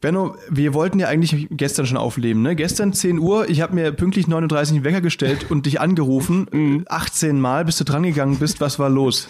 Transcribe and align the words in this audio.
Benno, 0.00 0.36
wir 0.48 0.74
wollten 0.74 1.00
ja 1.00 1.08
eigentlich 1.08 1.48
gestern 1.50 1.86
schon 1.86 1.96
aufleben, 1.96 2.42
ne? 2.42 2.54
Gestern 2.54 2.92
10 2.92 3.18
Uhr, 3.18 3.48
ich 3.50 3.60
habe 3.60 3.74
mir 3.74 3.90
pünktlich 3.92 4.28
39 4.28 4.76
einen 4.76 4.84
Wecker 4.84 5.00
gestellt 5.00 5.50
und 5.50 5.66
dich 5.66 5.80
angerufen. 5.80 6.84
18 6.88 7.40
Mal, 7.40 7.64
bis 7.64 7.78
du 7.78 7.84
drangegangen 7.84 8.38
bist. 8.38 8.60
Was 8.60 8.78
war 8.78 8.88
los? 8.90 9.28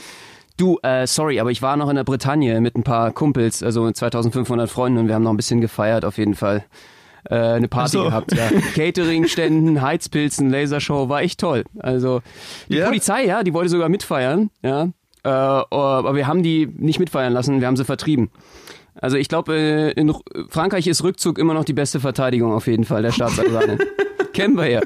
Du, 0.59 0.79
äh, 0.83 1.07
sorry, 1.07 1.41
aber 1.41 1.51
ich 1.51 1.63
war 1.63 1.77
noch 1.77 1.89
in 1.89 1.97
der 1.97 2.05
Bretagne 2.05 2.61
mit 2.61 2.77
ein 2.77 2.83
paar 2.83 3.13
Kumpels, 3.13 3.63
also 3.63 3.85
mit 3.85 3.97
2500 3.97 4.69
Freunden 4.69 4.99
und 4.99 5.07
wir 5.09 5.15
haben 5.15 5.23
noch 5.23 5.31
ein 5.31 5.37
bisschen 5.37 5.61
gefeiert 5.61 6.05
auf 6.05 6.19
jeden 6.19 6.35
Fall. 6.35 6.65
Äh, 7.31 7.37
eine 7.37 7.69
Party 7.69 7.93
so. 7.93 8.05
gehabt, 8.05 8.33
ja. 8.35 8.49
Catering-Ständen, 8.75 9.81
Heizpilzen, 9.81 10.51
Lasershow, 10.51 11.09
war 11.09 11.23
echt 11.23 11.41
toll. 11.41 11.65
Also 11.79 12.23
die 12.69 12.77
Ja? 12.77 12.87
Polizei, 12.87 13.25
ja, 13.25 13.43
die 13.43 13.55
wollte 13.55 13.71
sogar 13.71 13.89
mitfeiern, 13.89 14.51
ja. 14.63 14.89
Äh, 15.25 15.29
aber 15.29 16.15
wir 16.15 16.27
haben 16.27 16.43
die 16.43 16.67
nicht 16.77 16.99
mitfeiern 16.99 17.33
lassen, 17.33 17.61
wir 17.61 17.67
haben 17.67 17.77
sie 17.77 17.85
vertrieben. 17.85 18.31
Also 19.01 19.17
ich 19.17 19.29
glaube, 19.29 19.57
äh, 19.57 19.91
in 19.93 20.13
Frankreich 20.49 20.87
ist 20.87 21.03
Rückzug 21.03 21.39
immer 21.39 21.55
noch 21.55 21.65
die 21.65 21.73
beste 21.73 22.01
Verteidigung 22.01 22.53
auf 22.53 22.67
jeden 22.67 22.85
Fall, 22.85 23.03
der 23.03 23.13
Staatsorgane. 23.13 23.79
Kennen 24.33 24.57
wir 24.57 24.69
ja. 24.69 24.81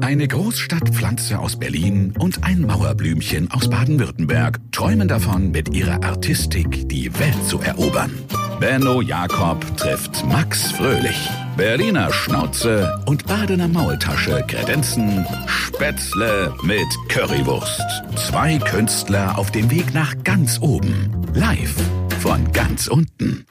Eine 0.00 0.26
Großstadtpflanze 0.26 1.38
aus 1.38 1.56
Berlin 1.56 2.14
und 2.18 2.42
ein 2.44 2.62
Mauerblümchen 2.62 3.50
aus 3.50 3.68
Baden-Württemberg 3.68 4.58
träumen 4.72 5.06
davon, 5.06 5.50
mit 5.50 5.74
ihrer 5.74 6.02
Artistik 6.02 6.88
die 6.88 7.12
Welt 7.18 7.44
zu 7.46 7.60
erobern. 7.60 8.10
Benno 8.58 9.00
Jakob 9.02 9.64
trifft 9.76 10.24
Max 10.26 10.72
Fröhlich. 10.72 11.30
Berliner 11.56 12.12
Schnauze 12.12 13.00
und 13.06 13.26
Badener 13.26 13.68
Maultasche 13.68 14.42
kredenzen 14.48 15.26
Spätzle 15.46 16.52
mit 16.62 16.86
Currywurst. 17.08 17.82
Zwei 18.16 18.58
Künstler 18.58 19.38
auf 19.38 19.50
dem 19.50 19.70
Weg 19.70 19.94
nach 19.94 20.14
ganz 20.24 20.60
oben. 20.60 21.10
Live 21.34 21.76
von 22.18 22.52
ganz 22.52 22.88
unten. 22.88 23.46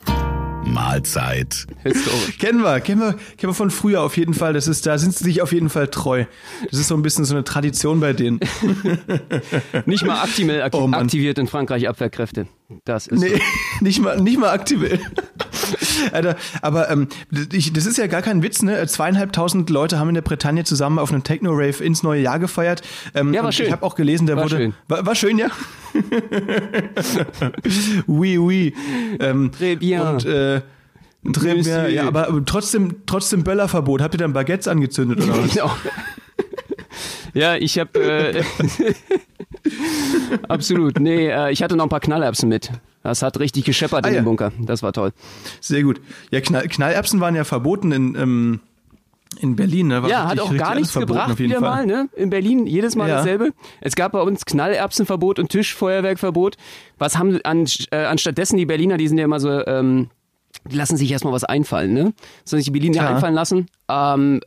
Mahlzeit. 0.65 1.65
Historisch. 1.83 2.37
Kennen 2.39 2.61
wir, 2.61 2.81
kennen 2.81 2.99
wir, 2.99 3.13
kennen 3.13 3.51
wir 3.51 3.53
von 3.53 3.71
früher 3.71 4.01
auf 4.01 4.17
jeden 4.17 4.33
Fall. 4.33 4.51
Das 4.51 4.67
ist, 4.67 4.85
da 4.85 4.97
sind 4.97 5.13
sie 5.15 5.23
sich 5.23 5.41
auf 5.41 5.53
jeden 5.53 5.69
Fall 5.69 5.87
treu. 5.87 6.25
Das 6.69 6.79
ist 6.79 6.89
so 6.89 6.95
ein 6.95 7.01
bisschen 7.01 7.23
so 7.23 7.33
eine 7.33 7.45
Tradition 7.45 8.01
bei 8.01 8.11
denen. 8.11 8.41
Nicht 9.85 10.05
mal 10.05 10.21
Actimel 10.21 10.61
ak 10.61 10.73
Oh 10.73 10.89
aktiviert 10.91 11.37
in 11.37 11.47
Frankreich 11.47 11.87
Abwehrkräfte. 11.87 12.47
Das 12.83 13.07
ist 13.07 13.21
Nee, 13.21 13.39
nicht 13.79 14.01
mal, 14.01 14.19
nicht 14.19 14.37
mal 14.37 14.49
aktuell. 14.49 14.99
Alter, 16.11 16.35
aber 16.61 16.89
ähm, 16.89 17.07
ich, 17.51 17.73
das 17.73 17.85
ist 17.85 17.97
ja 17.97 18.07
gar 18.07 18.21
kein 18.21 18.43
Witz, 18.43 18.61
ne? 18.61 18.85
Zweieinhalbtausend 18.87 19.69
Leute 19.69 19.99
haben 19.99 20.09
in 20.09 20.15
der 20.15 20.21
Bretagne 20.21 20.63
zusammen 20.63 20.99
auf 20.99 21.11
einem 21.11 21.23
Techno-Rave 21.23 21.83
ins 21.83 22.03
neue 22.03 22.21
Jahr 22.21 22.39
gefeiert. 22.39 22.81
Ähm, 23.15 23.33
Ja, 23.33 23.43
war 23.43 23.51
schön. 23.51 23.67
Ich 23.67 23.71
habe 23.71 23.85
auch 23.85 23.95
gelesen, 23.95 24.27
der 24.27 24.37
War 24.37 24.43
wurde. 24.45 24.57
schön. 24.57 24.73
War, 24.87 25.05
war 25.05 25.15
schön, 25.15 25.37
ja. 25.37 25.47
oui, 28.07 28.37
oui. 28.37 28.73
Ähm, 29.19 29.51
Très 29.57 29.75
bien. 29.77 30.01
Und 30.01 30.25
äh, 30.25 30.61
Très 31.25 31.63
bien, 31.63 31.91
ja, 31.93 32.07
aber 32.07 32.27
aber 32.29 32.45
trotzdem, 32.45 32.97
trotzdem 33.05 33.43
Böllerverbot. 33.43 34.01
Habt 34.01 34.15
ihr 34.15 34.19
dann 34.19 34.33
Baguettes 34.33 34.67
angezündet 34.67 35.21
oder 35.23 35.43
was? 35.43 35.53
Genau. 35.53 35.71
Ja, 37.33 37.55
ich 37.55 37.77
habe 37.77 37.99
äh, 37.99 38.43
absolut. 40.47 40.99
Nee, 40.99 41.27
äh, 41.27 41.51
ich 41.51 41.61
hatte 41.61 41.75
noch 41.75 41.85
ein 41.85 41.89
paar 41.89 41.99
Knallerbsen 41.99 42.49
mit. 42.49 42.71
Das 43.07 43.21
hat 43.21 43.39
richtig 43.39 43.63
gescheppert 43.63 44.03
Ah, 44.03 44.09
in 44.09 44.15
ja. 44.15 44.21
dem 44.21 44.25
Bunker. 44.25 44.51
Das 44.59 44.83
war 44.83 44.91
toll. 44.91 45.13
Sehr 45.61 45.81
gut. 45.83 46.01
Ja, 46.29 46.41
Knall, 46.41 46.67
Knallerbsen 46.67 47.21
waren 47.21 47.35
ja 47.35 47.45
verboten 47.45 47.93
in, 47.93 48.15
ähm, 48.15 48.59
in 49.39 49.55
Berlin. 49.55 49.87
Ne? 49.87 50.03
War 50.03 50.09
Ja, 50.09 50.27
hat 50.27 50.41
auch 50.41 50.53
gar 50.57 50.75
nichts 50.75 50.91
gebracht 50.93 51.31
auf 51.31 51.39
jeden 51.39 51.51
wieder 51.51 51.61
Fall. 51.61 51.85
mal, 51.85 52.03
ne? 52.03 52.09
In 52.17 52.29
Berlin 52.29 52.67
jedes 52.67 52.97
Mal 52.97 53.07
Ja. 53.07 53.15
dasselbe. 53.15 53.53
Es 53.79 53.95
gab 53.95 54.11
bei 54.11 54.21
uns 54.21 54.43
Knallerbsenverbot 54.43 55.39
und 55.39 55.47
Tischfeuerwerkverbot. 55.47 56.57
Was 56.97 57.17
haben 57.17 57.39
an, 57.45 57.65
äh, 57.91 58.03
anstattdessen 58.03 58.57
die 58.57 58.65
Berliner, 58.65 58.97
die 58.97 59.07
sind 59.07 59.17
ja 59.19 59.23
immer 59.23 59.39
so, 59.39 59.65
ähm, 59.65 60.09
die 60.69 60.75
lassen 60.75 60.97
sich 60.97 61.09
erstmal 61.09 61.31
was 61.31 61.45
einfallen, 61.45 61.93
ne? 61.93 62.13
Sollen 62.43 62.59
sich 62.61 62.65
die 62.65 62.71
Berliner 62.71 62.99
Klar. 63.03 63.15
einfallen 63.15 63.35
lassen. 63.35 63.67
Ähm, 63.89 64.41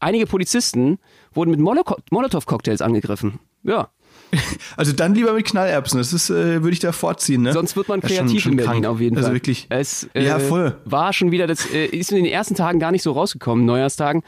einige 0.00 0.26
Polizisten 0.26 0.98
wurden 1.32 1.50
mit 1.50 1.60
Molotow-Cocktails 1.60 2.82
angegriffen. 2.82 3.38
Ja. 3.62 3.88
Also 4.76 4.92
dann 4.92 5.14
lieber 5.14 5.32
mit 5.32 5.46
Knallerbsen. 5.46 5.98
Das 5.98 6.12
ist, 6.12 6.28
äh, 6.30 6.62
würde 6.62 6.72
ich 6.72 6.80
da 6.80 6.92
vorziehen. 6.92 7.42
Ne? 7.42 7.52
Sonst 7.52 7.76
wird 7.76 7.88
man 7.88 8.00
ist 8.00 8.08
schon- 8.08 8.26
kreativ 8.26 8.42
schon 8.42 8.52
in 8.52 8.56
Berlin 8.58 8.82
krank. 8.82 8.86
auf 8.94 9.00
jeden 9.00 9.16
also 9.16 9.28
Fall. 9.28 9.34
wirklich. 9.36 9.66
Es 9.70 10.08
Ja, 10.14 10.36
äh, 10.36 10.40
voll. 10.40 10.76
war 10.84 11.12
schon 11.12 11.30
wieder, 11.30 11.46
das 11.46 11.66
äh, 11.72 11.86
ist 11.86 12.10
in 12.10 12.16
den 12.16 12.26
ersten 12.26 12.54
Tagen 12.54 12.78
gar 12.78 12.92
nicht 12.92 13.02
so 13.02 13.12
rausgekommen, 13.12 13.64
Neujahrstagen. 13.64 14.22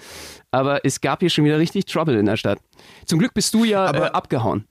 Aber 0.51 0.85
es 0.85 1.01
gab 1.01 1.21
hier 1.21 1.29
schon 1.31 1.45
wieder 1.45 1.59
richtig 1.59 1.85
Trouble 1.87 2.19
in 2.19 2.27
der 2.27 2.37
Stadt. 2.37 2.59
Zum 3.05 3.19
Glück 3.19 3.35
bist 3.35 3.53
du 3.55 3.65
ja 3.65 3.85
äh, 3.87 3.89
Aber- 3.89 4.15
abgehauen. 4.15 4.65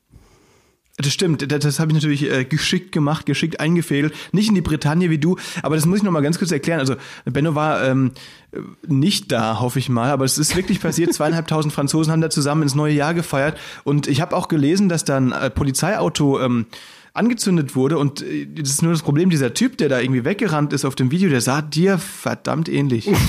Das 0.98 1.14
stimmt, 1.14 1.52
das, 1.52 1.60
das 1.60 1.80
habe 1.80 1.92
ich 1.92 1.96
natürlich 1.96 2.32
äh, 2.32 2.44
geschickt 2.44 2.92
gemacht, 2.92 3.26
geschickt 3.26 3.60
eingefädelt. 3.60 4.14
Nicht 4.32 4.50
in 4.50 4.56
die 4.56 4.62
Bretagne 4.62 5.10
wie 5.10 5.20
du, 5.20 5.38
aber 5.62 5.76
das 5.76 5.86
muss 5.86 6.00
ich 6.00 6.04
noch 6.04 6.12
mal 6.12 6.22
ganz 6.22 6.40
kurz 6.40 6.52
erklären. 6.52 6.80
Also 6.80 6.96
Benno 7.26 7.54
war 7.54 7.84
ähm, 7.84 8.12
äh, 8.52 8.60
nicht 8.88 9.32
da, 9.32 9.60
hoffe 9.60 9.78
ich 9.80 9.90
mal, 9.90 10.10
aber 10.10 10.26
es 10.26 10.38
ist 10.38 10.56
wirklich 10.56 10.82
passiert. 10.82 11.14
Zweieinhalbtausend 11.14 11.74
Franzosen 11.74 12.12
haben 12.12 12.22
da 12.22 12.30
zusammen 12.30 12.64
ins 12.64 12.74
neue 12.74 12.94
Jahr 12.94 13.14
gefeiert 13.14 13.60
und 13.84 14.08
ich 14.08 14.22
habe 14.22 14.36
auch 14.36 14.48
gelesen, 14.48 14.90
dass 14.90 15.06
da 15.06 15.18
ein 15.18 15.32
äh, 15.32 15.50
Polizeiauto 15.52 16.40
ähm, 16.40 16.66
angezündet 17.14 17.76
wurde 17.76 18.00
und 18.00 18.24
äh, 18.24 18.48
das 18.48 18.70
ist 18.70 18.82
nur 18.82 18.92
das 18.92 19.04
Problem, 19.04 19.30
dieser 19.30 19.54
Typ, 19.54 19.78
der 19.78 19.90
da 19.90 20.00
irgendwie 20.00 20.26
weggerannt 20.26 20.74
ist 20.74 20.84
auf 20.84 20.96
dem 20.96 21.12
Video, 21.12 21.30
der 21.30 21.42
sah 21.42 21.62
dir 21.62 22.00
verdammt 22.00 22.70
ähnlich. 22.70 23.10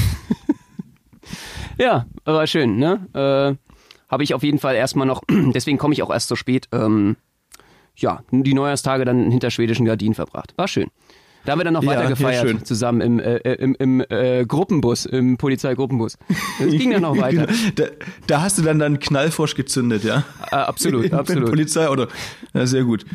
Ja, 1.78 2.06
war 2.24 2.46
schön, 2.46 2.76
ne? 2.76 3.06
Äh, 3.14 3.56
Habe 4.10 4.24
ich 4.24 4.34
auf 4.34 4.42
jeden 4.42 4.58
Fall 4.58 4.74
erstmal 4.74 5.06
noch, 5.06 5.22
deswegen 5.30 5.78
komme 5.78 5.94
ich 5.94 6.02
auch 6.02 6.10
erst 6.10 6.28
so 6.28 6.34
spät, 6.36 6.68
ähm, 6.72 7.16
ja, 8.00 8.22
die 8.30 8.54
Neujahrstage 8.54 9.04
dann 9.04 9.30
hinter 9.30 9.50
schwedischen 9.50 9.86
Gardinen 9.86 10.14
verbracht. 10.14 10.54
War 10.56 10.68
schön. 10.68 10.88
Da 11.44 11.52
haben 11.52 11.60
wir 11.60 11.64
dann 11.64 11.74
noch 11.74 11.82
Ja, 11.82 11.90
weiter 11.90 12.02
ja, 12.02 12.08
gefeiert, 12.10 12.46
schön. 12.48 12.64
zusammen 12.64 13.00
im, 13.00 13.18
äh, 13.20 13.36
äh, 13.36 13.54
im, 13.54 13.74
im 13.78 14.04
äh, 14.10 14.44
Gruppenbus, 14.44 15.06
im 15.06 15.38
Polizeigruppenbus. 15.38 16.18
Das 16.58 16.68
ging 16.70 16.90
dann 16.90 17.02
noch 17.02 17.16
weiter. 17.20 17.46
da, 17.76 17.84
da 18.26 18.42
hast 18.42 18.58
du 18.58 18.62
dann 18.62 18.78
dann 18.78 18.98
Knallfrosch 18.98 19.54
gezündet, 19.54 20.04
ja? 20.04 20.24
Äh, 20.50 20.56
absolut, 20.56 21.10
absolut. 21.12 21.48
Polizeiauto. 21.48 22.06
Ja, 22.52 22.66
sehr 22.66 22.84
gut. 22.84 23.06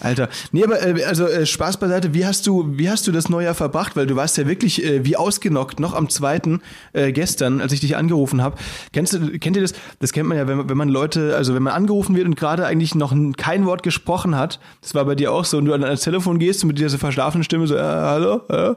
Alter. 0.00 0.28
Nee, 0.52 0.64
aber 0.64 0.82
äh, 0.84 1.04
also 1.04 1.26
äh, 1.26 1.46
Spaß 1.46 1.78
beiseite, 1.78 2.12
wie 2.14 2.26
hast 2.26 2.46
du, 2.46 2.76
wie 2.76 2.90
hast 2.90 3.06
du 3.06 3.12
das 3.12 3.28
Neujahr 3.30 3.54
verbracht? 3.54 3.96
Weil 3.96 4.06
du 4.06 4.16
warst 4.16 4.36
ja 4.36 4.46
wirklich 4.46 4.84
äh, 4.84 5.04
wie 5.06 5.16
ausgenockt, 5.16 5.80
noch 5.80 5.94
am 5.94 6.08
zweiten 6.10 6.60
äh, 6.92 7.12
gestern, 7.12 7.60
als 7.62 7.72
ich 7.72 7.80
dich 7.80 7.96
angerufen 7.96 8.42
habe. 8.42 8.56
Kennst 8.92 9.14
du, 9.14 9.38
kennt 9.38 9.56
ihr 9.56 9.62
das? 9.62 9.72
Das 10.00 10.12
kennt 10.12 10.28
man 10.28 10.36
ja, 10.36 10.46
wenn, 10.46 10.58
man- 10.58 10.68
wenn 10.68 10.76
man 10.76 10.88
Leute, 10.88 11.36
also 11.36 11.54
wenn 11.54 11.62
man 11.62 11.72
angerufen 11.72 12.16
wird 12.16 12.26
und 12.26 12.36
gerade 12.36 12.66
eigentlich 12.66 12.94
noch 12.94 13.14
kein 13.36 13.64
Wort 13.64 13.82
gesprochen 13.82 14.36
hat, 14.36 14.60
das 14.82 14.94
war 14.94 15.04
bei 15.06 15.14
dir 15.14 15.32
auch 15.32 15.44
so, 15.46 15.56
und 15.58 15.64
du 15.64 15.72
an 15.72 15.80
das 15.82 16.02
Telefon 16.02 16.38
gehst 16.38 16.62
und 16.64 16.68
mit 16.68 16.78
dieser 16.78 16.98
verschlafenen 16.98 17.44
Stimme 17.44 17.66
so, 17.68 17.76
ja, 17.76 18.10
hallo, 18.10 18.40
ja. 18.50 18.74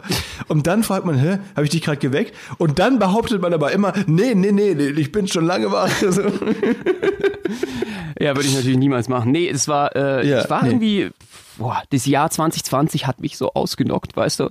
Und 0.47 0.67
dann 0.67 0.83
fragt 0.83 1.05
man, 1.05 1.17
hä, 1.17 1.39
habe 1.55 1.63
ich 1.63 1.69
dich 1.71 1.81
gerade 1.81 1.97
geweckt? 1.97 2.35
Und 2.57 2.77
dann 2.79 2.99
behauptet 2.99 3.41
man 3.41 3.53
aber 3.53 3.71
immer, 3.71 3.93
nee, 4.07 4.35
nee, 4.35 4.51
nee, 4.51 4.73
nee, 4.75 4.87
ich 4.89 5.11
bin 5.11 5.27
schon 5.27 5.45
lange 5.45 5.71
wach. 5.71 5.89
Ja, 8.19 8.35
würde 8.35 8.47
ich 8.47 8.53
natürlich 8.55 8.77
niemals 8.77 9.09
machen. 9.09 9.31
Nee, 9.31 9.49
es 9.49 9.67
war, 9.67 9.95
äh, 9.95 10.27
Ja, 10.27 10.41
ich 10.43 10.49
war 10.49 10.61
nee. 10.63 10.69
irgendwie, 10.69 11.09
boah, 11.57 11.81
das 11.89 12.05
Jahr 12.05 12.29
2020 12.29 13.07
hat 13.07 13.19
mich 13.19 13.35
so 13.35 13.51
ausgenockt, 13.53 14.15
weißt 14.15 14.41
du? 14.41 14.49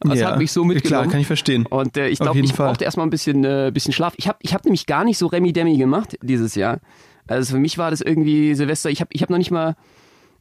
Das 0.00 0.18
Ja, 0.18 0.32
hat 0.32 0.38
mich 0.38 0.52
so 0.52 0.64
mitgenommen. 0.64 1.02
klar, 1.04 1.10
kann 1.12 1.20
ich 1.20 1.26
verstehen. 1.26 1.64
Und 1.66 1.96
äh, 1.96 2.08
ich 2.08 2.18
glaube, 2.18 2.38
ich 2.40 2.52
Fall. 2.52 2.66
brauchte 2.68 2.84
erstmal 2.84 3.06
ein 3.06 3.10
bisschen, 3.10 3.42
äh, 3.44 3.70
bisschen 3.72 3.92
Schlaf. 3.94 4.12
Ich 4.18 4.28
habe 4.28 4.38
ich 4.42 4.52
hab 4.52 4.64
nämlich 4.64 4.84
gar 4.86 5.04
nicht 5.04 5.16
so 5.18 5.28
Remi-Demi 5.28 5.78
gemacht 5.78 6.18
dieses 6.20 6.54
Jahr. 6.56 6.80
Also 7.26 7.54
für 7.54 7.58
mich 7.58 7.78
war 7.78 7.90
das 7.90 8.02
irgendwie 8.02 8.54
Silvester, 8.54 8.90
ich 8.90 9.00
habe 9.00 9.10
ich 9.14 9.22
hab 9.22 9.30
noch 9.30 9.38
nicht 9.38 9.50
mal, 9.50 9.76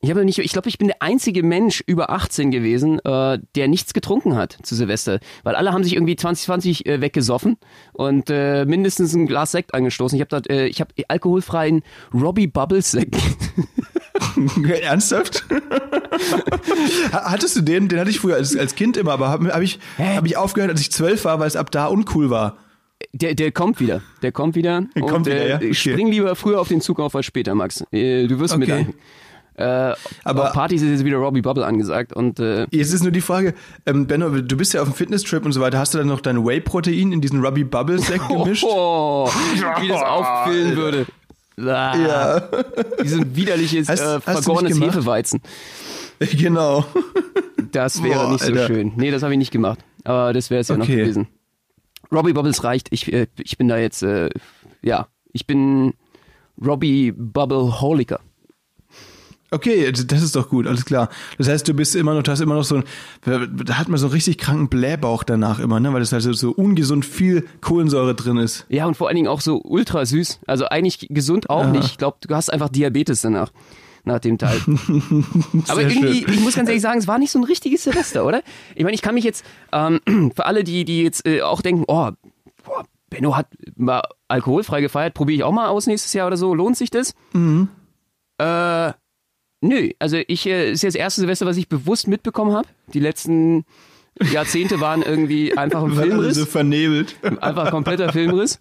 ich 0.06 0.12
habe 0.12 0.24
nicht, 0.26 0.40
ich 0.40 0.52
glaube, 0.54 0.70
ich 0.70 0.78
bin 0.78 0.88
der 0.88 1.02
einzige 1.02 1.42
Mensch 1.44 1.84
über 1.88 2.10
18 2.12 2.52
gewesen, 2.52 3.00
äh, 3.04 3.40
der 3.56 3.68
nichts 3.68 3.94
getrunken 3.94 4.36
hat 4.36 4.58
zu 4.64 4.76
Silvester. 4.76 5.20
Weil 5.44 5.56
alle 5.56 5.74
haben 5.74 5.84
sich 5.84 5.94
irgendwie 5.94 6.16
2020 6.16 6.86
äh, 6.86 7.02
weggesoffen 7.02 7.58
und 7.94 8.30
äh, 8.30 8.66
mindestens 8.66 9.14
ein 9.14 9.26
Glas 9.28 9.52
Sekt 9.52 9.74
angestoßen. 9.74 10.16
Ich 10.16 10.22
habe 10.22 10.30
dort, 10.30 10.50
äh, 10.50 10.68
ich 10.68 10.80
habe 10.82 10.92
alkoholfreien 11.08 11.82
Robbie 12.14 12.48
Bubbles 12.48 12.92
Sekt. 12.92 13.16
Ernsthaft? 14.82 15.44
Ha- 17.12 17.32
Hattest 17.32 17.56
du 17.56 17.62
den? 17.62 17.88
Den 17.88 18.00
hatte 18.00 18.10
ich 18.10 18.20
früher 18.20 18.36
als, 18.36 18.56
als 18.56 18.76
Kind 18.76 18.98
immer, 18.98 19.12
aber 19.14 19.30
habe 19.30 19.54
hab 19.54 19.62
ich, 19.62 19.80
hab 19.98 20.26
ich 20.26 20.38
aufgehört, 20.38 20.72
als 20.72 20.82
ich 20.82 20.92
zwölf 20.92 21.26
war, 21.26 21.40
weil 21.40 21.48
es 21.48 21.56
ab 21.56 21.72
da 21.72 21.88
uncool 21.88 22.30
war. 22.30 22.58
Der, 23.14 23.36
der 23.36 23.52
kommt 23.52 23.80
wieder. 23.80 24.02
Der 24.22 24.32
kommt 24.32 24.56
wieder. 24.56 24.86
Der 24.96 25.04
und, 25.04 25.10
kommt 25.10 25.26
wieder, 25.26 25.36
äh, 25.46 25.50
ja? 25.50 25.56
Okay. 25.58 25.74
Spring 25.74 26.08
lieber 26.08 26.36
früher 26.36 26.60
auf 26.62 26.70
den 26.70 26.82
Zug 26.82 27.00
auf 27.00 27.16
als 27.16 27.26
später, 27.26 27.54
Max. 27.56 27.84
Äh, 27.92 28.28
Du 28.28 28.40
wirst 28.40 28.58
mir 28.58 28.64
Okay. 28.66 28.72
danken. 28.72 28.94
Äh, 29.58 29.94
Aber- 30.24 30.48
auf 30.48 30.54
Partys 30.54 30.82
ist 30.82 30.90
jetzt 30.90 31.06
wieder 31.06 31.18
Robbie 31.18 31.42
Bubble 31.42 31.66
angesagt 31.66 32.12
und 32.14 32.40
äh, 32.40 32.68
Jetzt 32.72 32.92
ist 32.94 33.04
nur 33.04 33.12
die 33.12 33.22
Frage, 33.22 33.54
ähm, 33.86 34.06
Benno, 34.06 34.30
du 34.30 34.58
bist 34.58 34.74
ja 34.74 34.82
auf 34.82 34.90
dem 34.90 34.94
Fitnesstrip 34.96 35.46
und 35.46 35.54
so 35.54 35.62
weiter. 35.62 35.80
Hast 35.80 35.94
du 35.94 35.98
dann 35.98 36.08
noch 36.08 36.20
dein 36.22 36.46
Whey-Protein 36.46 37.14
in 37.14 37.22
diesen 37.22 37.44
Ruby 37.44 37.64
Bubble 37.64 38.00
Sack 38.00 38.28
gemischt? 38.28 38.66
oh, 38.68 39.30
wie 39.82 39.88
das 39.88 40.02
auffüllen 40.02 40.76
würde. 40.76 41.06
Ah, 41.58 41.96
Ja, 41.96 42.36
ein 43.00 43.36
widerliches, 43.36 43.88
Hast- 43.88 44.02
äh, 44.02 44.20
hast 44.26 44.26
du 44.26 44.52
nicht 44.62 44.74
vergorenes? 44.76 44.82
Hefeweizen. 44.82 45.42
genau. 46.20 46.86
Das 47.72 48.04
wäre 48.04 48.26
Boah, 48.26 48.32
nicht 48.34 48.44
so 48.44 48.52
Alter. 48.52 48.68
schön. 48.68 48.92
Nee, 48.98 49.12
das 49.12 49.24
habe 49.24 49.34
ich 49.34 49.38
nicht 49.40 49.52
gemacht. 49.52 49.80
Aber 50.04 50.34
das 50.34 50.50
wäre 50.50 50.62
es 50.62 50.68
ja 50.68 50.76
noch 50.78 50.84
Okay. 50.86 50.98
gewesen. 50.98 51.28
Robbie 52.12 52.34
Bubbles 52.34 52.64
reicht. 52.66 52.88
Ich, 52.92 53.12
äh, 53.12 53.28
ich 53.42 53.58
bin 53.58 53.68
da 53.70 53.78
jetzt, 53.78 54.04
äh, 54.04 54.30
ja, 54.82 55.08
ich 55.32 55.48
bin 55.48 55.94
Robbie 56.64 57.12
Bubble 57.16 57.80
Holiker. 57.82 58.20
Okay, 59.52 59.92
das 59.92 60.22
ist 60.24 60.36
doch 60.36 60.50
gut, 60.50 60.66
alles 60.68 60.86
klar. 60.86 61.10
Das 61.38 61.48
heißt, 61.48 61.68
du 61.68 61.74
bist 61.74 61.96
immer 61.96 62.14
noch, 62.14 62.24
du 62.24 62.32
hast 62.32 62.40
immer 62.42 62.56
noch 62.56 62.64
so 62.64 62.78
ein, 62.78 62.84
da 63.24 63.78
hat 63.78 63.88
man 63.88 63.98
so 64.00 64.08
einen 64.08 64.14
richtig 64.14 64.38
kranken 64.38 64.70
Blähbauch 64.70 65.24
danach 65.24 65.60
immer, 65.60 65.80
ne? 65.80 65.94
Weil 65.94 66.00
das 66.00 66.12
halt 66.12 66.24
so 66.24 66.52
ungesund 66.52 67.06
viel 67.06 67.46
Kohlensäure 67.62 68.16
drin 68.16 68.38
ist. 68.38 68.66
Ja, 68.70 68.86
und 68.88 68.98
vor 68.98 69.08
allen 69.08 69.16
Dingen 69.16 69.28
auch 69.28 69.42
so 69.42 69.62
ultra 69.64 70.06
süß. 70.06 70.40
Also 70.48 70.66
eigentlich 70.66 71.08
gesund 71.10 71.50
auch 71.50 71.66
Ja. 71.66 71.70
nicht. 71.72 71.86
Ich 71.86 71.98
glaube, 71.98 72.18
du 72.28 72.36
hast 72.36 72.52
einfach 72.52 72.70
Diabetes 72.70 73.22
danach. 73.22 73.52
Nach 74.04 74.20
dem 74.20 74.38
Teil. 74.38 74.60
Aber 75.68 75.82
irgendwie, 75.82 76.22
schön. 76.24 76.34
ich 76.34 76.40
muss 76.42 76.56
ganz 76.56 76.70
ehrlich 76.70 76.82
sagen, 76.84 77.00
es 77.00 77.08
war 77.08 77.18
nicht 77.18 77.32
so 77.32 77.40
ein 77.40 77.44
richtiges 77.44 77.84
Silvester, 77.84 78.24
oder? 78.26 78.44
Ich 78.76 78.84
meine, 78.84 78.94
ich 78.94 79.02
kann 79.02 79.16
mich 79.16 79.24
jetzt, 79.24 79.44
ähm, 79.72 80.00
für 80.36 80.46
alle, 80.46 80.64
die, 80.64 80.86
die 80.86 81.02
jetzt 81.04 81.26
äh, 81.26 81.42
auch 81.42 81.62
denken, 81.62 81.86
oh, 81.88 82.12
boah, 82.64 82.84
Benno 83.10 83.36
hat 83.36 83.48
mal 83.76 84.04
alkoholfrei 84.28 84.82
gefeiert, 84.82 85.14
probiere 85.16 85.38
ich 85.38 85.44
auch 85.44 85.52
mal 85.52 85.70
aus 85.70 85.88
nächstes 85.88 86.14
Jahr 86.14 86.28
oder 86.28 86.38
so, 86.38 86.54
lohnt 86.54 86.78
sich 86.78 86.92
das? 86.92 87.14
Mhm. 87.34 87.70
Äh, 88.38 88.92
nö, 89.68 89.90
also 90.00 90.18
ich, 90.28 90.46
äh, 90.48 90.72
ist 90.72 90.84
jetzt 90.84 90.96
das 90.96 91.00
erste 91.00 91.22
Silvester, 91.22 91.46
was 91.46 91.58
ich 91.58 91.68
bewusst 91.70 92.08
mitbekommen 92.08 92.54
habe. 92.54 92.68
Die 92.94 93.00
letzten 93.00 93.66
Jahrzehnte 94.32 94.80
waren 94.80 95.02
irgendwie 95.02 95.58
einfach 95.58 95.84
ein 95.84 95.92
Filmriss 95.96 96.36
so 96.38 96.46
vernebelt. 96.46 97.16
einfach 97.42 97.70
kompletter 97.72 98.12
Filmriss. 98.12 98.60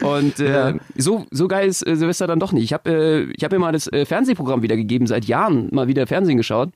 Und 0.00 0.40
äh, 0.40 0.70
Ja. 0.70 0.74
so, 0.96 1.24
so 1.30 1.46
geil 1.46 1.68
ist 1.68 1.86
äh, 1.86 1.94
Silvester 1.96 2.26
dann 2.26 2.40
doch 2.40 2.50
nicht. 2.52 2.64
Ich 2.64 2.72
habe 2.72 2.90
äh, 2.90 3.32
ich 3.36 3.44
hab 3.44 3.52
mir 3.52 3.58
mal 3.60 3.72
das 3.72 3.86
äh, 3.92 4.04
Fernsehprogramm 4.04 4.62
wiedergegeben, 4.62 5.06
seit 5.06 5.24
Jahren 5.26 5.68
mal 5.72 5.86
wieder 5.88 6.06
Fernsehen 6.06 6.36
geschaut. 6.36 6.70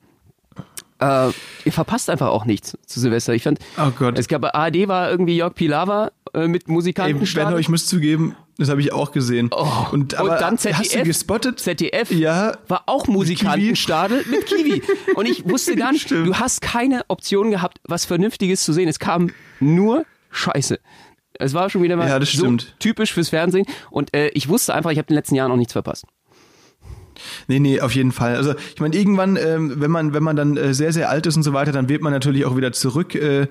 Äh, 0.99 1.29
ihr 1.65 1.71
verpasst 1.71 2.09
einfach 2.09 2.27
auch 2.27 2.45
nichts 2.45 2.77
zu 2.85 2.99
Silvester. 2.99 3.33
Ich 3.33 3.43
fand, 3.43 3.59
Oh 3.77 3.91
Gott. 3.97 4.17
es 4.19 4.27
gab 4.27 4.41
bei 4.41 4.53
ARD 4.53 4.87
war 4.87 5.09
irgendwie 5.09 5.35
Jörg 5.37 5.53
Pilawa 5.55 6.11
äh, 6.33 6.47
mit 6.47 6.67
Ey, 6.67 6.73
Musikanten. 6.73 7.25
Benno, 7.33 7.57
ich 7.57 7.69
muss 7.69 7.85
zugeben, 7.85 8.35
das 8.57 8.67
habe 8.69 8.81
ich 8.81 8.91
auch 8.91 9.11
gesehen. 9.13 9.49
Oh. 9.51 9.65
Und, 9.91 10.15
aber 10.15 10.33
Und 10.33 10.41
dann 10.41 10.53
hast 10.57 10.65
du 10.65 10.73
ZDF. 10.83 11.03
gespottet? 11.05 11.59
ZDF 11.59 12.11
Ja. 12.11 12.57
war 12.67 12.83
auch 12.87 13.07
Musikantenstadel 13.07 14.25
mit 14.29 14.45
Kiwi. 14.45 14.83
Und 15.15 15.25
ich 15.27 15.47
wusste 15.49 15.75
gar 15.77 15.91
nicht, 15.93 16.07
Stimmt. 16.07 16.27
du 16.27 16.35
hast 16.35 16.61
keine 16.61 17.03
Option 17.07 17.51
gehabt, 17.51 17.79
was 17.87 18.03
Vernünftiges 18.05 18.63
zu 18.63 18.73
sehen. 18.73 18.89
Es 18.89 18.99
kam 18.99 19.31
nur 19.61 20.05
Scheiße. 20.31 20.79
Es 21.41 21.53
war 21.53 21.69
schon 21.69 21.81
wieder 21.83 21.95
mal 21.95 22.09
Ja, 22.09 22.23
so 22.25 22.57
typisch 22.79 23.13
fürs 23.13 23.29
Fernsehen. 23.29 23.65
Und 23.89 24.13
äh, 24.13 24.27
ich 24.33 24.49
wusste 24.49 24.73
einfach, 24.73 24.91
ich 24.91 24.97
habe 24.97 25.05
in 25.05 25.13
den 25.13 25.19
letzten 25.19 25.35
Jahren 25.35 25.49
noch 25.49 25.57
nichts 25.57 25.71
verpasst. 25.71 26.03
Nee, 27.47 27.59
nee, 27.59 27.81
auf 27.81 27.93
jeden 27.93 28.11
Fall. 28.11 28.35
Also 28.35 28.53
ich 28.73 28.79
meine, 28.79 28.95
irgendwann, 28.95 29.37
ähm, 29.37 29.73
wenn 29.77 29.91
man, 29.91 30.13
wenn 30.13 30.23
man 30.23 30.35
dann 30.35 30.57
äh, 30.57 30.73
sehr, 30.73 30.93
sehr 30.93 31.09
alt 31.09 31.25
ist 31.25 31.37
und 31.37 31.43
so 31.43 31.53
weiter, 31.53 31.71
dann 31.71 31.89
wird 31.89 32.01
man 32.01 32.13
natürlich 32.13 32.45
auch 32.45 32.55
wieder 32.55 32.71
zurück 32.71 33.15
äh, 33.15 33.47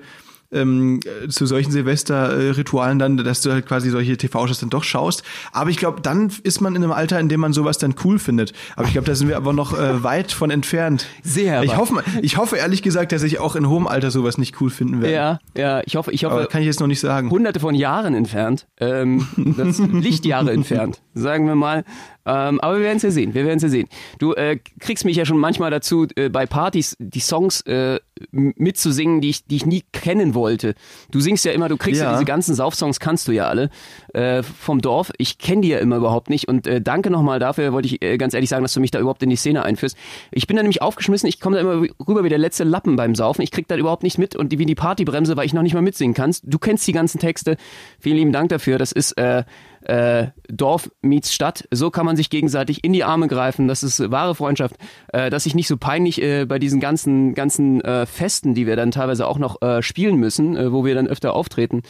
ähm, 0.51 0.99
äh, 1.05 1.27
zu 1.27 1.45
solchen 1.45 1.71
Silvester-Ritualen 1.71 2.99
dann, 2.99 3.17
dass 3.17 3.41
du 3.41 3.51
halt 3.51 3.67
quasi 3.67 3.89
solche 3.89 4.17
TV-Shows 4.17 4.59
dann 4.59 4.69
doch 4.69 4.83
schaust. 4.83 5.23
Aber 5.51 5.69
ich 5.69 5.77
glaube, 5.77 6.01
dann 6.01 6.31
ist 6.43 6.61
man 6.61 6.75
in 6.75 6.83
einem 6.83 6.91
Alter, 6.91 7.19
in 7.19 7.29
dem 7.29 7.39
man 7.39 7.53
sowas 7.53 7.77
dann 7.77 7.95
cool 8.03 8.19
findet. 8.19 8.53
Aber 8.75 8.87
ich 8.87 8.93
glaube, 8.93 9.05
da 9.05 9.15
sind 9.15 9.27
wir 9.27 9.37
aber 9.37 9.53
noch 9.53 9.77
äh, 9.77 10.03
weit 10.03 10.31
von 10.31 10.49
entfernt. 10.49 11.07
Sehr 11.23 11.63
Ich 11.63 11.77
hoffe, 11.77 12.03
ich 12.21 12.37
hoffe 12.37 12.57
ehrlich 12.57 12.81
gesagt, 12.81 13.11
dass 13.11 13.23
ich 13.23 13.39
auch 13.39 13.55
in 13.55 13.69
hohem 13.69 13.87
Alter 13.87 14.11
sowas 14.11 14.37
nicht 14.37 14.59
cool 14.61 14.69
finden 14.69 15.01
werde. 15.01 15.15
Ja, 15.15 15.39
ja, 15.55 15.81
ich 15.85 15.95
hoffe, 15.95 16.11
ich 16.11 16.25
Aber 16.25 16.35
hoffe, 16.35 16.47
kann 16.47 16.61
ich 16.61 16.67
jetzt 16.67 16.79
noch 16.79 16.87
nicht 16.87 16.99
sagen. 16.99 17.29
hunderte 17.29 17.59
von 17.59 17.75
Jahren 17.75 18.15
entfernt. 18.15 18.67
Ähm, 18.79 19.27
das 19.57 19.77
Lichtjahre 19.91 20.51
entfernt, 20.51 21.01
sagen 21.13 21.45
wir 21.45 21.55
mal. 21.55 21.83
Ähm, 22.29 22.59
aber 22.61 22.77
wir 22.77 22.83
werden 22.83 22.97
es 22.97 23.03
ja 23.03 23.09
sehen. 23.11 23.33
Wir 23.33 23.43
werden 23.45 23.57
es 23.57 23.63
ja 23.63 23.69
sehen. 23.69 23.87
Du 24.19 24.33
äh, 24.33 24.59
kriegst 24.79 25.03
mich 25.03 25.17
ja 25.17 25.25
schon 25.25 25.37
manchmal 25.39 25.71
dazu, 25.71 26.05
äh, 26.15 26.29
bei 26.29 26.45
Partys 26.45 26.95
die 26.99 27.21
Songs 27.21 27.61
äh, 27.61 27.99
mitzusingen, 28.31 29.19
die 29.21 29.29
ich, 29.29 29.45
die 29.45 29.55
ich 29.55 29.65
nie 29.65 29.83
kennen 29.93 30.35
wollte. 30.35 30.75
Du 31.11 31.19
singst 31.21 31.43
ja 31.45 31.51
immer, 31.53 31.69
du 31.69 31.77
kriegst 31.77 32.01
ja, 32.01 32.07
Ja. 32.07 32.13
diese 32.13 32.25
ganzen 32.25 32.53
Saufsongs, 32.53 32.99
kannst 32.99 33.27
du 33.27 33.31
ja 33.31 33.47
alle 33.47 33.69
äh, 34.13 34.43
vom 34.43 34.79
Dorf. 34.81 35.11
Ich 35.17 35.37
kenne 35.39 35.61
die 35.61 35.69
ja 35.69 35.79
immer 35.79 35.95
überhaupt 35.97 36.29
nicht. 36.29 36.47
Und 36.47 36.67
äh, 36.67 36.81
danke 36.81 37.09
nochmal 37.09 37.39
dafür, 37.39 37.73
wollte 37.73 37.87
ich 37.87 38.01
äh, 38.03 38.17
ganz 38.17 38.33
ehrlich 38.35 38.49
sagen, 38.49 38.63
dass 38.63 38.73
du 38.73 38.79
mich 38.79 38.91
da 38.91 38.99
überhaupt 38.99 39.23
in 39.23 39.29
die 39.29 39.35
Szene 39.35 39.63
einführst. 39.63 39.97
Ich 40.31 40.45
bin 40.45 40.55
da 40.57 40.61
nämlich 40.61 40.81
aufgeschmissen, 40.81 41.27
ich 41.27 41.39
komme 41.39 41.55
da 41.55 41.61
immer 41.61 41.87
rüber 42.07 42.23
wie 42.23 42.29
der 42.29 42.37
letzte 42.37 42.63
Lappen 42.63 42.95
beim 42.95 43.15
Saufen. 43.15 43.41
Ich 43.41 43.51
krieg 43.51 43.67
da 43.67 43.75
überhaupt 43.75 44.03
nicht 44.03 44.17
mit 44.19 44.35
und 44.35 44.51
die, 44.51 44.59
wie 44.59 44.65
die 44.65 44.75
Partybremse, 44.75 45.35
weil 45.35 45.45
ich 45.45 45.53
noch 45.53 45.63
nicht 45.63 45.73
mal 45.73 45.81
mitsingen 45.81 46.13
kannst. 46.13 46.43
Du 46.45 46.59
kennst 46.59 46.85
die 46.87 46.91
ganzen 46.93 47.19
Texte. 47.19 47.57
Vielen 47.99 48.17
lieben 48.17 48.31
Dank 48.31 48.49
dafür. 48.49 48.77
Das 48.77 48.91
ist 48.91 49.13
äh, 49.17 49.43
äh, 49.89 50.27
Dorf 50.47 50.91
meets 51.01 51.33
Stadt. 51.33 51.67
So 51.71 51.89
kann 51.89 52.05
man 52.05 52.15
sich 52.15 52.29
gegenseitig 52.29 52.83
in 52.83 52.93
die 52.93 53.03
Arme 53.03 53.27
greifen. 53.27 53.67
Das 53.67 53.83
ist 53.83 53.99
wahre 54.11 54.35
Freundschaft. 54.35 54.75
Äh, 55.13 55.29
dass 55.29 55.45
ich 55.45 55.55
nicht 55.55 55.67
so 55.67 55.77
peinlich 55.77 56.21
äh, 56.21 56.45
bei 56.45 56.59
diesen 56.59 56.79
ganzen 56.79 57.33
ganzen 57.33 57.81
äh, 57.81 58.05
Festen, 58.05 58.53
die 58.53 58.67
wir 58.67 58.75
dann 58.75 58.91
teilweise 58.91 59.27
auch 59.27 59.39
noch 59.39 59.61
äh, 59.61 59.81
spielen 59.81 60.17
müssen, 60.17 60.55
äh, 60.55 60.71
wo 60.71 60.85
wir 60.85 60.95
dann 60.95 61.07
öfter 61.07 61.33
auftreten, 61.33 61.81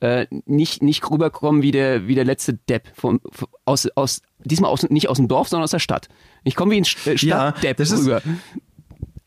äh, 0.00 0.26
nicht 0.46 0.82
nicht 0.82 1.08
rüberkommen 1.10 1.62
wie 1.62 1.70
der 1.70 2.08
wie 2.08 2.14
der 2.16 2.24
letzte 2.24 2.54
Depp 2.54 2.88
vom, 2.94 3.20
vom 3.30 3.48
aus 3.64 3.88
aus 3.94 4.20
diesmal 4.42 4.70
aus 4.70 4.82
nicht 4.90 5.08
aus 5.08 5.16
dem 5.18 5.28
Dorf, 5.28 5.48
sondern 5.48 5.64
aus 5.64 5.70
der 5.70 5.78
Stadt. 5.78 6.08
Ich 6.42 6.56
komme 6.56 6.72
wie 6.72 6.78
ein 6.78 6.84
St- 6.84 7.06
äh, 7.06 7.14
Ja, 7.26 7.50
Stadtdepp 7.52 7.80
ist- 7.80 7.96
rüber. 7.96 8.20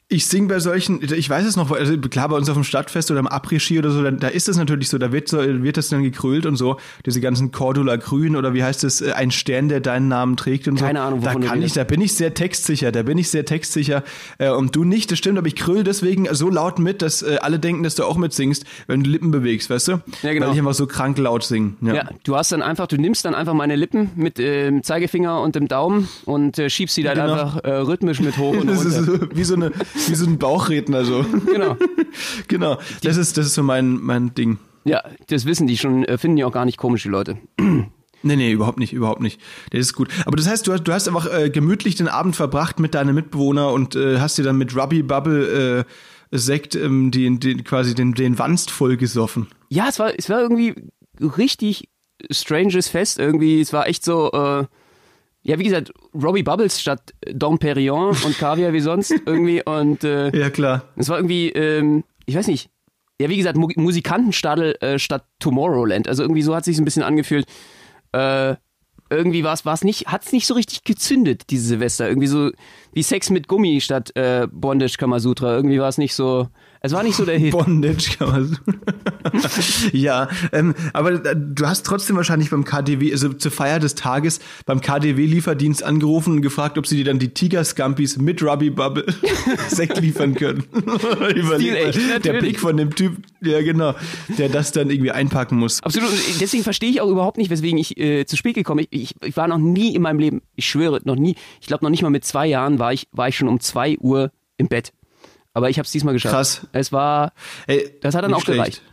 Ich 0.09 0.25
sing 0.27 0.47
bei 0.47 0.61
solchen, 0.61 1.01
ich 1.03 1.29
weiß 1.29 1.45
es 1.45 1.57
noch, 1.57 1.69
also 1.69 1.97
klar 1.97 2.29
bei 2.29 2.37
uns 2.37 2.47
auf 2.47 2.55
dem 2.55 2.63
Stadtfest 2.63 3.11
oder 3.11 3.19
im 3.19 3.27
Après-Ski 3.27 3.77
oder 3.77 3.89
so, 3.91 4.01
da, 4.01 4.11
da 4.11 4.29
ist 4.29 4.47
es 4.47 4.55
natürlich 4.55 4.87
so, 4.87 4.97
da 4.97 5.11
wird, 5.11 5.27
so, 5.27 5.39
wird 5.39 5.75
das 5.75 5.89
dann 5.89 6.01
gekrölt 6.01 6.45
und 6.45 6.55
so, 6.55 6.77
diese 7.05 7.19
ganzen 7.19 7.51
Cordula 7.51 7.97
Grün 7.97 8.37
oder 8.37 8.53
wie 8.53 8.63
heißt 8.63 8.85
es, 8.85 9.01
äh, 9.01 9.11
ein 9.11 9.31
Stern, 9.31 9.67
der 9.67 9.81
deinen 9.81 10.07
Namen 10.07 10.37
trägt 10.37 10.69
und 10.69 10.79
so. 10.79 10.85
Keine 10.85 11.01
Ahnung, 11.01 11.19
Da 11.19 11.31
wovon 11.31 11.41
du 11.41 11.47
kann 11.49 11.61
ich, 11.61 11.73
da 11.73 11.83
bin 11.83 11.99
ich 11.99 12.13
sehr 12.13 12.33
textsicher, 12.33 12.93
da 12.93 13.03
bin 13.03 13.17
ich 13.17 13.29
sehr 13.29 13.43
textsicher 13.43 14.01
äh, 14.37 14.49
und 14.49 14.77
du 14.77 14.85
nicht, 14.85 15.11
das 15.11 15.17
stimmt, 15.17 15.37
aber 15.39 15.47
ich 15.47 15.57
kröll 15.57 15.83
deswegen 15.83 16.25
so 16.33 16.49
laut 16.49 16.79
mit, 16.79 17.01
dass 17.01 17.21
äh, 17.21 17.39
alle 17.41 17.59
denken, 17.59 17.83
dass 17.83 17.95
du 17.95 18.05
auch 18.05 18.15
mitsingst, 18.15 18.63
wenn 18.87 19.03
du 19.03 19.09
Lippen 19.09 19.31
bewegst, 19.31 19.69
weißt 19.69 19.89
du? 19.89 19.91
Ja, 20.23 20.31
genau. 20.31 20.45
Weil 20.47 20.53
ich 20.53 20.59
einfach 20.59 20.73
so 20.73 20.87
krank 20.87 21.17
laut 21.17 21.43
sing. 21.43 21.75
Ja. 21.81 21.95
Ja, 21.95 22.09
du 22.23 22.37
hast 22.37 22.53
dann 22.53 22.61
einfach, 22.61 22.87
du 22.87 22.95
nimmst 22.95 23.25
dann 23.25 23.35
einfach 23.35 23.53
meine 23.53 23.75
Lippen 23.75 24.11
mit 24.15 24.39
äh, 24.39 24.67
dem 24.67 24.83
Zeigefinger 24.83 25.41
und 25.41 25.55
dem 25.55 25.67
Daumen 25.67 26.07
und 26.23 26.57
äh, 26.59 26.69
schiebst 26.69 26.95
sie 26.95 27.03
dann 27.03 27.15
Genau. 27.17 27.33
einfach 27.33 27.57
äh, 27.65 27.71
rhythmisch 27.71 28.21
mit 28.21 28.37
hoch 28.37 28.55
und 28.55 28.67
Das 28.69 28.85
ist 28.85 28.99
runter. 29.05 29.27
so, 29.27 29.35
wie 29.37 29.43
so 29.43 29.55
eine, 29.55 29.71
wie 30.07 30.15
so 30.15 30.25
ein 30.25 30.37
Bauchredner 30.37 31.05
so. 31.05 31.25
Genau. 31.45 31.77
genau. 32.47 32.77
Das 33.03 33.17
ist, 33.17 33.37
das 33.37 33.47
ist 33.47 33.53
so 33.55 33.63
mein, 33.63 33.97
mein 34.01 34.33
Ding. 34.35 34.59
Ja, 34.85 35.03
das 35.27 35.45
wissen 35.45 35.67
die 35.67 35.77
schon, 35.77 36.05
äh, 36.05 36.17
finden 36.17 36.37
die 36.37 36.43
auch 36.43 36.51
gar 36.51 36.65
nicht 36.65 36.77
komisch, 36.77 37.03
die 37.03 37.09
Leute. 37.09 37.37
Nee, 38.23 38.35
nee, 38.35 38.51
überhaupt 38.51 38.79
nicht, 38.79 38.93
überhaupt 38.93 39.21
nicht. 39.21 39.39
Das 39.69 39.79
ist 39.79 39.93
gut. 39.93 40.09
Aber 40.25 40.35
das 40.37 40.47
heißt, 40.47 40.65
du 40.65 40.73
hast, 40.73 40.83
du 40.83 40.91
hast 40.91 41.07
einfach 41.07 41.31
äh, 41.31 41.51
gemütlich 41.51 41.95
den 41.95 42.07
Abend 42.07 42.35
verbracht 42.35 42.79
mit 42.79 42.95
deinen 42.95 43.13
Mitbewohner 43.13 43.71
und 43.71 43.95
äh, 43.95 44.19
hast 44.19 44.39
dir 44.39 44.43
dann 44.43 44.57
mit 44.57 44.75
Ruby 44.75 45.03
Bubble 45.03 45.85
äh, 46.31 46.37
Sekt 46.37 46.75
ähm, 46.75 47.11
den, 47.11 47.39
den, 47.39 47.63
quasi 47.63 47.93
den, 47.93 48.13
den 48.13 48.39
Wanst 48.39 48.71
voll 48.71 48.97
gesoffen. 48.97 49.47
Ja, 49.69 49.87
es 49.87 49.99
war, 49.99 50.17
es 50.17 50.29
war 50.29 50.41
irgendwie 50.41 50.73
richtig 51.21 51.89
stranges 52.31 52.87
Fest. 52.87 53.19
Irgendwie, 53.19 53.61
es 53.61 53.71
war 53.71 53.87
echt 53.87 54.03
so, 54.03 54.31
äh, 54.31 54.65
ja, 55.47 55.57
wie 55.57 55.63
gesagt, 55.63 55.91
Robbie 56.13 56.43
Bubbles 56.43 56.81
statt 56.81 57.13
Dom 57.25 57.57
Perignon 57.57 58.09
und 58.25 58.37
Kaviar 58.37 58.73
wie 58.73 58.81
sonst 58.81 59.11
irgendwie. 59.25 59.63
Und 59.63 60.03
äh, 60.03 60.29
Ja, 60.37 60.49
klar. 60.49 60.83
es 60.97 61.07
war 61.07 61.17
irgendwie, 61.17 61.49
ähm, 61.49 62.03
ich 62.25 62.35
weiß 62.35 62.47
nicht, 62.47 62.69
ja, 63.19 63.29
wie 63.29 63.37
gesagt, 63.37 63.57
Mu 63.57 63.69
Musikantenstadel 63.77 64.75
äh, 64.81 64.99
statt 64.99 65.23
Tomorrowland. 65.39 66.07
Also 66.07 66.21
irgendwie 66.23 66.41
so 66.41 66.53
hat 66.53 66.65
sich 66.65 66.77
ein 66.77 66.85
bisschen 66.85 67.03
angefühlt. 67.03 67.45
Äh, 68.11 68.55
irgendwie 69.09 69.45
war 69.45 69.53
es 69.53 69.65
war 69.65 69.73
es 69.73 69.85
nicht, 69.85 70.07
hat 70.07 70.25
es 70.25 70.33
nicht 70.33 70.45
so 70.47 70.53
richtig 70.53 70.83
gezündet, 70.83 71.43
diese 71.49 71.65
Silvester. 71.65 72.09
Irgendwie 72.09 72.27
so 72.27 72.51
wie 72.91 73.03
Sex 73.03 73.29
mit 73.29 73.47
Gummi 73.47 73.79
statt 73.79 74.11
äh, 74.15 74.47
Bondage 74.51 74.97
Kamasutra. 74.97 75.55
Irgendwie 75.55 75.79
war 75.79 75.87
es 75.87 75.97
nicht 75.97 76.13
so, 76.13 76.49
es 76.81 76.93
war 76.93 77.03
nicht 77.03 77.15
so 77.15 77.25
der 77.25 77.37
Hit. 77.37 77.51
Bondage 77.51 78.17
kann 78.17 78.29
man 78.29 78.45
so. 78.47 78.55
ja, 79.91 80.29
ähm, 80.51 80.75
aber 80.93 81.25
äh, 81.25 81.35
du 81.35 81.67
hast 81.67 81.85
trotzdem 81.85 82.15
wahrscheinlich 82.15 82.49
beim 82.49 82.63
KDW, 82.63 83.11
also 83.11 83.33
zur 83.33 83.51
Feier 83.51 83.79
des 83.79 83.95
Tages, 83.95 84.39
beim 84.65 84.81
KDW-Lieferdienst 84.81 85.83
angerufen 85.83 86.35
und 86.35 86.41
gefragt, 86.41 86.77
ob 86.77 86.87
sie 86.87 86.97
dir 86.97 87.05
dann 87.05 87.19
die 87.19 87.33
Tiger-Scampis 87.33 88.17
mit 88.17 88.41
Ruby 88.43 88.69
Bubble 88.69 89.05
Sekt 89.69 89.99
liefern 89.99 90.35
können. 90.35 90.63
Mal, 90.85 91.61
echt, 91.61 92.25
der. 92.25 92.37
Blick 92.37 92.59
von 92.59 92.77
dem 92.77 92.93
Typ, 92.93 93.17
ja 93.41 93.61
genau, 93.61 93.95
der 94.37 94.49
das 94.49 94.71
dann 94.71 94.89
irgendwie 94.89 95.11
einpacken 95.11 95.57
muss. 95.57 95.81
Absolut. 95.81 96.11
Und 96.11 96.41
deswegen 96.41 96.63
verstehe 96.63 96.89
ich 96.89 97.01
auch 97.01 97.09
überhaupt 97.09 97.37
nicht, 97.37 97.49
weswegen 97.49 97.77
ich 97.77 97.97
äh, 97.97 98.25
zu 98.25 98.37
spät 98.37 98.55
gekommen 98.55 98.85
bin. 98.89 99.01
Ich, 99.01 99.15
ich 99.23 99.35
war 99.35 99.47
noch 99.47 99.57
nie 99.57 99.95
in 99.95 100.01
meinem 100.01 100.19
Leben, 100.19 100.41
ich 100.55 100.67
schwöre, 100.67 101.01
noch 101.03 101.15
nie, 101.15 101.35
ich 101.59 101.67
glaube 101.67 101.83
noch 101.83 101.89
nicht 101.89 102.03
mal 102.03 102.09
mit 102.09 102.25
zwei 102.25 102.45
Jahren 102.47 102.79
war 102.79 102.93
ich, 102.93 103.07
war 103.11 103.27
ich 103.27 103.35
schon 103.35 103.47
um 103.47 103.59
zwei 103.59 103.97
Uhr 103.97 104.31
im 104.57 104.67
Bett. 104.67 104.93
Aber 105.57 105.71
ich 105.71 105.79
habe 105.79 105.87
es 105.87 105.91
diesmal 105.91 106.13
geschafft. 106.13 106.35
Krass. 106.35 106.67
Es 106.71 106.91
war, 106.91 107.33
Ey, 107.65 107.95
das 108.01 108.13
hat 108.13 108.23
dann 108.23 108.31
auch 108.35 108.45
gereicht. 108.45 108.83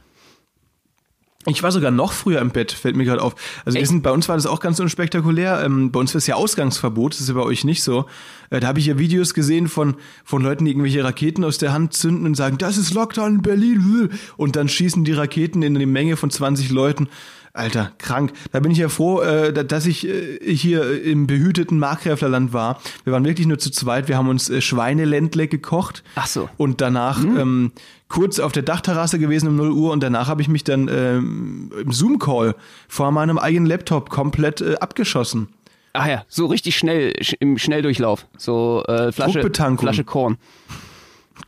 Ich 1.47 1.63
war 1.63 1.71
sogar 1.73 1.91
noch 1.91 2.13
früher 2.13 2.41
im 2.41 2.51
Bett, 2.51 2.73
fällt 2.73 2.97
mir 2.97 3.05
gerade 3.05 3.21
auf. 3.23 3.35
Also 3.65 3.79
wir 3.79 3.87
sind, 3.87 4.03
bei 4.03 4.11
uns 4.11 4.29
war 4.29 4.37
das 4.37 4.47
auch 4.47 4.61
ganz 4.61 4.81
unspektakulär. 4.81 5.63
Ähm, 5.65 5.91
bei 5.91 6.01
uns 6.01 6.15
ist 6.15 6.27
ja 6.27 6.37
Ausgangsverbot, 6.37 7.13
das 7.15 7.21
ist 7.21 7.29
ja 7.29 7.35
bei 7.35 7.43
euch 7.43 7.65
nicht 7.65 7.83
so. 7.83 8.07
Äh, 8.51 8.61
da 8.61 8.69
habe 8.69 8.79
ich 8.79 8.87
ja 8.87 8.99
Videos 8.99 9.35
gesehen 9.35 9.69
von, 9.69 9.97
von 10.25 10.43
Leuten, 10.43 10.65
die 10.65 10.71
irgendwelche 10.71 11.05
Raketen 11.05 11.45
aus 11.45 11.59
der 11.59 11.73
Hand 11.73 11.93
zünden 11.93 12.27
und 12.27 12.35
sagen, 12.35 12.57
das 12.59 12.79
ist 12.79 12.95
Lockdown 12.95 13.37
in 13.37 13.43
Berlin. 13.43 14.11
Und 14.37 14.57
dann 14.57 14.69
schießen 14.69 15.05
die 15.05 15.13
Raketen 15.13 15.63
in 15.63 15.75
eine 15.77 15.87
Menge 15.87 16.17
von 16.17 16.31
20 16.31 16.71
Leuten. 16.71 17.09
Alter, 17.57 17.93
krank. 17.99 18.33
Da 18.51 18.59
bin 18.59 18.73
ich 18.73 18.79
ja 18.79 18.89
froh, 18.89 19.21
äh, 19.21 19.53
da- 19.53 19.63
dass 19.63 19.87
ich 19.87 20.09
äh, 20.09 20.39
hier 20.57 21.03
im 21.05 21.29
behüteten 21.29 21.79
Markgräflerland 21.79 22.53
war. 22.53 22.81
Wir 23.05 23.13
waren 23.13 23.25
wirklich 23.25 23.47
nur 23.47 23.61
zu 23.61 23.71
zweit. 23.71 24.09
Wir 24.09 24.17
haben 24.17 24.29
uns 24.29 24.51
äh, 24.51 24.61
Schweineländle 24.61 25.47
gekocht. 25.47 26.03
Ach 26.17 26.27
so. 26.27 26.49
Und 26.57 26.81
danach 26.81 27.23
ähm, 27.23 27.71
kurz 28.15 28.39
auf 28.39 28.53
der 28.53 28.63
Dachterrasse 28.63 29.19
gewesen 29.19 29.49
um 29.49 29.57
0 29.57 29.73
Uhr 29.73 29.91
und 29.93 30.01
danach 30.01 30.29
habe 30.29 30.41
ich 30.41 30.47
mich 30.47 30.63
dann 30.63 30.87
ähm, 30.89 31.73
im 31.77 31.91
Zoom-Call 31.91 32.55
vor 32.87 33.11
meinem 33.11 33.39
eigenen 33.39 33.67
Laptop 33.67 34.09
komplett 34.09 34.61
äh, 34.61 34.77
abgeschossen. 34.77 35.49
Ah 35.95 36.09
ja, 36.09 36.25
so 36.29 36.47
richtig 36.47 36.77
schnell, 36.77 37.13
sch 37.21 37.35
im 37.41 37.59
Schnelldurchlauf. 37.59 38.27
So 38.37 38.85
äh, 38.87 39.11
Flasche. 39.11 39.43
Flasche 39.79 40.05
Korn. 40.05 40.39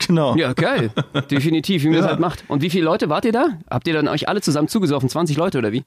Genau. 0.04 0.34
Ja, 0.36 0.54
geil. 0.54 0.90
Definitiv, 1.30 1.84
wie 1.84 1.86
man 1.88 1.94
Ja. 1.96 2.00
das 2.00 2.10
halt 2.10 2.20
macht. 2.20 2.44
Und 2.48 2.62
wie 2.62 2.70
viele 2.70 2.84
Leute 2.84 3.08
wart 3.08 3.24
ihr 3.24 3.32
da? 3.32 3.46
Habt 3.70 3.86
ihr 3.86 3.94
dann 3.94 4.08
euch 4.08 4.28
alle 4.28 4.40
zusammen 4.40 4.66
zugesoffen? 4.66 5.08
20 5.08 5.36
Leute 5.36 5.58
oder 5.58 5.70
wie? 5.70 5.84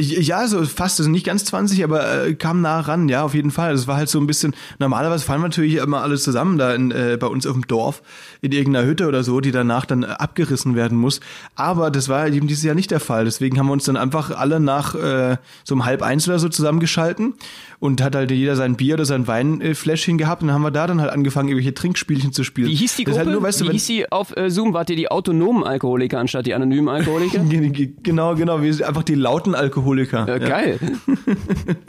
Ja, 0.00 0.46
so 0.46 0.64
fast, 0.64 1.00
also 1.00 1.10
nicht 1.10 1.26
ganz 1.26 1.44
20, 1.46 1.82
aber 1.82 2.26
äh, 2.26 2.34
kam 2.34 2.60
nah 2.60 2.78
ran, 2.78 3.08
ja, 3.08 3.24
auf 3.24 3.34
jeden 3.34 3.50
Fall. 3.50 3.74
Es 3.74 3.88
war 3.88 3.96
halt 3.96 4.08
so 4.08 4.20
ein 4.20 4.28
bisschen, 4.28 4.54
normalerweise 4.78 5.24
fallen 5.24 5.40
wir 5.40 5.48
natürlich 5.48 5.74
immer 5.74 6.02
alle 6.02 6.16
zusammen 6.18 6.56
da 6.56 6.72
in, 6.72 6.92
äh, 6.92 7.16
bei 7.18 7.26
uns 7.26 7.48
auf 7.48 7.54
dem 7.54 7.66
Dorf 7.66 8.00
in 8.40 8.52
irgendeiner 8.52 8.86
Hütte 8.86 9.08
oder 9.08 9.24
so, 9.24 9.40
die 9.40 9.50
danach 9.50 9.86
dann 9.86 10.04
äh, 10.04 10.06
abgerissen 10.06 10.76
werden 10.76 10.96
muss. 10.96 11.18
Aber 11.56 11.90
das 11.90 12.08
war 12.08 12.28
eben 12.28 12.46
dieses 12.46 12.62
Jahr 12.62 12.76
nicht 12.76 12.92
der 12.92 13.00
Fall. 13.00 13.24
Deswegen 13.24 13.58
haben 13.58 13.66
wir 13.66 13.72
uns 13.72 13.86
dann 13.86 13.96
einfach 13.96 14.30
alle 14.30 14.60
nach 14.60 14.94
äh, 14.94 15.36
so 15.64 15.74
um 15.74 15.84
halb 15.84 16.02
eins 16.02 16.28
oder 16.28 16.38
so 16.38 16.48
zusammengeschalten 16.48 17.34
und 17.80 18.02
hat 18.02 18.16
halt 18.16 18.30
jeder 18.32 18.56
sein 18.56 18.76
Bier 18.76 18.94
oder 18.94 19.04
sein 19.04 19.26
Weinfläschchen 19.28 20.18
gehabt 20.18 20.42
und 20.42 20.48
dann 20.48 20.54
haben 20.54 20.62
wir 20.62 20.70
da 20.72 20.86
dann 20.88 21.00
halt 21.00 21.12
angefangen, 21.12 21.48
irgendwelche 21.48 21.74
Trinkspielchen 21.74 22.32
zu 22.32 22.42
spielen. 22.42 22.68
Wie 22.68 22.74
hieß 22.74 22.96
die 22.96 23.04
Das 23.04 23.12
Gruppe? 23.14 23.26
halt 23.26 23.32
nur, 23.34 23.42
weißt 23.42 23.60
du, 23.60 23.68
wie 23.68 23.72
hieß 23.72 23.86
die 23.86 24.10
auf 24.10 24.36
äh, 24.36 24.50
Zoom? 24.50 24.72
Wart 24.74 24.90
ihr 24.90 24.96
die 24.96 25.10
autonomen 25.10 25.62
Alkoholiker 25.64 26.18
anstatt 26.18 26.46
die 26.46 26.54
anonymen 26.54 26.88
Alkoholiker? 26.88 27.40
Genau, 28.02 28.34
genau, 28.34 28.62
wir 28.62 28.72
sind 28.74 28.86
einfach 28.86 29.02
die 29.04 29.14
lauten 29.14 29.54
Alkoholiker. 29.54 30.26
Ja, 30.26 30.36
Ja. 30.38 30.48
geil. 30.48 30.78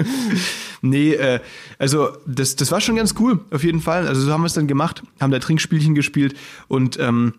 Nee, 0.81 1.12
äh, 1.13 1.39
also 1.77 2.10
das, 2.25 2.55
das 2.55 2.72
war 2.72 2.79
schon 2.79 2.96
ganz 2.96 3.15
cool, 3.19 3.39
auf 3.51 3.63
jeden 3.63 3.81
Fall. 3.81 4.08
Also 4.08 4.22
so 4.22 4.31
haben 4.31 4.41
wir 4.41 4.48
es 4.48 4.53
dann 4.53 4.67
gemacht, 4.67 5.03
haben 5.19 5.31
da 5.31 5.39
Trinkspielchen 5.39 5.93
gespielt 5.96 6.36
und 6.69 6.98
ähm, 7.00 7.34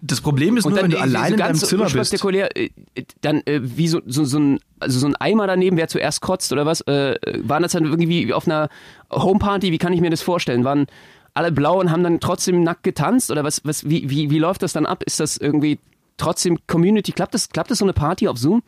das 0.00 0.20
Problem 0.20 0.56
ist 0.56 0.66
nur, 0.66 0.76
wenn 0.76 0.90
du 0.90 0.96
äh, 0.96 1.00
allein 1.00 1.32
in 1.32 1.38
deinem 1.38 1.48
ganz 1.48 1.66
Zimmer 1.66 1.84
bist. 1.84 1.96
unspektakulär, 1.96 2.56
äh, 2.56 2.70
äh, 2.94 3.04
dann 3.20 3.42
äh, 3.46 3.60
wie 3.62 3.88
so, 3.88 4.00
so, 4.06 4.24
so, 4.24 4.38
ein, 4.38 4.58
also 4.80 4.98
so 4.98 5.06
ein 5.06 5.16
Eimer 5.16 5.46
daneben, 5.46 5.76
wer 5.76 5.88
zuerst 5.88 6.20
kotzt 6.20 6.52
oder 6.52 6.66
was? 6.66 6.80
Äh, 6.82 7.16
waren 7.42 7.62
das 7.62 7.72
dann 7.72 7.84
irgendwie 7.84 8.28
wie 8.28 8.32
auf 8.32 8.46
einer 8.46 8.68
Homeparty? 9.10 9.72
Wie 9.72 9.78
kann 9.78 9.92
ich 9.92 10.00
mir 10.00 10.10
das 10.10 10.22
vorstellen? 10.22 10.64
Waren 10.64 10.86
alle 11.34 11.52
blau 11.52 11.80
und 11.80 11.90
haben 11.90 12.02
dann 12.02 12.20
trotzdem 12.20 12.62
nackt 12.62 12.82
getanzt 12.82 13.30
oder 13.30 13.44
was? 13.44 13.62
was 13.64 13.88
wie, 13.88 14.08
wie, 14.08 14.30
wie 14.30 14.38
läuft 14.38 14.62
das 14.62 14.72
dann 14.72 14.86
ab? 14.86 15.02
Ist 15.04 15.20
das 15.20 15.36
irgendwie 15.36 15.78
trotzdem 16.16 16.58
Community? 16.66 17.12
Klappt 17.12 17.34
das, 17.34 17.48
klappt 17.50 17.70
das 17.70 17.78
so 17.78 17.84
eine 17.84 17.92
Party 17.92 18.28
auf 18.28 18.38
Zoom? 18.38 18.62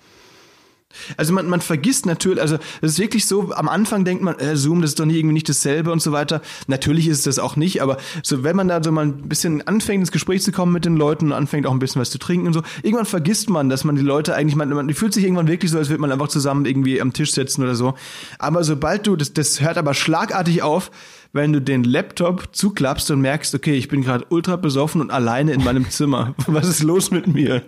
Also 1.19 1.35
man, 1.35 1.49
man 1.49 1.61
vergisst 1.61 2.07
natürlich, 2.07 2.41
also 2.41 2.57
es 2.81 2.93
ist 2.93 2.99
wirklich 2.99 3.27
so, 3.27 3.53
am 3.53 3.69
Anfang 3.69 4.05
denkt 4.07 4.23
man, 4.23 4.39
äh, 4.39 4.57
Zoom, 4.57 4.81
das 4.81 4.93
ist 4.93 5.01
doch 5.01 5.05
nie 5.05 5.19
irgendwie 5.19 5.35
nicht 5.35 5.49
dasselbe 5.49 5.93
und 5.93 6.01
so 6.01 6.13
weiter. 6.13 6.41
Natürlich 6.67 7.09
ist 7.09 7.19
es 7.19 7.25
das 7.25 7.39
auch 7.39 7.57
nicht, 7.57 7.83
aber 7.83 7.99
so 8.23 8.43
wenn 8.43 8.57
man 8.57 8.69
da 8.69 8.83
so 8.83 8.91
mal 8.91 9.05
ein 9.05 9.29
bisschen 9.29 9.67
anfängt 9.67 10.01
ins 10.01 10.13
Gespräch 10.13 10.43
zu 10.43 10.51
kommen 10.51 10.73
mit 10.73 10.87
den 10.87 10.97
Leuten 10.97 11.27
und 11.27 11.33
anfängt 11.33 11.67
auch 11.67 11.73
ein 11.73 11.79
bisschen 11.79 12.01
was 12.01 12.11
zu 12.11 12.19
trinken 12.19 12.47
und 12.47 12.53
so, 12.55 12.63
irgendwann 12.83 13.05
vergisst 13.05 13.51
man, 13.51 13.69
dass 13.69 13.85
man 13.85 13.97
die 13.97 14.03
Leute 14.03 14.35
eigentlich, 14.35 14.57
man, 14.57 14.71
man 14.71 14.93
fühlt 14.95 15.13
sich 15.13 15.25
irgendwann 15.25 15.49
wirklich 15.49 15.71
so, 15.71 15.79
als 15.79 15.91
würde 15.91 16.01
man 16.01 16.11
einfach 16.11 16.29
zusammen 16.29 16.65
irgendwie 16.65 17.01
am 17.01 17.13
Tisch 17.13 17.33
sitzen 17.33 17.63
oder 17.63 17.75
so. 17.75 17.95
Aber 18.39 18.65
sobald 18.65 19.07
du, 19.07 19.17
das, 19.17 19.35
das 19.35 19.61
hört 19.61 19.77
aber 19.77 19.93
schlagartig 19.93 20.63
auf, 20.63 20.91
wenn 21.33 21.53
du 21.53 21.61
den 21.61 21.85
Laptop 21.85 22.49
zuklappst 22.53 23.11
und 23.11 23.21
merkst, 23.21 23.55
okay, 23.55 23.75
ich 23.75 23.89
bin 23.89 24.03
gerade 24.03 24.25
ultra 24.31 24.57
besoffen 24.57 25.01
und 25.01 25.11
alleine 25.11 25.53
in 25.53 25.63
meinem 25.63 25.89
Zimmer. 25.91 26.35
Was 26.47 26.69
ist 26.69 26.83
los 26.83 27.11
mit 27.11 27.27
mir? 27.27 27.63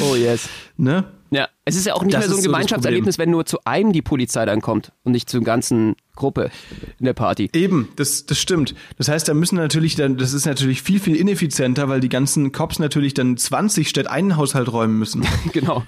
Oh 0.00 0.14
yes. 0.16 0.48
ne? 0.76 1.04
Ja, 1.30 1.48
es 1.64 1.76
ist 1.76 1.86
ja 1.86 1.94
auch 1.94 2.02
nicht 2.02 2.14
Das 2.14 2.20
mehr 2.20 2.28
so 2.28 2.34
ein 2.34 2.38
ist 2.38 2.44
so 2.44 2.50
Gemeinschaftserlebnis, 2.50 3.18
wenn 3.18 3.30
nur 3.30 3.46
zu 3.46 3.58
einem 3.64 3.92
die 3.92 4.02
Polizei 4.02 4.44
dann 4.46 4.60
kommt 4.60 4.92
und 5.02 5.12
nicht 5.12 5.28
zur 5.28 5.42
ganzen 5.42 5.96
Gruppe 6.14 6.50
in 6.98 7.04
der 7.04 7.14
Party. 7.14 7.50
Eben, 7.52 7.88
das, 7.96 8.26
das 8.26 8.38
stimmt. 8.38 8.74
Das 8.96 9.08
heißt, 9.08 9.28
da 9.28 9.34
müssen 9.34 9.56
natürlich 9.56 9.96
dann, 9.96 10.16
das 10.16 10.32
ist 10.32 10.46
natürlich 10.46 10.82
viel, 10.82 11.00
viel 11.00 11.16
ineffizienter, 11.16 11.88
weil 11.88 12.00
die 12.00 12.08
ganzen 12.08 12.52
Cops 12.52 12.78
natürlich 12.78 13.14
dann 13.14 13.36
20 13.36 13.88
statt 13.88 14.06
einen 14.06 14.36
Haushalt 14.36 14.72
räumen 14.72 14.98
müssen. 14.98 15.24
Genau. 15.52 15.84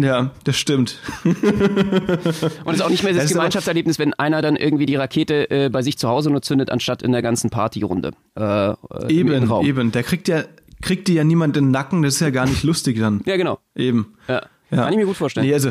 Ja, 0.00 0.30
das 0.44 0.56
stimmt. 0.56 0.98
Und 1.24 1.36
es 1.44 2.74
ist 2.74 2.82
auch 2.82 2.90
nicht 2.90 3.02
mehr 3.02 3.12
das, 3.12 3.24
Das 3.24 3.32
Gemeinschaftserlebnis, 3.32 3.98
wenn 3.98 4.14
einer 4.14 4.42
dann 4.42 4.56
irgendwie 4.56 4.86
die 4.86 4.96
Rakete 4.96 5.50
äh, 5.50 5.68
bei 5.68 5.82
sich 5.82 5.98
zu 5.98 6.08
Hause 6.08 6.30
nur 6.30 6.42
zündet, 6.42 6.70
anstatt 6.70 7.02
in 7.02 7.12
der 7.12 7.22
ganzen 7.22 7.50
Partyrunde. 7.50 8.12
Äh, 8.36 8.42
äh, 8.42 8.74
Eben, 9.08 9.50
eben. 9.64 9.92
Da 9.92 10.02
kriegt 10.02 10.28
ja, 10.28 10.44
kriegt 10.82 11.08
dir 11.08 11.16
ja 11.16 11.24
niemand 11.24 11.56
den 11.56 11.70
Nacken, 11.70 12.02
das 12.02 12.14
ist 12.14 12.20
ja 12.20 12.30
gar 12.30 12.46
nicht 12.46 12.62
lustig 12.62 12.98
dann. 12.98 13.22
Ja, 13.26 13.36
genau. 13.36 13.58
Eben. 13.74 14.14
Ja. 14.28 14.42
Kann 14.70 14.92
ich 14.92 14.98
mir 14.98 15.06
gut 15.06 15.16
vorstellen. 15.16 15.46
Nee, 15.46 15.54
also 15.54 15.70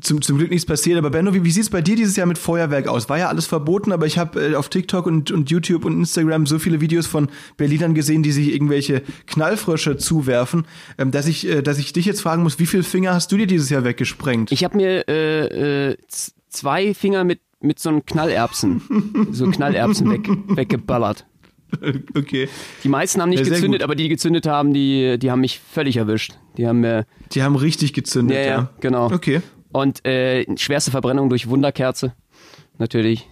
zum, 0.00 0.20
zum 0.22 0.38
Glück 0.38 0.50
nichts 0.50 0.66
passiert. 0.66 0.98
Aber 0.98 1.10
Benno, 1.10 1.32
wie, 1.32 1.44
wie 1.44 1.50
sieht 1.50 1.62
es 1.64 1.70
bei 1.70 1.80
dir 1.80 1.96
dieses 1.96 2.16
Jahr 2.16 2.26
mit 2.26 2.38
Feuerwerk 2.38 2.88
aus? 2.88 3.08
War 3.08 3.18
ja 3.18 3.28
alles 3.28 3.46
verboten, 3.46 3.92
aber 3.92 4.06
ich 4.06 4.18
habe 4.18 4.52
äh, 4.52 4.54
auf 4.54 4.68
TikTok 4.68 5.06
und, 5.06 5.30
und 5.30 5.50
YouTube 5.50 5.84
und 5.84 5.98
Instagram 5.98 6.46
so 6.46 6.58
viele 6.58 6.80
Videos 6.80 7.06
von 7.06 7.28
Berlinern 7.56 7.94
gesehen, 7.94 8.22
die 8.22 8.32
sich 8.32 8.52
irgendwelche 8.52 9.02
Knallfrösche 9.26 9.96
zuwerfen, 9.96 10.66
ähm, 10.98 11.10
dass 11.10 11.26
ich, 11.26 11.48
äh, 11.48 11.62
dass 11.62 11.78
ich 11.78 11.92
dich 11.92 12.04
jetzt 12.06 12.20
fragen 12.20 12.42
muss, 12.42 12.58
wie 12.58 12.66
viele 12.66 12.82
Finger 12.82 13.14
hast 13.14 13.32
du 13.32 13.36
dir 13.36 13.46
dieses 13.46 13.70
Jahr 13.70 13.84
weggesprengt? 13.84 14.52
Ich 14.52 14.64
habe 14.64 14.76
mir 14.76 15.08
äh, 15.08 15.90
äh, 15.90 15.96
zwei 16.48 16.92
Finger 16.94 17.24
mit, 17.24 17.40
mit 17.60 17.78
so 17.78 17.88
einem 17.88 18.04
Knallerbsen, 18.04 18.82
so 19.32 19.50
Knallerbsen 19.50 20.10
weg, 20.10 20.28
weggeballert. 20.56 21.26
okay. 22.16 22.48
Die 22.84 22.88
meisten 22.88 23.20
haben 23.20 23.30
nicht 23.30 23.44
Ja, 23.44 23.48
gezündet, 23.52 23.80
gut. 23.80 23.84
aber 23.84 23.94
die, 23.94 24.04
die 24.04 24.08
gezündet 24.10 24.46
haben, 24.46 24.72
die, 24.72 25.18
die 25.18 25.30
haben 25.30 25.40
mich 25.40 25.58
völlig 25.60 25.96
erwischt. 25.96 26.34
Die 26.58 26.66
haben 26.66 26.80
mir, 26.80 27.06
Die 27.32 27.42
haben 27.42 27.56
richtig 27.56 27.92
gezündet, 27.92 28.36
ja, 28.36 28.42
ja. 28.42 28.48
ja, 28.48 28.70
genau. 28.80 29.06
Okay. 29.12 29.40
Und 29.76 30.06
äh, 30.06 30.46
schwerste 30.56 30.90
Verbrennung 30.90 31.28
durch 31.28 31.50
Wunderkerze. 31.50 32.14
Natürlich. 32.78 33.28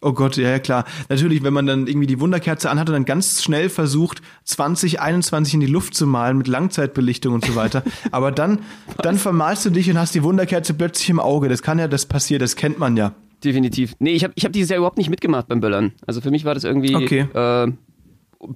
Oh 0.00 0.12
Gott, 0.12 0.36
ja, 0.36 0.50
ja, 0.50 0.58
klar. 0.60 0.84
Natürlich, 1.08 1.42
wenn 1.42 1.52
man 1.52 1.66
dann 1.66 1.88
irgendwie 1.88 2.06
die 2.06 2.20
Wunderkerze 2.20 2.70
anhat 2.70 2.88
und 2.88 2.92
dann 2.92 3.04
ganz 3.04 3.42
schnell 3.42 3.68
versucht, 3.68 4.22
2021 4.44 5.54
in 5.54 5.60
die 5.60 5.66
Luft 5.66 5.96
zu 5.96 6.06
malen 6.06 6.38
mit 6.38 6.46
Langzeitbelichtung 6.46 7.34
und 7.34 7.44
so 7.44 7.56
weiter. 7.56 7.82
Aber 8.12 8.30
dann, 8.30 8.60
dann 8.98 9.16
vermalst 9.16 9.66
du 9.66 9.70
dich 9.70 9.90
und 9.90 9.98
hast 9.98 10.14
die 10.14 10.22
Wunderkerze 10.22 10.74
plötzlich 10.74 11.10
im 11.10 11.18
Auge. 11.18 11.48
Das 11.48 11.60
kann 11.60 11.80
ja, 11.80 11.88
das 11.88 12.06
passiert, 12.06 12.40
das 12.40 12.54
kennt 12.54 12.78
man 12.78 12.96
ja. 12.96 13.12
Definitiv. 13.42 13.96
Nee, 13.98 14.12
ich 14.12 14.22
habe 14.22 14.32
ich 14.36 14.44
hab 14.44 14.52
dieses 14.52 14.70
Jahr 14.70 14.78
überhaupt 14.78 14.96
nicht 14.96 15.10
mitgemacht 15.10 15.48
beim 15.48 15.60
Böllern. 15.60 15.90
Also 16.06 16.20
für 16.20 16.30
mich 16.30 16.44
war 16.44 16.54
das 16.54 16.62
irgendwie. 16.62 16.94
Okay. 16.94 17.26
Äh, 17.34 17.72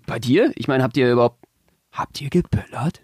bei 0.06 0.20
dir? 0.20 0.52
Ich 0.54 0.68
meine, 0.68 0.84
habt 0.84 0.96
ihr 0.96 1.10
überhaupt. 1.10 1.44
Habt 1.90 2.20
ihr 2.20 2.30
geböllert? 2.30 3.00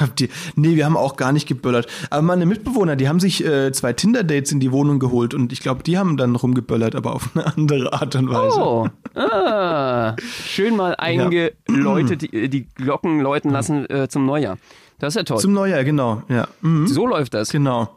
Habt 0.00 0.20
ihr? 0.20 0.28
Nee, 0.56 0.76
wir 0.76 0.84
haben 0.84 0.96
auch 0.96 1.16
gar 1.16 1.32
nicht 1.32 1.46
geböllert. 1.46 1.86
Aber 2.10 2.22
meine 2.22 2.46
Mitbewohner, 2.46 2.96
die 2.96 3.08
haben 3.08 3.20
sich 3.20 3.44
äh, 3.44 3.72
zwei 3.72 3.92
Tinder-Dates 3.92 4.52
in 4.52 4.60
die 4.60 4.72
Wohnung 4.72 4.98
geholt 4.98 5.34
und 5.34 5.52
ich 5.52 5.60
glaube, 5.60 5.82
die 5.82 5.98
haben 5.98 6.16
dann 6.16 6.34
rumgeböllert, 6.34 6.94
aber 6.94 7.14
auf 7.14 7.30
eine 7.34 7.46
andere 7.46 7.92
Art 7.92 8.14
und 8.16 8.28
Weise. 8.28 8.60
Oh, 8.60 8.88
ah, 9.14 10.16
schön 10.44 10.76
mal 10.76 10.94
eingeläutet, 10.96 12.22
die, 12.22 12.48
die 12.48 12.66
Glocken 12.74 13.20
läuten 13.20 13.50
lassen 13.50 13.88
äh, 13.88 14.08
zum 14.08 14.26
Neujahr. 14.26 14.58
Das 14.98 15.12
ist 15.12 15.16
ja 15.16 15.22
toll. 15.24 15.38
Zum 15.38 15.52
Neujahr, 15.52 15.84
genau. 15.84 16.22
Ja. 16.28 16.48
Mhm. 16.62 16.86
so 16.86 17.06
läuft 17.06 17.34
das. 17.34 17.50
Genau. 17.50 17.96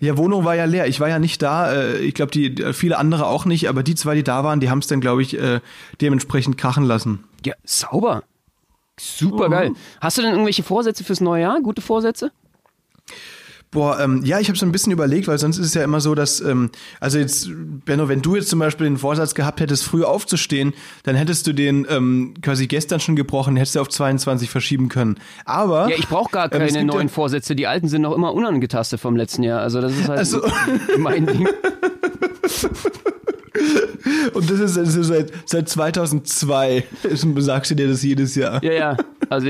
Ja, 0.00 0.16
Wohnung 0.16 0.46
war 0.46 0.54
ja 0.56 0.64
leer. 0.64 0.86
Ich 0.86 0.98
war 0.98 1.08
ja 1.08 1.18
nicht 1.18 1.42
da. 1.42 1.72
Äh, 1.72 1.98
ich 1.98 2.14
glaube, 2.14 2.32
die 2.32 2.72
viele 2.72 2.96
andere 2.96 3.26
auch 3.26 3.44
nicht. 3.44 3.68
Aber 3.68 3.82
die 3.82 3.94
zwei, 3.94 4.14
die 4.14 4.24
da 4.24 4.44
waren, 4.44 4.60
die 4.60 4.70
haben 4.70 4.78
es 4.78 4.86
dann, 4.86 5.00
glaube 5.00 5.20
ich, 5.22 5.38
äh, 5.38 5.60
dementsprechend 6.00 6.56
krachen 6.56 6.84
lassen. 6.84 7.24
Ja, 7.44 7.54
sauber. 7.64 8.22
Super 9.00 9.48
geil. 9.48 9.72
Hast 10.00 10.18
du 10.18 10.22
denn 10.22 10.32
irgendwelche 10.32 10.62
Vorsätze 10.62 11.04
fürs 11.04 11.20
neue 11.20 11.42
Jahr? 11.42 11.60
Gute 11.62 11.80
Vorsätze? 11.80 12.30
Boah, 13.72 14.00
ähm, 14.00 14.22
ja, 14.24 14.40
ich 14.40 14.48
habe 14.48 14.58
so 14.58 14.66
ein 14.66 14.72
bisschen 14.72 14.92
überlegt, 14.92 15.28
weil 15.28 15.38
sonst 15.38 15.56
ist 15.58 15.66
es 15.66 15.74
ja 15.74 15.84
immer 15.84 16.00
so, 16.00 16.16
dass, 16.16 16.40
ähm, 16.40 16.70
also 16.98 17.18
jetzt, 17.18 17.48
Benno, 17.84 18.08
wenn 18.08 18.20
du 18.20 18.34
jetzt 18.34 18.48
zum 18.48 18.58
Beispiel 18.58 18.84
den 18.86 18.96
Vorsatz 18.96 19.36
gehabt 19.36 19.60
hättest, 19.60 19.84
früh 19.84 20.02
aufzustehen, 20.02 20.74
dann 21.04 21.14
hättest 21.14 21.46
du 21.46 21.52
den 21.52 21.86
ähm, 21.88 22.34
quasi 22.42 22.66
gestern 22.66 22.98
schon 22.98 23.14
gebrochen, 23.14 23.54
hättest 23.54 23.76
du 23.76 23.80
auf 23.80 23.88
22 23.88 24.50
verschieben 24.50 24.88
können. 24.88 25.20
Aber 25.44 25.88
Ja, 25.88 25.96
ich 25.96 26.08
brauche 26.08 26.32
gar 26.32 26.46
ähm, 26.46 26.50
keine 26.50 26.64
gibt 26.66 26.84
neuen 26.84 27.06
ja, 27.06 27.12
Vorsätze. 27.14 27.54
Die 27.54 27.68
alten 27.68 27.86
sind 27.86 28.02
noch 28.02 28.14
immer 28.14 28.34
unangetastet 28.34 28.98
vom 28.98 29.14
letzten 29.14 29.44
Jahr. 29.44 29.60
Also 29.60 29.80
das 29.80 29.92
ist 29.96 30.08
halt 30.08 30.18
Also- 30.18 30.40
mein 30.98 31.26
Ding. 31.26 31.48
Und 34.34 34.50
das 34.50 34.60
ist, 34.60 34.76
das 34.76 34.94
ist 34.94 35.06
seit, 35.08 35.32
seit 35.46 35.68
2002, 35.68 36.84
sagst 37.38 37.70
du 37.70 37.74
dir 37.74 37.88
das 37.88 38.02
jedes 38.02 38.34
Jahr. 38.34 38.62
Ja, 38.64 38.72
ja. 38.72 38.96
Also 39.28 39.48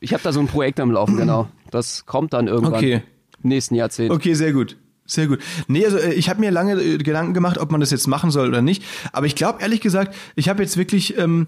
ich 0.00 0.12
habe 0.12 0.22
da 0.22 0.32
so 0.32 0.40
ein 0.40 0.46
Projekt 0.46 0.80
am 0.80 0.90
Laufen, 0.90 1.16
genau. 1.16 1.48
Das 1.70 2.06
kommt 2.06 2.32
dann 2.32 2.46
irgendwann 2.48 2.74
Okay. 2.74 3.02
im 3.42 3.48
nächsten 3.48 3.74
Jahrzehnt. 3.74 4.10
Okay, 4.10 4.34
sehr 4.34 4.52
gut. 4.52 4.76
Sehr 5.06 5.26
gut. 5.26 5.38
Nee, 5.68 5.84
also 5.86 5.96
äh, 5.96 6.12
ich 6.12 6.28
habe 6.28 6.40
mir 6.40 6.50
lange 6.50 6.74
äh, 6.74 6.98
Gedanken 6.98 7.32
gemacht, 7.32 7.56
ob 7.58 7.70
man 7.72 7.80
das 7.80 7.90
jetzt 7.90 8.06
machen 8.06 8.30
soll 8.30 8.48
oder 8.48 8.60
nicht. 8.60 8.84
Aber 9.12 9.24
ich 9.26 9.34
glaube 9.34 9.62
ehrlich 9.62 9.80
gesagt, 9.80 10.14
ich 10.36 10.48
habe 10.50 10.62
jetzt 10.62 10.76
wirklich 10.76 11.16
ähm, 11.16 11.46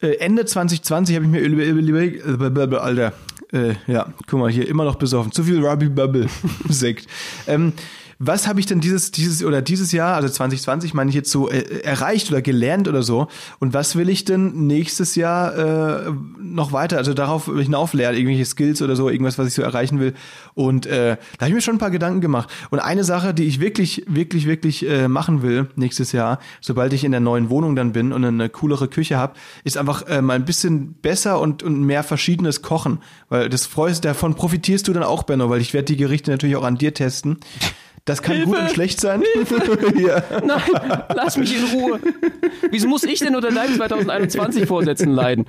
äh, 0.00 0.16
Ende 0.18 0.44
2020 0.44 1.16
habe 1.16 1.24
ich 1.26 1.30
mir 1.30 1.40
über- 1.40 1.64
über- 1.64 1.80
überlegt, 1.80 2.24
Alter, 2.80 3.12
äh, 3.52 3.74
ja, 3.88 4.12
guck 4.28 4.38
mal 4.38 4.48
hier, 4.50 4.68
immer 4.68 4.84
noch 4.84 4.94
besoffen. 4.94 5.32
Zu 5.32 5.42
viel 5.42 5.64
Ruby 5.64 5.88
Bubble 5.88 6.28
Sekt. 6.68 7.06
Ähm, 7.48 7.72
was 8.22 8.46
habe 8.46 8.60
ich 8.60 8.66
denn 8.66 8.80
dieses, 8.80 9.12
dieses 9.12 9.42
oder 9.42 9.62
dieses 9.62 9.92
Jahr, 9.92 10.14
also 10.14 10.28
2020 10.28 10.92
meine 10.92 11.08
ich 11.08 11.16
jetzt 11.16 11.30
so, 11.30 11.48
äh, 11.48 11.80
erreicht 11.80 12.30
oder 12.30 12.42
gelernt 12.42 12.86
oder 12.86 13.02
so? 13.02 13.28
Und 13.60 13.72
was 13.72 13.96
will 13.96 14.10
ich 14.10 14.26
denn 14.26 14.66
nächstes 14.66 15.14
Jahr 15.14 15.56
äh, 16.06 16.12
noch 16.38 16.72
weiter, 16.72 16.98
also 16.98 17.14
darauf 17.14 17.46
hinauflernen, 17.46 18.18
irgendwelche 18.18 18.44
Skills 18.44 18.82
oder 18.82 18.94
so, 18.94 19.08
irgendwas, 19.08 19.38
was 19.38 19.48
ich 19.48 19.54
so 19.54 19.62
erreichen 19.62 20.00
will? 20.00 20.12
Und 20.52 20.84
äh, 20.84 21.16
da 21.38 21.46
habe 21.46 21.48
ich 21.48 21.54
mir 21.54 21.60
schon 21.62 21.76
ein 21.76 21.78
paar 21.80 21.90
Gedanken 21.90 22.20
gemacht. 22.20 22.50
Und 22.68 22.80
eine 22.80 23.04
Sache, 23.04 23.32
die 23.32 23.44
ich 23.44 23.58
wirklich, 23.58 24.04
wirklich, 24.06 24.46
wirklich 24.46 24.86
äh, 24.86 25.08
machen 25.08 25.40
will 25.40 25.70
nächstes 25.76 26.12
Jahr, 26.12 26.40
sobald 26.60 26.92
ich 26.92 27.04
in 27.04 27.12
der 27.12 27.22
neuen 27.22 27.48
Wohnung 27.48 27.74
dann 27.74 27.92
bin 27.92 28.12
und 28.12 28.22
eine 28.22 28.50
coolere 28.50 28.88
Küche 28.88 29.16
habe, 29.16 29.32
ist 29.64 29.78
einfach 29.78 30.06
äh, 30.08 30.20
mal 30.20 30.34
ein 30.34 30.44
bisschen 30.44 30.92
besser 30.92 31.40
und, 31.40 31.62
und 31.62 31.80
mehr 31.80 32.02
verschiedenes 32.02 32.60
Kochen. 32.60 32.98
Weil 33.30 33.48
das 33.48 33.64
freust, 33.64 34.04
davon 34.04 34.34
profitierst 34.34 34.86
du 34.88 34.92
dann 34.92 35.04
auch, 35.04 35.22
Benno, 35.22 35.48
weil 35.48 35.62
ich 35.62 35.72
werde 35.72 35.86
die 35.86 35.96
Gerichte 35.96 36.30
natürlich 36.30 36.56
auch 36.56 36.64
an 36.64 36.76
dir 36.76 36.92
testen. 36.92 37.38
Das 38.04 38.22
kann 38.22 38.44
gut 38.44 38.58
und 38.58 38.70
schlecht 38.70 39.00
sein. 39.00 39.22
ja. 39.96 40.22
Nein, 40.44 41.02
lass 41.14 41.36
mich 41.36 41.56
in 41.56 41.64
Ruhe. 41.78 42.00
Wieso 42.70 42.88
muss 42.88 43.04
ich 43.04 43.18
denn 43.20 43.36
unter 43.36 43.50
deinen 43.50 43.74
2021 43.76 44.66
Vorsätzen 44.66 45.10
leiden? 45.10 45.46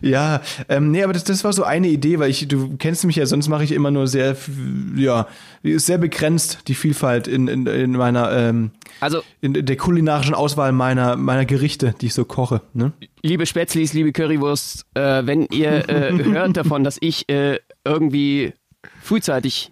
Ja, 0.00 0.42
ähm, 0.68 0.90
nee, 0.90 1.02
aber 1.02 1.12
das, 1.12 1.24
das 1.24 1.44
war 1.44 1.52
so 1.52 1.62
eine 1.62 1.88
Idee, 1.88 2.18
weil 2.18 2.30
ich, 2.30 2.48
du 2.48 2.76
kennst 2.78 3.04
mich 3.04 3.16
ja, 3.16 3.26
sonst 3.26 3.48
mache 3.48 3.64
ich 3.64 3.72
immer 3.72 3.90
nur 3.90 4.06
sehr, 4.06 4.36
ja, 4.96 5.28
sehr 5.62 5.98
begrenzt 5.98 6.68
die 6.68 6.74
Vielfalt 6.74 7.28
in, 7.28 7.48
in, 7.48 7.66
in 7.66 7.92
meiner, 7.92 8.32
ähm, 8.32 8.70
Also, 9.00 9.22
in 9.40 9.54
der 9.54 9.76
kulinarischen 9.76 10.34
Auswahl 10.34 10.72
meiner, 10.72 11.16
meiner 11.16 11.44
Gerichte, 11.44 11.94
die 12.00 12.06
ich 12.06 12.14
so 12.14 12.24
koche. 12.24 12.62
Ne? 12.74 12.92
liebe 13.22 13.46
Spätzlis, 13.46 13.92
liebe 13.92 14.12
Currywurst, 14.12 14.86
äh, 14.94 15.22
wenn 15.24 15.46
ihr 15.46 15.88
äh, 15.88 16.12
hört 16.12 16.56
davon, 16.56 16.84
dass 16.84 16.98
ich 17.00 17.28
äh, 17.28 17.58
irgendwie 17.84 18.52
frühzeitig 19.02 19.70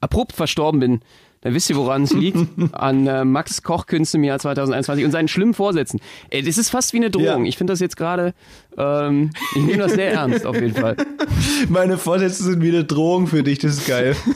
abrupt 0.00 0.32
verstorben 0.32 0.80
bin, 0.80 1.00
dann 1.40 1.54
wisst 1.54 1.70
ihr, 1.70 1.76
woran 1.76 2.02
es 2.02 2.12
liegt. 2.12 2.38
An 2.72 3.06
äh, 3.06 3.24
Max 3.24 3.62
Kochkünsten 3.62 4.20
im 4.20 4.24
Jahr 4.24 4.38
2021 4.38 5.04
und 5.04 5.12
seinen 5.12 5.28
schlimmen 5.28 5.54
Vorsätzen. 5.54 6.00
Ey, 6.30 6.42
das 6.42 6.58
ist 6.58 6.70
fast 6.70 6.92
wie 6.92 6.96
eine 6.96 7.10
Drohung. 7.10 7.44
Ja. 7.44 7.48
Ich 7.48 7.56
finde 7.56 7.72
das 7.72 7.80
jetzt 7.80 7.96
gerade, 7.96 8.34
ähm, 8.76 9.30
ich 9.54 9.62
nehme 9.62 9.78
das 9.78 9.92
sehr 9.92 10.12
ernst 10.12 10.44
auf 10.44 10.56
jeden 10.56 10.74
Fall. 10.74 10.96
Meine 11.68 11.96
Vorsätze 11.96 12.42
sind 12.42 12.60
wie 12.60 12.70
eine 12.70 12.84
Drohung 12.84 13.28
für 13.28 13.42
dich, 13.42 13.60
das 13.60 13.74
ist 13.74 13.86
geil. 13.86 14.16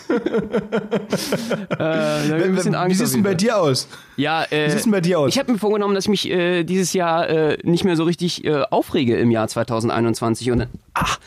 Äh, 1.78 1.83
ein 1.83 2.54
bisschen 2.54 2.73
Wie 2.73 2.76
Angst 2.76 2.99
sieht 2.99 3.07
es 3.07 3.12
denn 3.12 3.23
bei 3.23 3.35
dir 3.35 3.59
aus? 3.59 3.88
Ja, 4.16 4.45
äh, 4.50 4.66
Wie 4.66 4.71
sieht 4.71 4.85
denn 4.85 4.92
bei 4.92 5.00
dir 5.00 5.19
aus? 5.19 5.31
Ich 5.31 5.38
habe 5.38 5.52
mir 5.52 5.59
vorgenommen, 5.59 5.95
dass 5.95 6.04
ich 6.04 6.11
mich 6.11 6.31
äh, 6.31 6.64
dieses 6.64 6.92
Jahr 6.92 7.28
äh, 7.28 7.59
nicht 7.62 7.85
mehr 7.85 7.97
so 7.97 8.04
richtig 8.04 8.45
äh, 8.45 8.62
aufrege 8.71 9.16
im 9.16 9.31
Jahr 9.31 9.49
2021 9.49 10.50
und 10.50 10.59
dann, 10.61 10.69
ach, 10.95 11.19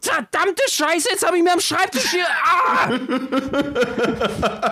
verdammte 0.00 0.62
Scheiße, 0.68 1.08
jetzt 1.10 1.26
habe 1.26 1.36
ich 1.38 1.42
mir 1.42 1.52
am 1.52 1.60
Schreibtisch 1.60 2.10
hier, 2.10 2.24
ah! 2.44 2.90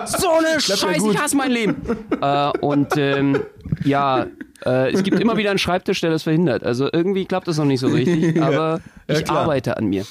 so 0.05 0.29
eine 0.29 0.59
Scheiße, 0.59 1.09
ich 1.11 1.17
hasse 1.19 1.35
mein 1.35 1.51
Leben. 1.51 1.81
äh, 2.21 2.51
und 2.59 2.95
ähm, 2.97 3.41
ja, 3.83 4.27
äh, 4.65 4.91
es 4.93 5.03
gibt 5.03 5.19
immer 5.19 5.37
wieder 5.37 5.49
einen 5.49 5.59
Schreibtisch, 5.59 6.01
der 6.01 6.09
das 6.11 6.23
verhindert. 6.23 6.63
Also 6.63 6.89
irgendwie 6.91 7.25
klappt 7.25 7.47
das 7.47 7.57
noch 7.57 7.65
nicht 7.65 7.79
so 7.79 7.87
richtig, 7.87 8.41
aber 8.41 8.81
Ja, 9.07 9.17
ich 9.17 9.25
klar. 9.25 9.39
arbeite 9.39 9.77
an 9.77 9.85
mir. 9.87 10.05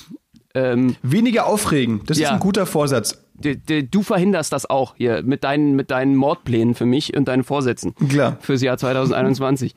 Ähm, 0.55 0.97
Weniger 1.03 1.47
aufregen, 1.47 2.03
das 2.07 2.19
Ja. 2.19 2.29
ist 2.29 2.35
ein 2.35 2.41
guter 2.41 2.67
Vorsatz. 2.67 3.21
d- 3.35 3.57
d- 3.57 3.83
du 3.83 4.03
verhinderst 4.03 4.53
das 4.53 4.71
auch 4.71 4.95
hier 4.97 5.23
mit 5.23 5.43
deinen, 5.43 5.75
mit 5.75 5.91
deinen 5.91 6.15
Mordplänen 6.15 6.75
für 6.77 6.87
mich 6.87 7.17
und 7.17 7.27
deinen 7.27 7.43
Vorsätzen. 7.43 7.95
Klar. 8.09 8.37
Fürs 8.41 8.63
Jahr 8.63 8.79
2021. 8.79 9.75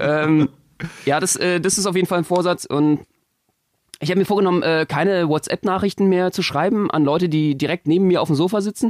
ähm, 0.00 0.48
ja, 1.04 1.20
das, 1.20 1.36
äh, 1.36 1.60
das 1.60 1.78
ist 1.78 1.86
auf 1.86 1.94
jeden 1.94 2.08
Fall 2.08 2.18
ein 2.18 2.24
Vorsatz 2.24 2.64
und 2.64 3.00
ich 4.00 4.10
habe 4.10 4.18
mir 4.18 4.26
vorgenommen, 4.26 4.62
äh, 4.62 4.86
keine 4.88 5.28
WhatsApp-Nachrichten 5.28 6.06
mehr 6.08 6.30
zu 6.32 6.42
schreiben 6.42 6.90
an 6.90 7.04
Leute, 7.04 7.28
die 7.28 7.56
direkt 7.56 7.86
neben 7.86 8.06
mir 8.06 8.20
auf 8.22 8.28
dem 8.28 8.36
Sofa 8.36 8.60
sitzen. 8.60 8.88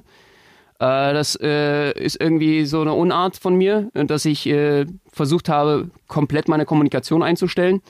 Äh, 0.79 1.13
das 1.15 1.39
äh, 1.41 1.93
ist 1.93 2.21
irgendwie 2.21 2.67
so 2.67 2.81
eine 2.81 2.93
Unart 2.95 3.37
von 3.37 3.55
mir, 3.57 3.91
dass 3.95 4.25
ich 4.25 4.47
äh, 4.47 4.87
versucht 5.13 5.49
habe, 5.49 5.91
komplett 6.09 6.49
meine 6.49 6.65
Kommunikation 6.67 7.23
einzustellen. 7.23 7.83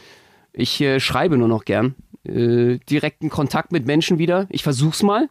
Ich 0.53 0.81
äh, 0.81 1.01
schreibe 1.01 1.37
nur 1.37 1.49
noch 1.49 1.65
gern. 1.65 1.95
Äh, 2.25 2.79
direkten 2.91 3.31
Kontakt 3.31 3.73
mit 3.73 3.87
Menschen 3.87 4.19
wieder. 4.19 4.47
Ich 4.51 4.63
versuch's 4.63 5.03
mal. 5.03 5.29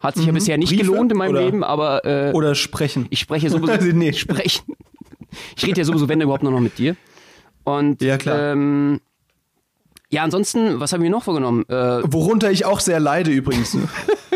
Hat 0.00 0.14
sich 0.16 0.26
ja 0.26 0.32
bisher 0.32 0.58
nicht 0.58 0.68
Briefe 0.68 0.90
gelohnt 0.90 1.10
in 1.10 1.18
meinem 1.18 1.30
oder- 1.30 1.40
Leben, 1.44 1.64
aber 1.64 2.04
äh, 2.04 2.32
Oder 2.32 2.54
sprechen. 2.54 3.06
ich 3.10 3.18
spreche 3.20 3.48
sowieso. 3.48 3.72
Also, 3.72 3.86
nee. 3.92 4.12
Sprechen. 4.12 4.74
Ich 5.56 5.66
rede 5.66 5.78
ja 5.80 5.84
sowieso, 5.84 6.08
wenn 6.08 6.20
überhaupt 6.20 6.42
nur 6.42 6.52
noch 6.52 6.60
mit 6.60 6.78
dir. 6.78 6.96
Und 7.64 8.00
Ja, 8.00 8.16
klar. 8.16 8.52
Ähm, 8.52 9.00
ja, 10.10 10.22
ansonsten, 10.22 10.78
was 10.78 10.92
haben 10.92 11.02
wir 11.02 11.10
noch 11.10 11.24
vorgenommen? 11.24 11.64
Äh, 11.68 11.74
Worunter 11.74 12.50
ich 12.50 12.64
auch 12.64 12.80
sehr 12.80 13.00
leide 13.00 13.32
übrigens. 13.32 13.76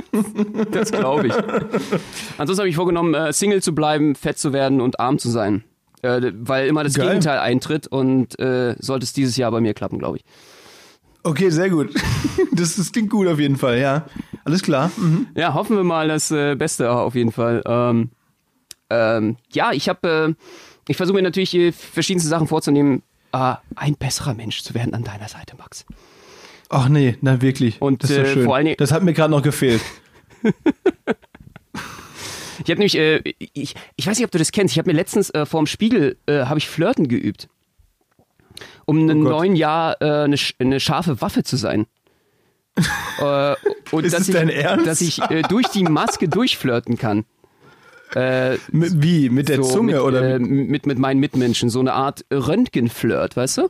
das 0.72 0.90
glaube 0.90 1.28
ich. 1.28 1.34
ansonsten 2.38 2.60
habe 2.60 2.68
ich 2.68 2.76
vorgenommen, 2.76 3.14
äh, 3.14 3.32
Single 3.32 3.62
zu 3.62 3.74
bleiben, 3.74 4.16
fett 4.16 4.38
zu 4.38 4.52
werden 4.52 4.80
und 4.80 4.98
arm 4.98 5.18
zu 5.18 5.30
sein. 5.30 5.62
Äh, 6.02 6.32
weil 6.34 6.66
immer 6.66 6.82
das 6.82 6.94
Geil. 6.94 7.08
Gegenteil 7.08 7.38
eintritt 7.38 7.86
und 7.86 8.38
äh, 8.40 8.74
sollte 8.78 9.04
es 9.04 9.12
dieses 9.12 9.36
Jahr 9.36 9.50
bei 9.52 9.60
mir 9.60 9.74
klappen, 9.74 9.98
glaube 9.98 10.18
ich. 10.18 10.24
Okay, 11.22 11.50
sehr 11.50 11.70
gut. 11.70 11.94
Das, 12.52 12.76
das 12.76 12.90
klingt 12.90 13.10
gut 13.10 13.28
auf 13.28 13.38
jeden 13.38 13.56
Fall, 13.56 13.78
ja. 13.78 14.06
Alles 14.44 14.62
klar. 14.62 14.90
Mhm. 14.96 15.28
Ja, 15.34 15.54
hoffen 15.54 15.76
wir 15.76 15.84
mal 15.84 16.08
das 16.08 16.30
äh, 16.30 16.56
Beste 16.56 16.90
auf 16.90 17.14
jeden 17.14 17.32
Fall. 17.32 17.62
Ähm, 17.64 18.10
ähm, 18.88 19.36
ja, 19.52 19.72
ich 19.72 19.88
habe, 19.88 20.34
äh, 20.36 20.44
ich 20.88 20.96
versuche 20.96 21.16
mir 21.16 21.22
natürlich 21.22 21.74
verschiedenste 21.74 22.28
Sachen 22.28 22.48
vorzunehmen, 22.48 23.02
äh, 23.32 23.54
ein 23.76 23.94
besserer 23.96 24.34
Mensch 24.34 24.62
zu 24.62 24.74
werden 24.74 24.94
an 24.94 25.04
deiner 25.04 25.28
Seite, 25.28 25.56
Max. 25.56 25.84
Ach 26.68 26.88
nee, 26.88 27.16
na 27.20 27.40
wirklich. 27.42 27.80
Und, 27.82 28.02
das 28.04 28.10
ist 28.10 28.16
so 28.16 28.22
äh, 28.22 28.32
schön. 28.32 28.44
vor 28.44 28.56
allen 28.56 28.64
Dingen- 28.66 28.76
das 28.78 28.92
hat 28.92 29.02
mir 29.02 29.12
gerade 29.12 29.30
noch 29.30 29.42
gefehlt. 29.42 29.80
Ich 32.62 32.70
habe 32.70 32.78
nämlich, 32.80 32.96
äh, 32.98 33.22
ich, 33.54 33.74
ich 33.96 34.06
weiß 34.06 34.18
nicht, 34.18 34.24
ob 34.26 34.30
du 34.30 34.36
das 34.38 34.52
kennst. 34.52 34.74
Ich 34.74 34.78
habe 34.78 34.90
mir 34.90 34.96
letztens 34.96 35.30
äh, 35.30 35.46
vorm 35.46 35.66
Spiegel 35.66 36.18
äh, 36.26 36.44
habe 36.44 36.58
ich 36.58 36.68
Flirten 36.68 37.08
geübt, 37.08 37.48
um 38.84 39.08
im 39.08 39.26
Oh 39.26 39.30
neuen 39.30 39.56
Jahr 39.56 39.96
äh, 40.02 40.24
eine, 40.24 40.36
sch- 40.36 40.54
eine 40.58 40.78
scharfe 40.78 41.22
Waffe 41.22 41.42
zu 41.42 41.56
sein. 41.56 41.86
äh, 43.18 43.54
und 43.92 44.04
Ist 44.04 44.12
dass 44.12 44.20
es 44.22 44.28
ich, 44.28 44.34
dein 44.34 44.50
Ernst? 44.50 44.86
dass 44.86 45.00
ich 45.00 45.22
äh, 45.30 45.40
durch 45.42 45.68
die 45.68 45.84
Maske 45.84 46.28
durchflirten 46.28 46.98
kann. 46.98 47.24
Äh, 48.14 48.56
Mit, 48.72 49.02
wie? 49.02 49.30
Mit 49.30 49.48
der 49.48 49.56
so 49.62 49.70
Zunge 49.70 49.92
mit, 49.94 50.00
oder? 50.02 50.34
äh, 50.36 50.38
mit 50.38 50.86
mit 50.86 50.98
meinen 50.98 51.20
Mitmenschen 51.20 51.70
so 51.70 51.80
eine 51.80 51.92
Art 51.92 52.24
Röntgenflirt, 52.32 53.36
weißt 53.36 53.58
du? 53.58 53.68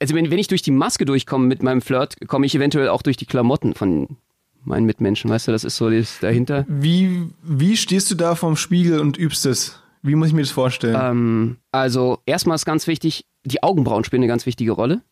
Also 0.00 0.14
wenn, 0.14 0.30
wenn 0.30 0.38
ich 0.38 0.48
durch 0.48 0.62
die 0.62 0.70
Maske 0.70 1.04
durchkomme 1.04 1.46
mit 1.46 1.62
meinem 1.62 1.80
Flirt, 1.82 2.16
komme 2.26 2.46
ich 2.46 2.54
eventuell 2.54 2.88
auch 2.88 3.02
durch 3.02 3.16
die 3.16 3.26
Klamotten 3.26 3.74
von 3.74 4.16
meinen 4.64 4.86
Mitmenschen, 4.86 5.30
weißt 5.30 5.48
du? 5.48 5.52
Das 5.52 5.64
ist 5.64 5.76
so 5.76 5.90
das 5.90 6.18
dahinter. 6.20 6.64
wie, 6.68 7.22
wie 7.42 7.76
stehst 7.76 8.10
du 8.10 8.14
da 8.14 8.34
vorm 8.34 8.56
Spiegel 8.56 9.00
und 9.00 9.16
übst 9.18 9.46
es? 9.46 9.78
Wie 10.02 10.14
muss 10.14 10.28
ich 10.28 10.34
mir 10.34 10.40
das 10.42 10.50
vorstellen? 10.50 10.96
Ähm, 11.00 11.56
also 11.72 12.18
erstmal 12.26 12.54
ist 12.54 12.64
ganz 12.64 12.86
wichtig, 12.86 13.26
die 13.44 13.62
Augenbrauen 13.62 14.04
spielen 14.04 14.22
eine 14.22 14.28
ganz 14.28 14.46
wichtige 14.46 14.72
Rolle. 14.72 15.02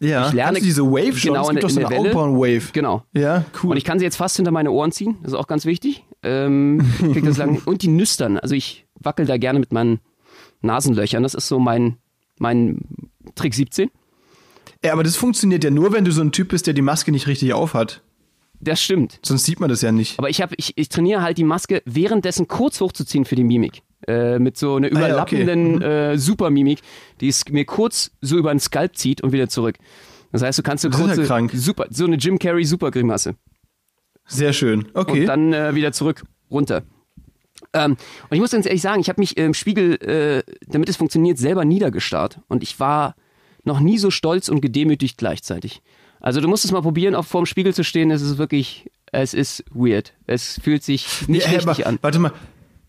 ja. 0.00 0.26
ich 0.28 0.32
lerne- 0.34 0.58
du 0.58 0.64
diese 0.64 0.82
Wave 0.84 1.16
schon? 1.16 1.32
genau 1.34 1.42
es 1.44 1.48
in 1.50 1.54
gibt 1.56 1.64
doch 1.64 1.68
der- 1.68 1.74
so 1.74 1.80
in 1.80 1.86
eine. 1.86 1.96
Augenbrauen-Wave. 1.98 2.70
Genau. 2.72 3.04
Ja, 3.12 3.44
cool. 3.62 3.70
Und 3.72 3.76
ich 3.76 3.84
kann 3.84 3.98
sie 4.00 4.04
jetzt 4.04 4.16
fast 4.16 4.36
hinter 4.36 4.50
meine 4.50 4.70
Ohren 4.72 4.90
ziehen, 4.90 5.16
das 5.22 5.32
ist 5.32 5.38
auch 5.38 5.46
ganz 5.46 5.64
wichtig. 5.64 6.04
Ähm, 6.22 6.84
krieg 7.12 7.24
das 7.24 7.36
lang. 7.36 7.60
Und 7.64 7.82
die 7.82 7.88
nüstern. 7.88 8.38
Also 8.38 8.54
ich 8.54 8.86
wackel 9.00 9.26
da 9.26 9.36
gerne 9.36 9.58
mit 9.58 9.72
meinen 9.72 10.00
Nasenlöchern. 10.60 11.22
Das 11.22 11.34
ist 11.34 11.48
so 11.48 11.58
mein, 11.58 11.96
mein 12.38 12.78
Trick 13.34 13.54
17. 13.54 13.90
ja, 14.84 14.92
aber 14.92 15.02
das 15.02 15.16
funktioniert 15.16 15.64
ja 15.64 15.70
nur, 15.70 15.92
wenn 15.92 16.04
du 16.04 16.12
so 16.12 16.22
ein 16.22 16.32
Typ 16.32 16.48
bist, 16.48 16.66
der 16.66 16.74
die 16.74 16.82
Maske 16.82 17.10
nicht 17.12 17.26
richtig 17.26 17.52
aufhat. 17.52 18.02
Das 18.60 18.80
stimmt. 18.80 19.18
Sonst 19.24 19.44
sieht 19.44 19.58
man 19.58 19.68
das 19.68 19.82
ja 19.82 19.90
nicht. 19.90 20.18
Aber 20.18 20.30
ich, 20.30 20.40
hab, 20.40 20.52
ich, 20.56 20.78
ich 20.78 20.88
trainiere 20.88 21.22
halt 21.22 21.36
die 21.36 21.44
Maske 21.44 21.82
währenddessen 21.84 22.46
kurz 22.46 22.80
hochzuziehen 22.80 23.24
für 23.24 23.34
die 23.34 23.42
Mimik. 23.42 23.82
Äh, 24.06 24.38
mit 24.38 24.56
so 24.56 24.76
einer 24.76 24.86
Ah 24.88 24.90
ja, 24.90 25.22
okay. 25.22 25.42
überlappenden 25.42 25.82
äh, 25.82 26.18
Supermimik, 26.18 26.80
die 27.20 27.28
es 27.28 27.44
mir 27.50 27.64
kurz 27.64 28.12
so 28.20 28.36
über 28.36 28.52
den 28.52 28.60
Skalp 28.60 28.96
zieht 28.96 29.20
und 29.20 29.32
wieder 29.32 29.48
zurück. 29.48 29.76
Das 30.32 30.42
heißt, 30.42 30.58
du 30.58 30.62
kannst 30.62 30.82
so 30.82 30.88
ja 30.88 30.96
kurze, 30.96 31.24
krank. 31.24 31.50
super, 31.54 31.86
so 31.90 32.04
eine 32.04 32.16
Jim 32.16 32.38
Carrey 32.38 32.64
Supergrimasse. 32.64 33.34
Sehr 34.32 34.52
schön. 34.52 34.88
Okay. 34.94 35.20
und 35.20 35.26
dann 35.26 35.52
äh, 35.52 35.74
wieder 35.74 35.92
zurück 35.92 36.22
runter. 36.50 36.82
Ähm, 37.74 37.92
und 37.92 38.32
ich 38.32 38.40
muss 38.40 38.50
ganz 38.50 38.66
ehrlich 38.66 38.82
sagen, 38.82 39.00
ich 39.00 39.08
habe 39.08 39.20
mich 39.20 39.36
im 39.36 39.54
Spiegel, 39.54 39.94
äh, 40.02 40.42
damit 40.66 40.88
es 40.88 40.96
funktioniert, 40.96 41.38
selber 41.38 41.64
niedergestarrt. 41.64 42.40
Und 42.48 42.62
ich 42.62 42.78
war 42.80 43.14
noch 43.64 43.80
nie 43.80 43.98
so 43.98 44.10
stolz 44.10 44.48
und 44.48 44.60
gedemütigt 44.60 45.16
gleichzeitig. 45.16 45.80
Also 46.20 46.40
du 46.40 46.48
musst 46.48 46.64
es 46.64 46.72
mal 46.72 46.82
probieren, 46.82 47.14
auf 47.14 47.26
vorm 47.26 47.46
Spiegel 47.46 47.74
zu 47.74 47.82
stehen. 47.84 48.10
Es 48.10 48.22
ist 48.22 48.38
wirklich, 48.38 48.90
es 49.12 49.34
ist 49.34 49.64
weird. 49.72 50.12
Es 50.26 50.60
fühlt 50.62 50.82
sich 50.82 51.28
nicht 51.28 51.46
Ja, 51.46 51.52
richtig 51.52 51.80
aber, 51.80 51.86
an. 51.86 51.98
Warte 52.02 52.18
mal. 52.18 52.32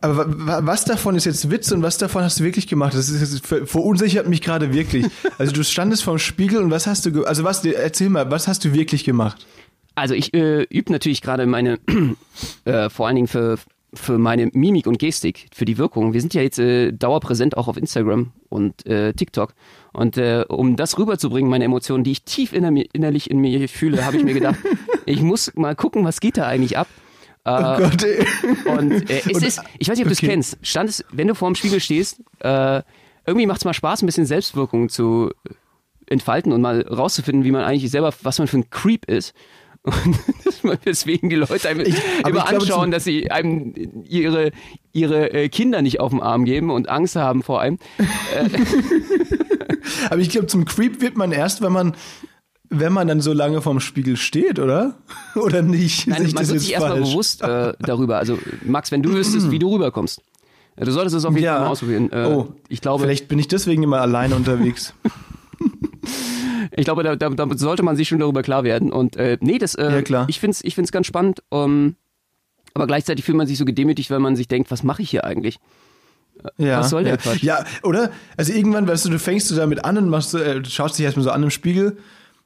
Aber 0.02 0.18
wa- 0.18 0.26
wa- 0.28 0.60
was 0.64 0.84
davon 0.84 1.16
ist 1.16 1.26
jetzt 1.26 1.50
Witz 1.50 1.72
und 1.72 1.82
was 1.82 1.98
davon 1.98 2.24
hast 2.24 2.40
du 2.40 2.44
wirklich 2.44 2.68
gemacht? 2.68 2.94
Das 2.94 3.08
ist 3.10 3.46
ver- 3.46 3.66
verunsichert 3.66 4.28
mich 4.28 4.42
gerade 4.42 4.74
wirklich. 4.74 5.06
Also 5.38 5.54
du 5.54 5.64
standest 5.64 6.04
vorm 6.04 6.20
Spiegel 6.20 6.62
und 6.62 6.72
was 6.72 6.88
hast 6.88 7.06
du, 7.06 7.24
also 7.24 7.44
was, 7.46 7.64
erzähl 7.64 8.10
mal, 8.10 8.30
was 8.30 8.48
hast 8.50 8.66
du 8.66 8.74
wirklich 8.74 9.06
gemacht? 9.06 9.48
Also 9.96 10.14
ich 10.14 10.34
äh, 10.34 10.64
übe 10.64 10.92
natürlich 10.92 11.22
gerade 11.22 11.46
meine, 11.46 11.80
äh, 12.66 12.90
vor 12.90 13.08
allen 13.08 13.16
Dingen 13.16 13.28
für, 13.28 13.58
für 13.94 14.18
meine 14.18 14.50
Mimik 14.54 14.88
und 14.88 14.98
Gestik, 15.00 15.48
für 15.54 15.66
die 15.66 15.78
Wirkung. 15.78 16.14
Wir 16.14 16.22
sind 16.22 16.34
ja 16.34 16.42
jetzt 16.42 16.60
äh, 16.60 16.92
dauerpräsent 16.92 17.58
auch 17.58 17.68
auf 17.68 17.78
Instagram 17.78 18.32
und 18.50 18.86
äh, 18.86 19.14
TikTok. 19.14 19.54
Und 19.92 20.18
äh, 20.18 20.46
um 20.48 20.76
das 20.76 20.98
rüberzubringen, 20.98 21.50
meine 21.50 21.66
Emotionen, 21.66 22.04
die 22.04 22.12
ich 22.12 22.24
tief 22.24 22.54
inner 22.54 22.72
innerlich 22.94 23.30
in 23.30 23.38
mir 23.40 23.70
fühle, 23.70 24.06
habe 24.06 24.18
ich 24.18 24.24
mir 24.24 24.34
gedacht, 24.34 24.58
ich 25.06 25.22
muss 25.22 25.54
mal 25.56 25.76
gucken, 25.76 26.04
was 26.06 26.20
geht 26.20 26.38
da 26.38 26.48
eigentlich 26.48 26.78
ab. 26.78 26.88
Oh 27.46 27.52
Gott, 27.78 28.04
ey. 28.04 28.26
Und 28.78 29.10
äh, 29.10 29.20
es 29.20 29.26
Und- 29.28 29.44
ist, 29.44 29.62
ich 29.78 29.90
weiß 29.90 29.98
nicht, 29.98 30.06
ob 30.06 30.10
du 30.10 30.14
es 30.14 30.20
okay. 30.20 30.28
kennst, 30.28 30.58
stand 30.64 30.90
es, 30.90 31.06
wenn 31.12 31.28
du 31.28 31.36
vor 31.36 31.50
dem 31.52 31.56
Spiegel 31.56 31.80
stehst, 31.82 32.22
äh, 32.40 32.82
irgendwie 33.26 33.46
macht 33.46 33.60
es 33.60 33.66
mal 33.66 33.74
Spaß, 33.74 34.02
ein 34.02 34.06
bisschen 34.06 34.26
Selbstwirkung 34.26 34.90
zu 34.90 35.32
entfalten 36.08 36.52
und 36.52 36.62
mal 36.62 36.82
rauszufinden, 36.82 37.44
wie 37.44 37.52
man 37.52 37.64
eigentlich 37.64 37.92
selber, 37.92 38.14
was 38.24 38.40
man 38.40 38.48
für 38.48 38.58
ein 38.58 38.70
Creep 38.70 39.06
ist. 39.06 39.34
Deswegen 40.86 41.30
die 41.30 41.36
Leute 41.36 41.68
einem 41.68 41.82
immer 41.82 41.90
ich 41.90 42.24
glaube, 42.24 42.46
anschauen, 42.48 42.92
dass 42.92 43.04
sie 43.04 43.30
einem 43.32 43.74
ihre, 44.08 44.52
ihre 44.94 45.34
äh, 45.34 45.50
Kinder 45.50 45.82
nicht 45.82 46.00
auf 46.00 46.12
den 46.12 46.22
Arm 46.22 46.46
geben 46.46 46.70
und 46.70 46.88
Angst 46.90 47.16
haben 47.16 47.44
vor 47.44 47.60
einem. 47.60 47.80
Aber 50.10 50.20
ich 50.22 50.30
glaube, 50.30 50.48
zum 50.48 50.66
Creep 50.66 51.02
wird 51.02 51.18
man 51.18 51.32
erst, 51.32 51.62
wenn 51.62 51.72
man 51.74 51.96
wenn 52.76 52.92
man 52.92 53.08
dann 53.08 53.22
so 53.22 53.34
lange 53.34 53.62
vorm 53.62 53.80
Spiegel 53.80 54.18
steht, 54.18 54.58
oder? 54.58 54.98
Oder 55.36 55.62
nicht? 55.62 56.08
Nein, 56.08 56.32
man 56.34 56.48
wird 56.48 56.60
sich 56.60 56.74
erstmal 56.74 57.00
bewusst 57.00 57.44
äh, 57.44 57.74
darüber. 57.80 58.18
Also, 58.18 58.40
Max, 58.64 58.92
wenn 58.92 59.04
du 59.04 59.12
wüsstest, 59.14 59.52
wie 59.52 59.60
du 59.60 59.76
rüberkommst, 59.76 60.24
äh, 60.78 60.84
du 60.86 60.92
solltest 60.92 61.16
es 61.16 61.24
auf 61.26 61.34
jeden 61.36 61.46
Ja. 61.46 61.54
Fall 61.58 61.62
mal 61.66 61.70
ausprobieren. 61.70 62.12
Äh, 62.12 62.26
Oh, 62.26 62.56
ich 62.70 62.82
glaube, 62.82 63.04
Vielleicht 63.04 63.28
bin 63.28 63.38
ich 63.38 63.48
deswegen 63.48 63.84
immer 63.84 64.02
alleine 64.02 64.36
unterwegs. 64.36 64.96
Ich 66.72 66.86
glaube, 66.86 67.04
da, 67.04 67.16
da, 67.16 67.30
da 67.30 67.48
sollte 67.58 67.84
man 67.84 67.96
sich 67.96 68.08
schon 68.08 68.20
darüber 68.20 68.42
klar 68.42 68.64
werden. 68.64 68.92
Und 68.92 69.16
äh, 69.16 69.38
nee, 69.42 69.58
das, 69.58 69.76
äh, 69.76 69.92
Ja, 69.92 70.02
klar. 70.02 70.26
ich 70.30 70.40
finde 70.40 70.56
es 70.56 70.64
ich 70.64 70.76
find's 70.76 70.92
ganz 70.92 71.08
spannend. 71.08 71.44
Ähm, 71.52 71.96
aber 72.74 72.88
gleichzeitig 72.88 73.24
fühlt 73.26 73.38
man 73.38 73.48
sich 73.48 73.58
so 73.58 73.66
gedemütigt, 73.66 74.10
weil 74.10 74.20
man 74.20 74.36
sich 74.36 74.48
denkt, 74.48 74.72
was 74.72 74.84
mache 74.84 75.02
ich 75.02 75.10
hier 75.10 75.24
eigentlich? 75.26 75.60
Ja, 76.58 76.80
Was 76.80 76.90
soll 76.90 77.04
der 77.04 77.14
ja. 77.14 77.18
Quatsch? 77.18 77.44
Ja, 77.44 77.64
oder? 77.84 78.12
Also 78.38 78.54
irgendwann, 78.54 78.88
weißt 78.88 79.06
du, 79.06 79.10
du 79.10 79.20
fängst 79.20 79.50
du 79.52 79.56
damit 79.56 79.86
an 79.86 79.98
und 79.98 80.10
machst, 80.10 80.34
äh, 80.34 80.62
du 80.62 80.70
schaust 80.70 80.98
dich 80.98 81.06
erstmal 81.06 81.24
so 81.24 81.32
an 81.32 81.44
im 81.44 81.52
Spiegel. 81.52 81.98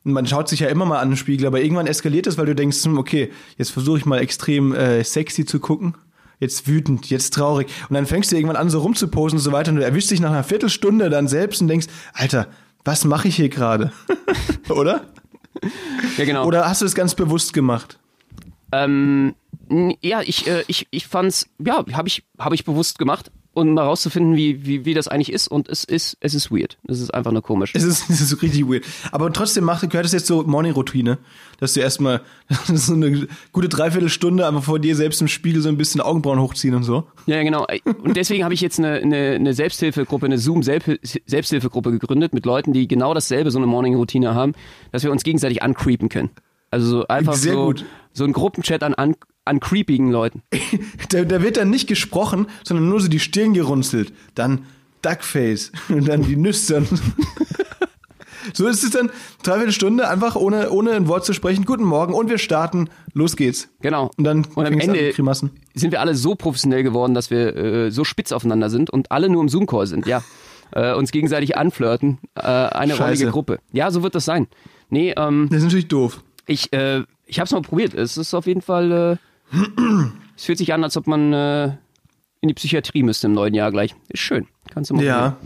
Und 0.03 0.13
man 0.13 0.25
schaut 0.27 0.47
sich 0.49 0.59
ja 0.59 0.67
immer 0.67 0.85
mal 0.85 0.99
an 0.99 1.09
im 1.11 1.15
Spiegel, 1.17 1.47
aber 1.47 1.61
irgendwann 1.61 1.87
eskaliert 1.87 2.27
es, 2.27 2.37
weil 2.37 2.45
du 2.45 2.55
denkst, 2.55 2.83
hm, 2.83 2.97
okay, 2.97 3.31
jetzt 3.57 3.71
versuche 3.71 3.97
ich 3.97 4.05
mal 4.05 4.19
extrem 4.19 4.73
äh, 4.73 5.03
sexy 5.03 5.45
zu 5.45 5.59
gucken. 5.59 5.95
Jetzt 6.39 6.67
wütend, 6.67 7.09
jetzt 7.09 7.33
traurig. 7.33 7.67
Und 7.89 7.95
dann 7.95 8.05
fängst 8.05 8.31
du 8.31 8.35
irgendwann 8.35 8.57
an, 8.57 8.69
so 8.69 8.79
rumzuposen 8.79 9.37
und 9.39 9.43
so 9.43 9.51
weiter. 9.51 9.71
Und 9.71 9.77
du 9.77 9.83
erwischst 9.83 10.11
dich 10.11 10.19
nach 10.19 10.29
einer 10.29 10.43
Viertelstunde 10.43 11.09
dann 11.09 11.27
selbst 11.27 11.61
und 11.61 11.67
denkst, 11.67 11.87
Alter, 12.13 12.47
was 12.88 13.04
mache 13.04 13.28
ich 13.28 13.36
hier 13.36 13.50
gerade? 13.50 13.91
oder? 14.69 15.02
Ja, 16.17 16.26
genau. 16.26 16.45
Oder 16.45 16.67
hast 16.67 16.82
du 16.82 16.86
das 16.86 16.95
ganz 16.95 17.13
bewusst 17.13 17.54
gemacht? 17.54 18.00
Ähm, 18.71 19.36
ja, 20.02 20.21
ich, 20.21 20.47
äh, 20.47 20.63
ich, 20.67 20.88
ich 20.89 21.06
fand's, 21.06 21.50
ja, 21.60 21.84
habe 21.91 22.08
ich, 22.08 22.23
hab 22.39 22.54
ich 22.54 22.63
bewusst 22.63 22.97
gemacht, 22.97 23.30
um 23.57 23.73
mal 23.73 23.83
rauszufinden, 23.83 24.35
wie, 24.35 24.65
wie, 24.65 24.85
wie 24.85 24.93
das 24.93 25.07
eigentlich 25.07 25.31
ist. 25.31 25.47
Und 25.47 25.67
es 25.67 25.83
ist, 25.83 26.17
es 26.19 26.33
ist 26.33 26.51
weird. 26.51 26.77
Es 26.87 27.01
ist 27.01 27.13
einfach 27.13 27.31
nur 27.31 27.41
komisch. 27.41 27.71
Es 27.73 27.83
ist, 27.83 28.09
es 28.09 28.21
ist 28.21 28.41
richtig 28.41 28.67
weird. 28.67 28.85
Aber 29.11 29.31
trotzdem 29.33 29.63
macht, 29.63 29.89
gehört 29.89 30.05
es 30.05 30.11
jetzt 30.11 30.27
so 30.27 30.43
Morning-Routine, 30.43 31.17
dass 31.59 31.73
du 31.73 31.79
erstmal 31.79 32.21
so 32.73 32.93
eine 32.93 33.27
gute 33.51 33.69
Dreiviertelstunde 33.69 34.47
einfach 34.47 34.63
vor 34.63 34.79
dir 34.79 34.95
selbst 34.95 35.21
im 35.21 35.27
Spiegel 35.27 35.61
so 35.61 35.69
ein 35.69 35.77
bisschen 35.77 36.01
Augenbrauen 36.01 36.39
hochziehen 36.39 36.75
und 36.75 36.83
so. 36.83 37.07
Ja, 37.25 37.41
genau. 37.43 37.65
Und 38.03 38.15
deswegen 38.15 38.43
habe 38.43 38.53
ich 38.53 38.61
jetzt 38.61 38.79
eine, 38.79 38.93
eine, 38.93 39.31
eine 39.31 39.53
Selbsthilfegruppe, 39.53 40.27
eine 40.27 40.37
Zoom-Selbsthilfegruppe 40.37 41.91
gegründet 41.91 42.33
mit 42.33 42.45
Leuten, 42.45 42.73
die 42.73 42.87
genau 42.87 43.13
dasselbe, 43.13 43.51
so 43.51 43.57
eine 43.57 43.67
Morning-Routine 43.67 44.35
haben, 44.35 44.53
dass 44.91 45.03
wir 45.03 45.11
uns 45.11 45.23
gegenseitig 45.23 45.63
uncreepen 45.63 46.09
können. 46.09 46.29
Also 46.69 46.87
so 46.87 47.07
einfach 47.07 47.33
Sehr 47.33 47.53
so, 47.53 47.65
gut. 47.65 47.85
so 48.13 48.25
ein 48.25 48.33
Gruppenchat 48.33 48.83
an, 48.83 48.93
an, 48.93 49.15
an 49.47 49.60
creepigen 49.60 50.12
Leuten. 50.12 50.41
Da, 51.10 51.23
da 51.23 51.41
wird 51.41 51.55
dann 51.55 51.69
nicht 51.69 51.88
gesprochen, 51.88 52.47
sondern 52.65 52.89
nur 52.89 52.99
so 52.99 53.07
die 53.07 53.19
Stirn 53.19 53.53
gerunzelt. 53.53 54.12
Dann 54.36 54.65
Duckface 55.01 55.71
und 55.89 56.05
dann 56.07 56.23
die 56.23 56.36
Nüstern. 56.36 56.86
so 58.53 58.67
ist 58.67 58.83
es 58.83 58.89
dann 58.91 59.10
Dreiviertelstunde 59.43 60.10
einfach 60.10 60.36
ohne, 60.36 60.69
ohne 60.71 60.91
ein 60.91 61.07
Wort 61.07 61.23
zu 61.25 61.33
sprechen. 61.33 61.65
Guten 61.65 61.83
Morgen 61.86 62.13
und 62.13 62.29
wir 62.29 62.38
starten. 62.38 62.89
Los 63.13 63.36
geht's. 63.38 63.69
Genau. 63.81 64.12
Und 64.17 64.23
dann 64.25 64.45
und 64.55 64.65
am 64.65 64.73
an 64.73 64.79
Ende 64.79 65.12
Grimassen. 65.13 65.51
sind 65.75 65.91
wir 65.91 66.01
alle 66.01 66.15
so 66.15 66.36
professionell 66.36 66.83
geworden, 66.83 67.13
dass 67.13 67.29
wir 67.31 67.55
äh, 67.55 67.91
so 67.91 68.03
spitz 68.03 68.31
aufeinander 68.33 68.69
sind 68.69 68.89
und 68.89 69.12
alle 69.12 69.29
nur 69.29 69.41
im 69.41 69.49
Zoom-Call 69.49 69.88
sind, 69.88 70.05
ja. 70.07 70.23
Äh, 70.71 70.93
uns 70.93 71.12
gegenseitig 71.12 71.55
anflirten. 71.55 72.17
Äh, 72.36 72.41
eine 72.41 72.93
Scheiße. 72.93 73.03
rollige 73.03 73.31
Gruppe. 73.31 73.60
Ja, 73.71 73.89
so 73.91 74.03
wird 74.03 74.15
das 74.15 74.25
sein. 74.25 74.47
Nee, 74.89 75.13
ähm, 75.15 75.47
Das 75.49 75.60
ist 75.60 75.63
natürlich 75.65 75.88
doof. 75.88 76.21
ich, 76.45 76.73
äh, 76.73 77.03
ich 77.25 77.39
hab's 77.39 77.51
mal 77.51 77.62
probiert. 77.62 77.93
Es 77.93 78.17
ist 78.17 78.33
auf 78.33 78.45
jeden 78.47 78.62
Fall, 78.62 78.91
äh, 78.91 79.26
es 80.36 80.45
fühlt 80.45 80.57
sich 80.57 80.73
an, 80.73 80.83
als 80.83 80.97
ob 80.97 81.07
man 81.07 81.33
äh, 81.33 81.65
in 82.41 82.49
die 82.49 82.53
Psychiatrie 82.53 83.03
müsste 83.03 83.27
im 83.27 83.33
neuen 83.33 83.53
Jahr 83.53 83.71
gleich. 83.71 83.95
Ist 84.10 84.19
schön. 84.19 84.47
Kannst 84.69 84.89
du 84.89 84.95
mal. 84.95 85.03
Ja. 85.03 85.38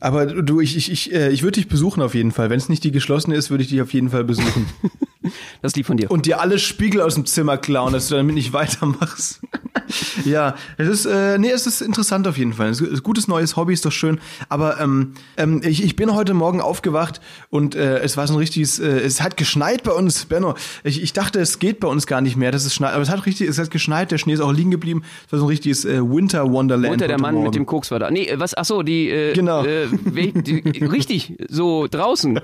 Aber 0.00 0.26
du, 0.26 0.60
ich, 0.60 0.76
ich, 0.76 0.92
ich, 0.92 1.12
äh, 1.12 1.30
ich 1.30 1.42
würde 1.42 1.56
dich 1.56 1.68
besuchen 1.68 2.02
auf 2.02 2.14
jeden 2.14 2.30
Fall. 2.30 2.50
Wenn 2.50 2.58
es 2.58 2.68
nicht 2.68 2.84
die 2.84 2.92
geschlossene 2.92 3.34
ist, 3.34 3.50
würde 3.50 3.64
ich 3.64 3.70
dich 3.70 3.82
auf 3.82 3.92
jeden 3.92 4.10
Fall 4.10 4.24
besuchen. 4.24 4.66
Das 5.62 5.74
lieb 5.74 5.86
von 5.86 5.96
dir. 5.96 6.10
Und 6.10 6.26
dir 6.26 6.40
alle 6.40 6.58
Spiegel 6.58 7.00
aus 7.00 7.14
dem 7.14 7.26
Zimmer 7.26 7.58
klauen, 7.58 7.92
dass 7.92 8.08
du 8.08 8.14
damit 8.14 8.34
nicht 8.34 8.52
weitermachst. 8.52 9.40
ja, 10.24 10.54
es 10.76 10.88
ist, 10.88 11.06
äh, 11.06 11.38
nee, 11.38 11.50
es 11.50 11.66
ist 11.66 11.80
interessant 11.80 12.26
auf 12.28 12.38
jeden 12.38 12.52
Fall. 12.52 12.68
Es 12.68 12.80
ist 12.80 12.90
ein 12.92 13.02
gutes 13.02 13.28
neues 13.28 13.56
Hobby, 13.56 13.72
ist 13.72 13.84
doch 13.84 13.92
schön. 13.92 14.20
Aber 14.48 14.80
ähm, 14.80 15.14
ähm, 15.36 15.60
ich, 15.64 15.82
ich 15.82 15.96
bin 15.96 16.14
heute 16.14 16.34
Morgen 16.34 16.60
aufgewacht 16.60 17.20
und 17.50 17.74
äh, 17.74 17.98
es 17.98 18.16
war 18.16 18.26
so 18.26 18.34
ein 18.34 18.38
richtiges, 18.38 18.78
äh, 18.78 18.86
es 19.00 19.20
hat 19.20 19.36
geschneit 19.36 19.82
bei 19.82 19.92
uns, 19.92 20.26
Benno. 20.26 20.54
Ich, 20.84 21.02
ich 21.02 21.12
dachte, 21.12 21.40
es 21.40 21.58
geht 21.58 21.80
bei 21.80 21.88
uns 21.88 22.06
gar 22.06 22.20
nicht 22.20 22.36
mehr, 22.36 22.52
dass 22.52 22.64
es 22.64 22.74
schneit, 22.74 22.92
aber 22.92 23.02
es 23.02 23.08
hat 23.10 23.26
richtig, 23.26 23.48
es 23.48 23.58
hat 23.58 23.70
geschneit, 23.70 24.10
der 24.10 24.18
Schnee 24.18 24.34
ist 24.34 24.40
auch 24.40 24.52
liegen 24.52 24.70
geblieben. 24.70 25.02
Es 25.26 25.32
war 25.32 25.38
so 25.38 25.46
ein 25.46 25.48
richtiges 25.48 25.84
äh, 25.84 26.00
Winter 26.02 26.50
Wonderland. 26.50 26.92
Unter 26.92 27.08
der 27.08 27.20
Mann 27.20 27.34
Morgen. 27.34 27.46
mit 27.46 27.54
dem 27.54 27.66
Koks 27.66 27.90
war 27.90 27.98
da. 27.98 28.10
Nee, 28.10 28.32
was, 28.36 28.56
ach 28.56 28.64
so, 28.64 28.82
die, 28.82 29.08
äh, 29.10 29.32
Genau. 29.34 29.64
äh, 29.64 29.86
richtig, 30.84 31.34
so 31.48 31.86
draußen. 31.88 32.40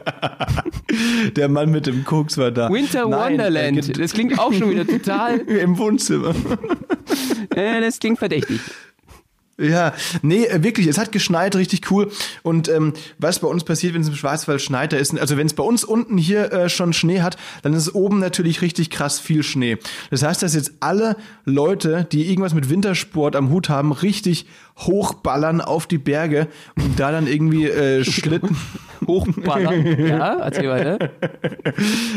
Der 1.36 1.48
Mann 1.48 1.70
mit 1.70 1.86
dem 1.86 2.04
Koks 2.04 2.38
war 2.38 2.50
da. 2.50 2.68
Winter 2.74 3.08
Nein, 3.08 3.32
Wonderland. 3.32 3.78
äh, 3.78 3.80
ge- 3.92 3.92
das 4.02 4.12
klingt 4.12 4.38
auch 4.38 4.52
schon 4.52 4.70
wieder 4.70 4.87
total, 4.87 5.38
Im 5.46 5.78
Wohnzimmer. 5.78 6.34
das 7.50 7.98
klingt 8.00 8.18
verdächtig. 8.18 8.60
Ja, 9.56 9.92
nee, 10.22 10.46
äh, 10.46 10.64
wirklich, 10.64 10.88
es 10.88 10.98
hat 10.98 11.12
geschneit, 11.12 11.54
richtig 11.54 11.88
cool. 11.92 12.10
Und 12.42 12.68
ähm, 12.68 12.92
was 13.20 13.38
bei 13.38 13.46
uns 13.46 13.62
passiert, 13.62 13.94
wenn 13.94 14.00
es 14.00 14.08
im 14.08 14.16
Schwarzwald 14.16 14.60
schneit, 14.60 14.92
da 14.92 14.96
ist, 14.96 15.16
also 15.16 15.37
wenn 15.37 15.46
es 15.46 15.54
bei 15.54 15.62
uns 15.62 15.84
unten 15.84 16.18
hier 16.18 16.52
äh, 16.52 16.68
schon 16.68 16.92
Schnee 16.92 17.20
hat, 17.20 17.37
dann 17.62 17.72
ist 17.72 17.82
es 17.87 17.94
oben 17.94 18.18
natürlich 18.18 18.62
richtig 18.62 18.90
krass 18.90 19.20
viel 19.20 19.44
Schnee. 19.44 19.78
Das 20.10 20.24
heißt, 20.24 20.42
dass 20.42 20.56
jetzt 20.56 20.72
alle 20.80 21.16
Leute, 21.44 22.04
die 22.10 22.28
irgendwas 22.28 22.52
mit 22.52 22.68
Wintersport 22.68 23.37
am 23.37 23.50
Hut 23.50 23.68
haben, 23.68 23.92
richtig 23.92 24.46
hochballern 24.76 25.60
auf 25.60 25.87
die 25.87 25.98
Berge 25.98 26.48
und 26.74 26.98
da 26.98 27.12
dann 27.12 27.28
irgendwie 27.28 27.66
äh, 27.68 28.02
Schlitten, 28.04 28.56
Hochballern. 29.07 29.85
Ja, 30.04 30.35
erzähl 30.37 30.68
weiter. 30.68 31.11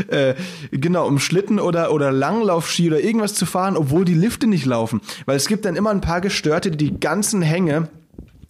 äh, 0.08 0.36
genau, 0.72 1.08
um 1.08 1.20
Schlitten 1.20 1.60
oder, 1.60 1.92
oder 1.92 2.12
Langlaufski 2.12 2.88
oder 2.88 3.00
irgendwas 3.00 3.34
zu 3.34 3.46
fahren, 3.46 3.78
obwohl 3.78 4.06
die 4.06 4.14
Lifte 4.14 4.48
nicht 4.48 4.66
laufen. 4.66 5.02
Weil 5.26 5.38
es 5.38 5.48
gibt 5.48 5.66
dann 5.66 5.76
immer 5.76 5.92
ein 5.92 6.02
paar 6.02 6.22
Gestörte, 6.22 6.72
die 6.72 6.78
die 6.78 7.00
ganzen 7.00 7.42
Hänge 7.42 7.90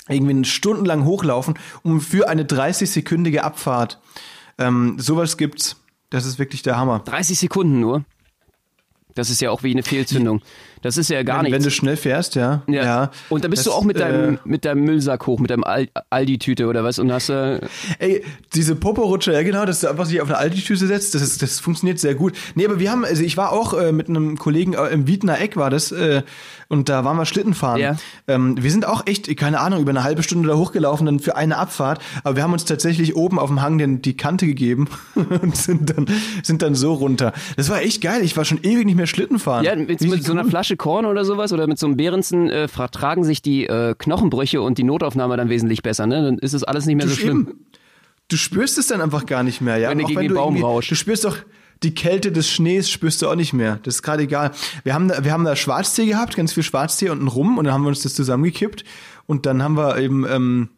irgendwie 0.10 0.46
stundenlang 0.46 1.06
hochlaufen, 1.06 1.56
um 1.84 2.02
für 2.02 2.30
eine 2.30 2.44
30-sekündige 2.44 3.40
Abfahrt. 3.40 4.00
Ähm, 4.58 4.98
sowas 5.00 5.38
gibt's. 5.38 5.78
Das 6.10 6.26
ist 6.26 6.40
wirklich 6.40 6.62
der 6.62 6.78
Hammer. 6.78 7.00
30 7.00 7.38
Sekunden 7.38 7.80
nur. 7.80 8.06
Das 9.14 9.30
ist 9.30 9.42
ja 9.42 9.52
auch 9.52 9.64
wie 9.64 9.72
eine 9.72 9.84
Fehlzündung. 9.84 10.42
Das 10.82 10.98
ist 10.98 11.10
ja 11.10 11.24
gar 11.24 11.38
wenn, 11.44 11.46
wenn 11.46 11.52
nichts. 11.54 11.66
du 11.66 11.72
schnell 11.72 11.98
fährst, 11.98 12.36
ja. 12.36 12.62
Ja. 12.68 13.12
Und 13.30 13.44
dann 13.44 13.52
bist 13.52 13.66
Das, 13.66 13.74
du 13.74 13.78
auch 13.78 13.84
mit 13.84 14.00
deinem, 14.00 14.36
äh, 14.36 14.38
mit 14.46 14.66
deinem 14.66 14.84
Müllsack 14.84 15.26
hoch, 15.28 15.40
mit 15.40 15.50
deinem 15.50 15.64
Al 15.64 15.88
Aldi-Tüte 16.10 16.68
oder 16.68 16.84
was 16.84 17.00
und 17.00 17.12
hast 17.12 17.30
äh, 17.30 17.60
Ey, 18.00 18.24
diese 18.54 18.76
Poporutsche, 18.76 19.34
ja 19.34 19.44
genau, 19.44 19.66
dass 19.66 19.82
du 19.82 19.90
einfach 19.90 20.08
dich 20.08 20.22
auf 20.22 20.28
eine 20.30 20.38
Altitüte 20.38 20.88
setzt, 20.88 21.16
das, 21.16 21.22
ist, 21.22 21.42
das 21.42 21.60
funktioniert 21.60 22.00
sehr 22.00 22.16
gut. 22.16 22.34
Nee, 22.56 22.66
aber 22.66 22.80
wir 22.80 22.92
haben, 22.92 23.06
also 23.06 23.24
ich 23.24 23.38
war 23.38 23.52
auch 23.52 23.74
äh, 23.74 23.92
mit 23.92 24.10
einem 24.10 24.38
Kollegen 24.38 24.74
äh, 24.74 24.88
im 24.88 25.08
Wiedner 25.08 25.40
Eck 25.40 25.58
war 25.58 25.70
das, 25.70 25.92
äh, 25.92 26.22
und 26.70 26.90
da 26.90 27.06
waren 27.06 27.18
wir 27.18 27.26
Schlittenfahren. 27.26 27.82
Ja. 27.82 27.96
Ähm, 28.28 28.62
wir 28.62 28.72
sind 28.72 28.86
auch 28.86 29.06
echt, 29.06 29.36
keine 29.38 29.60
Ahnung, 29.60 29.82
über 29.82 29.92
eine 29.92 30.04
halbe 30.04 30.24
Stunde 30.24 30.50
da 30.50 30.56
hochgelaufen, 30.56 31.06
dann 31.06 31.20
für 31.20 31.36
eine 31.36 31.58
Abfahrt, 31.58 32.02
aber 32.24 32.36
wir 32.36 32.44
haben 32.44 32.54
uns 32.54 32.66
tatsächlich 32.66 33.16
oben 33.16 33.40
auf 33.40 33.50
dem 33.50 33.62
Hang 33.62 33.78
den, 33.78 34.02
die 34.02 34.18
Kante 34.18 34.46
gegeben 34.48 34.88
und 35.16 35.56
sind 35.56 35.90
dann, 35.90 36.08
sind 36.44 36.62
dann 36.62 36.76
so 36.76 36.94
runter. 36.94 37.34
Das 37.56 37.70
war 37.70 37.82
echt 37.82 38.02
geil, 38.02 38.22
ich 38.24 38.36
war 38.36 38.46
schon 38.46 38.60
ewig 38.64 38.86
nicht 38.86 38.96
mehr 38.98 39.08
Schlittenfahren. 39.08 39.66
ja, 39.66 39.76
mit, 39.76 40.02
mit 40.02 40.24
so 40.24 40.32
einer. 40.32 40.46
Flasche 40.48 40.78
Korn 40.78 41.06
oder 41.06 41.26
sowas 41.26 41.52
oder 41.52 41.68
mit 41.68 41.78
so 41.78 41.88
einem 41.88 41.98
Behrensen 41.98 42.50
äh, 42.50 42.68
vertragen 42.68 43.24
sich 43.26 43.42
die 43.42 43.66
äh, 43.68 43.96
Knochenbrüche 43.98 44.62
und 44.62 44.78
die 44.78 44.84
Notaufnahme 44.84 45.36
dann 45.36 45.50
wesentlich 45.50 45.82
besser, 45.84 46.08
ne? 46.08 46.24
Dann 46.24 46.38
ist 46.38 46.54
es 46.54 46.64
alles 46.64 46.86
nicht 46.86 46.96
mehr 46.96 47.08
so 47.08 47.16
schlimm. 47.16 47.48
Eben. 47.50 47.66
Du 48.30 48.38
spürst 48.38 48.78
es 48.78 48.88
dann 48.88 49.02
einfach 49.02 49.26
gar 49.26 49.44
nicht 49.44 49.62
mehr, 49.62 49.78
ja. 49.78 49.90
Wenn 49.90 50.00
du 50.00 50.06
gegen 50.06 50.20
den 50.22 50.34
Baum 50.34 50.56
irgendwie- 50.56 50.64
rauscht. 50.64 50.92
Du 50.92 50.96
spürst 50.96 51.26
doch 51.26 51.38
die 51.84 51.94
Kälte 51.94 52.32
des 52.32 52.50
Schnees 52.50 52.90
spürst 52.90 53.22
du 53.22 53.30
auch 53.30 53.36
nicht 53.36 53.54
mehr. 53.54 53.80
Das 53.84 53.96
ist 53.96 54.02
gerade 54.04 54.24
egal. 54.24 54.52
Wir 54.84 54.94
haben 54.94 55.08
da, 55.08 55.24
wir 55.24 55.32
haben 55.32 55.46
da 55.46 55.56
Schwarztee 55.56 56.06
gehabt, 56.06 56.36
ganz 56.36 56.54
viel 56.54 56.64
Schwarztee 56.64 57.10
und 57.10 57.20
einen 57.20 57.28
Rum 57.28 57.58
und 57.58 57.66
dann 57.66 57.74
haben 57.74 57.84
wir 57.84 57.90
uns 57.90 58.02
das 58.02 58.14
zusammengekippt 58.16 58.84
und 59.26 59.46
dann 59.46 59.62
haben 59.62 59.78
wir 59.78 59.98
eben 59.98 60.26
ähm, 60.30 60.70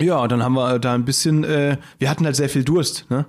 ja, 0.00 0.26
dann 0.26 0.42
haben 0.42 0.54
wir 0.54 0.78
da 0.78 0.94
ein 0.94 1.04
bisschen 1.04 1.44
äh, 1.44 1.76
wir 1.98 2.10
hatten 2.10 2.24
halt 2.24 2.36
sehr 2.36 2.48
viel 2.48 2.64
Durst, 2.64 3.06
ne? 3.10 3.26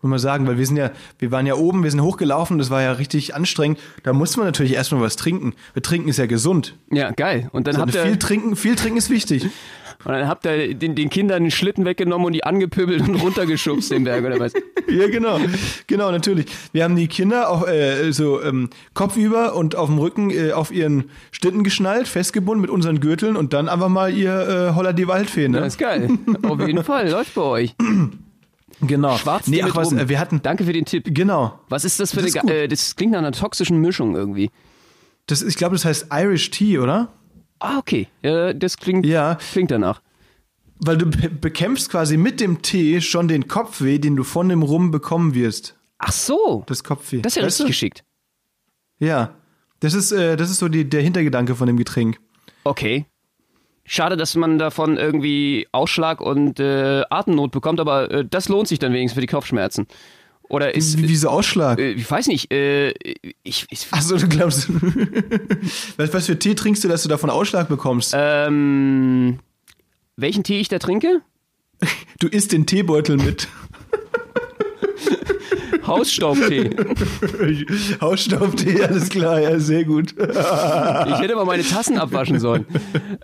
Muss 0.00 0.10
man 0.10 0.18
sagen, 0.20 0.46
weil 0.46 0.58
wir 0.58 0.64
sind 0.66 0.76
ja, 0.76 0.92
wir 1.18 1.32
waren 1.32 1.44
ja 1.44 1.54
oben, 1.54 1.82
wir 1.82 1.90
sind 1.90 2.02
hochgelaufen, 2.02 2.56
das 2.58 2.70
war 2.70 2.80
ja 2.82 2.92
richtig 2.92 3.34
anstrengend. 3.34 3.80
Da 4.04 4.12
musste 4.12 4.38
man 4.38 4.46
natürlich 4.46 4.74
erstmal 4.74 5.00
was 5.00 5.16
trinken. 5.16 5.54
Wir 5.72 5.82
trinken 5.82 6.08
ist 6.08 6.18
ja 6.18 6.26
gesund. 6.26 6.76
Ja, 6.92 7.10
geil. 7.10 7.48
Und 7.50 7.66
dann 7.66 7.74
So, 7.74 7.80
habt 7.80 7.94
ihr, 7.96 8.02
viel 8.04 8.16
trinken, 8.16 8.54
viel 8.54 8.76
trinken 8.76 8.98
ist 8.98 9.10
wichtig. 9.10 9.48
Und 10.04 10.12
dann 10.12 10.28
habt 10.28 10.46
ihr 10.46 10.74
den, 10.74 10.94
den 10.94 11.10
Kindern 11.10 11.42
den 11.42 11.50
Schlitten 11.50 11.84
weggenommen 11.84 12.26
und 12.26 12.32
die 12.32 12.44
angepöbelt 12.44 13.06
und 13.08 13.16
runtergeschubst 13.16 13.90
den 13.90 14.04
Berg 14.04 14.24
oder 14.24 14.38
was? 14.38 14.52
Ja, 14.88 15.06
genau. 15.06 15.38
Genau, 15.86 16.10
natürlich. 16.10 16.46
Wir 16.72 16.84
haben 16.84 16.96
die 16.96 17.08
Kinder 17.08 17.50
auch 17.50 17.68
äh, 17.68 18.10
so 18.10 18.42
ähm, 18.42 18.70
kopfüber 18.94 19.54
und 19.54 19.76
auf 19.76 19.90
dem 19.90 19.98
Rücken 19.98 20.30
äh, 20.30 20.52
auf 20.52 20.70
ihren 20.72 21.10
Schlitten 21.30 21.62
geschnallt, 21.62 22.08
festgebunden 22.08 22.62
mit 22.62 22.70
unseren 22.70 22.98
Gürteln 22.98 23.36
und 23.36 23.52
dann 23.52 23.68
einfach 23.68 23.90
mal 23.90 24.10
ihr 24.14 24.70
äh, 24.70 24.74
Holla 24.74 24.94
die 24.94 25.06
Waldfee, 25.06 25.48
ne? 25.48 25.60
Das 25.60 25.74
ist 25.74 25.78
geil. 25.78 26.08
Auf 26.42 26.66
jeden 26.66 26.82
Fall, 26.84 27.10
läuft 27.10 27.34
bei 27.34 27.42
euch. 27.42 27.74
genau. 28.80 29.18
Schwarz 29.18 29.46
nee, 29.46 29.62
ach 29.62 29.76
was, 29.76 29.92
äh, 29.92 30.08
wir 30.08 30.18
hatten 30.18 30.40
Danke 30.42 30.64
für 30.64 30.72
den 30.72 30.86
Tipp. 30.86 31.04
genau. 31.10 31.60
Was 31.68 31.84
ist 31.84 32.00
das 32.00 32.14
für 32.14 32.22
Das 32.22 32.34
eine, 32.36 32.54
äh, 32.54 32.68
das 32.68 32.96
klingt 32.96 33.12
nach 33.12 33.18
einer 33.18 33.32
toxischen 33.32 33.82
Mischung 33.82 34.16
irgendwie. 34.16 34.50
Das 35.26 35.42
ich 35.42 35.56
glaube, 35.56 35.74
das 35.74 35.84
heißt 35.84 36.06
Irish 36.10 36.50
Tea, 36.50 36.78
oder? 36.78 37.12
Ah, 37.60 37.78
okay. 37.78 38.08
Äh, 38.22 38.54
das 38.54 38.76
klingt, 38.76 39.04
Ja. 39.06 39.36
klingt 39.36 39.70
danach. 39.70 40.00
Weil 40.80 40.96
du 40.98 41.06
be 41.06 41.28
bekämpfst 41.28 41.90
quasi 41.90 42.16
mit 42.16 42.40
dem 42.40 42.62
Tee 42.62 43.00
schon 43.00 43.26
den 43.28 43.48
Kopfweh, 43.48 43.98
den 43.98 44.14
du 44.16 44.22
von 44.22 44.48
dem 44.48 44.62
Rum 44.62 44.90
bekommen 44.92 45.34
wirst. 45.34 45.76
Ach 45.98 46.12
so. 46.12 46.62
Das 46.66 46.84
Kopfweh. 46.84 47.20
Das 47.22 47.32
ist 47.32 47.36
ja 47.36 47.42
Weißt 47.42 47.60
richtig 47.60 47.64
du? 47.64 47.68
geschickt. 47.68 48.04
Ja. 49.00 49.34
Das 49.80 49.94
ist, 49.94 50.12
äh, 50.12 50.36
das 50.36 50.50
ist 50.50 50.58
so 50.58 50.68
die, 50.68 50.88
der 50.88 51.02
Hintergedanke 51.02 51.54
von 51.56 51.66
dem 51.66 51.76
Getränk. 51.76 52.18
Okay. 52.64 53.06
Schade, 53.84 54.16
dass 54.16 54.34
man 54.34 54.58
davon 54.58 54.96
irgendwie 54.98 55.66
Ausschlag 55.72 56.20
und 56.20 56.60
äh, 56.60 57.02
Atemnot 57.10 57.52
bekommt, 57.52 57.80
aber 57.80 58.10
äh, 58.10 58.24
das 58.28 58.48
lohnt 58.48 58.68
sich 58.68 58.78
dann 58.78 58.92
wenigstens 58.92 59.14
für 59.14 59.20
die 59.22 59.26
Kopfschmerzen. 59.28 59.86
Oder 60.48 60.74
ist. 60.74 60.98
Wie, 60.98 61.08
wie 61.08 61.16
so 61.16 61.28
Ausschlag. 61.28 61.78
Äh, 61.78 61.92
ich 61.92 62.10
weiß 62.10 62.28
nicht, 62.28 62.52
äh, 62.52 62.90
ich, 63.42 63.66
ich, 63.70 63.86
Achso, 63.90 64.16
du 64.16 64.28
glaubst. 64.28 64.68
was, 65.96 66.12
was 66.12 66.26
für 66.26 66.38
Tee 66.38 66.54
trinkst 66.54 66.84
du, 66.84 66.88
dass 66.88 67.02
du 67.02 67.08
davon 67.08 67.30
Ausschlag 67.30 67.68
bekommst? 67.68 68.14
ähm, 68.16 69.38
welchen 70.16 70.44
Tee 70.44 70.60
ich 70.60 70.68
da 70.68 70.78
trinke? 70.78 71.22
Du 72.18 72.28
isst 72.28 72.52
den 72.52 72.66
Teebeutel 72.66 73.18
mit. 73.18 73.48
Hausstaubtee. 75.86 76.70
Hausstaubtee, 78.00 78.82
alles 78.82 79.08
klar, 79.08 79.40
ja, 79.40 79.58
sehr 79.58 79.84
gut. 79.84 80.14
Ich 80.18 81.18
hätte 81.18 81.34
mal 81.34 81.46
meine 81.46 81.62
Tassen 81.62 81.98
abwaschen 81.98 82.40
sollen. 82.40 82.66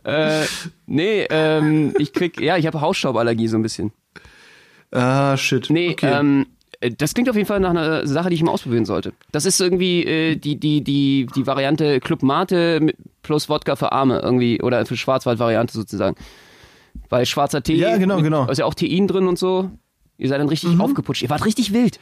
Äh, 0.05 0.45
nee, 0.87 1.27
ähm, 1.29 1.93
ich 1.99 2.13
krieg, 2.13 2.41
ja, 2.41 2.57
ich 2.57 2.67
habe 2.67 2.81
Hausstauballergie 2.81 3.49
so 3.49 3.59
ein 3.59 3.63
bisschen. 3.63 3.93
Ah, 4.93 5.37
shit. 5.37 5.69
Nee, 5.69 5.91
okay. 5.91 6.13
ähm, 6.13 6.43
äh, 6.43 6.47
das 6.91 7.15
klingt 7.15 7.29
auf 7.29 7.37
jeden 7.37 7.47
Fall 7.47 7.61
nach 7.61 7.71
einer 7.71 8.07
Sache, 8.07 8.31
die 8.31 8.37
ich 8.37 8.43
mal 8.43 8.53
ausprobieren 8.53 8.85
sollte. 8.85 9.13
Das 9.33 9.45
ist 9.45 9.61
irgendwie 9.61 10.05
äh, 10.05 10.37
die, 10.37 10.57
die, 10.57 10.83
die, 10.83 11.27
die 11.35 11.47
Variante 11.47 12.01
Club 12.01 12.23
Mate 12.23 12.95
plus 13.23 13.49
Wodka 13.49 13.77
für 13.77 13.93
Arme 13.93 14.21
irgendwie 14.21 14.61
oder 14.63 14.85
für 14.87 14.97
Schwarzwald-Variante 14.97 15.73
sozusagen. 15.75 16.17
Weil 17.09 17.27
schwarzer 17.27 17.63
Tee, 17.63 17.77
Ja, 17.77 17.97
genau, 17.97 18.17
mit, 18.17 18.25
genau. 18.25 18.45
Mhm. 18.45 18.51
ist 18.51 18.59
ja 18.59 18.65
auch 18.65 18.75
Tein 18.75 19.09
drin 19.09 19.27
und 19.27 19.39
so. 19.39 19.71
Ihr 20.17 20.29
seid 20.29 20.41
dann 20.41 20.49
richtig 20.49 20.79
aufgeputscht. 20.79 21.23
Ihr 21.23 21.31
wart 21.31 21.45
richtig 21.45 21.73
wild. 21.73 21.99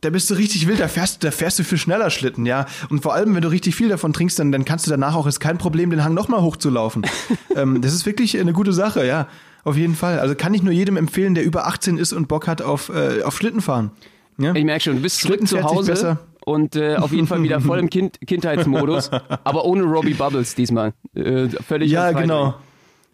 da 0.00 0.10
bist 0.10 0.30
du 0.30 0.34
richtig 0.34 0.66
wild, 0.66 0.80
da 0.80 0.88
fährst, 0.88 1.22
da 1.24 1.30
fährst 1.30 1.58
du 1.58 1.64
viel 1.64 1.78
schneller 1.78 2.10
Schlitten, 2.10 2.46
ja. 2.46 2.66
Und 2.88 3.02
vor 3.02 3.14
allem, 3.14 3.34
wenn 3.34 3.42
du 3.42 3.48
richtig 3.48 3.74
viel 3.74 3.88
davon 3.88 4.12
trinkst, 4.12 4.38
dann, 4.38 4.52
dann 4.52 4.64
kannst 4.64 4.86
du 4.86 4.90
danach 4.90 5.14
auch, 5.14 5.26
ist 5.26 5.40
kein 5.40 5.58
Problem, 5.58 5.90
den 5.90 6.04
Hang 6.04 6.14
nochmal 6.14 6.42
hochzulaufen. 6.42 7.06
ähm, 7.56 7.80
das 7.80 7.92
ist 7.92 8.06
wirklich 8.06 8.38
eine 8.38 8.52
gute 8.52 8.72
Sache, 8.72 9.06
ja. 9.06 9.28
Auf 9.68 9.76
jeden 9.76 9.94
Fall. 9.94 10.18
Also 10.18 10.34
kann 10.34 10.54
ich 10.54 10.62
nur 10.62 10.72
jedem 10.72 10.96
empfehlen, 10.96 11.34
der 11.34 11.44
über 11.44 11.66
18 11.66 11.98
ist 11.98 12.14
und 12.14 12.26
Bock 12.26 12.46
hat 12.46 12.62
auf, 12.62 12.88
äh, 12.88 13.22
auf 13.22 13.36
Schlittenfahren. 13.36 13.90
Ja? 14.38 14.54
Ich 14.54 14.64
merke 14.64 14.84
schon, 14.84 14.96
du 14.96 15.02
bist 15.02 15.20
zurück 15.20 15.40
Schlitten 15.40 15.46
zu 15.46 15.62
Hause 15.62 15.90
besser. 15.90 16.18
und 16.46 16.74
äh, 16.74 16.96
auf 16.96 17.12
jeden 17.12 17.26
Fall 17.26 17.42
wieder 17.42 17.60
voll 17.60 17.78
im 17.78 17.90
kind 17.90 18.18
Kindheitsmodus, 18.26 19.10
aber 19.44 19.66
ohne 19.66 19.82
Robbie 19.82 20.14
Bubbles 20.14 20.54
diesmal. 20.54 20.94
Äh, 21.14 21.48
völlig 21.48 21.90
Ja, 21.90 22.12
genau. 22.12 22.54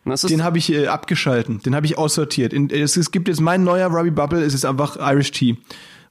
Den 0.05 0.45
habe 0.45 0.59
ich 0.59 0.73
äh, 0.73 0.87
abgeschalten, 0.87 1.61
den 1.61 1.75
habe 1.75 1.87
ich 1.87 1.99
aussortiert. 1.99 2.53
In, 2.53 2.71
es, 2.71 2.97
es 2.97 3.11
gibt 3.11 3.27
jetzt 3.27 3.41
mein 3.41 3.65
neuer 3.65 3.89
Ruby 3.89 4.13
Bubble, 4.13 4.45
es 4.45 4.55
ist 4.55 4.65
einfach 4.65 4.97
Irish 5.01 5.33
Tea. 5.33 5.57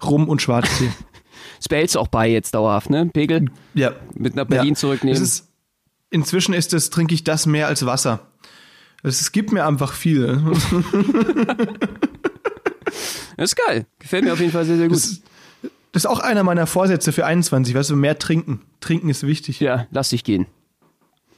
Rum 0.04 0.28
und 0.28 0.42
Schwarztee. 0.42 0.90
das 1.58 1.70
behältst 1.70 1.96
du 1.96 2.00
auch 2.00 2.10
bei 2.10 2.28
jetzt 2.28 2.54
dauerhaft, 2.54 2.90
ne? 2.90 3.10
Pegel 3.14 3.46
ja. 3.76 3.94
mit 4.14 4.36
nach 4.36 4.46
Berlin 4.46 4.74
ja. 4.74 4.76
zurücknehmen. 4.76 5.22
Ist, 5.22 5.48
inzwischen 6.10 6.54
ist 6.54 6.74
das, 6.74 6.90
trinke 6.90 7.14
ich 7.14 7.24
das 7.24 7.46
mehr 7.46 7.68
als 7.68 7.86
Wasser. 7.86 8.20
Es, 9.04 9.32
gibt 9.32 9.52
mir 9.52 9.66
einfach 9.66 9.94
viel. 9.94 10.42
Das 13.38 13.52
ist 13.52 13.56
geil. 13.68 13.86
Gefällt 14.00 14.24
mir 14.24 14.34
auf 14.34 14.40
jeden 14.40 14.52
Fall 14.52 14.66
sehr, 14.66 14.78
sehr 14.78 14.88
gut. 14.88 14.96
Das, 14.96 15.22
das 15.92 16.06
ist 16.06 16.10
auch 16.10 16.20
einer 16.20 16.44
meiner 16.44 16.66
Vorsätze 16.68 17.12
für 17.12 17.26
21, 17.26 17.76
weißt 17.76 17.90
du, 17.90 17.96
mehr 17.96 18.18
trinken. 18.18 18.62
Trinken 18.80 19.10
ist 19.10 19.28
wichtig. 19.28 19.60
ja, 19.60 19.88
lass 19.92 20.10
dich 20.10 20.24
gehen. 20.24 20.48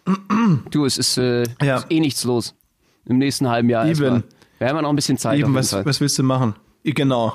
du, 0.72 0.86
es 0.86 0.98
ist, 0.98 1.18
äh, 1.18 1.44
Ja. 1.62 1.78
ist 1.78 1.88
eh 1.90 2.00
nichts 2.00 2.24
los. 2.24 2.56
Im 3.06 3.18
nächsten 3.18 3.50
halben 3.50 3.70
Jahr 3.70 3.86
Eben. 3.88 4.24
Wir 4.60 4.70
haben 4.70 4.76
ja 4.78 4.82
noch 4.82 4.90
ein 4.90 4.96
bisschen 4.96 5.18
Zeit 5.18 5.40
Eben, 5.40 5.54
was, 5.54 5.74
was 5.74 6.00
willst 6.00 6.18
du 6.18 6.24
machen? 6.24 6.56
Genau. 6.84 7.34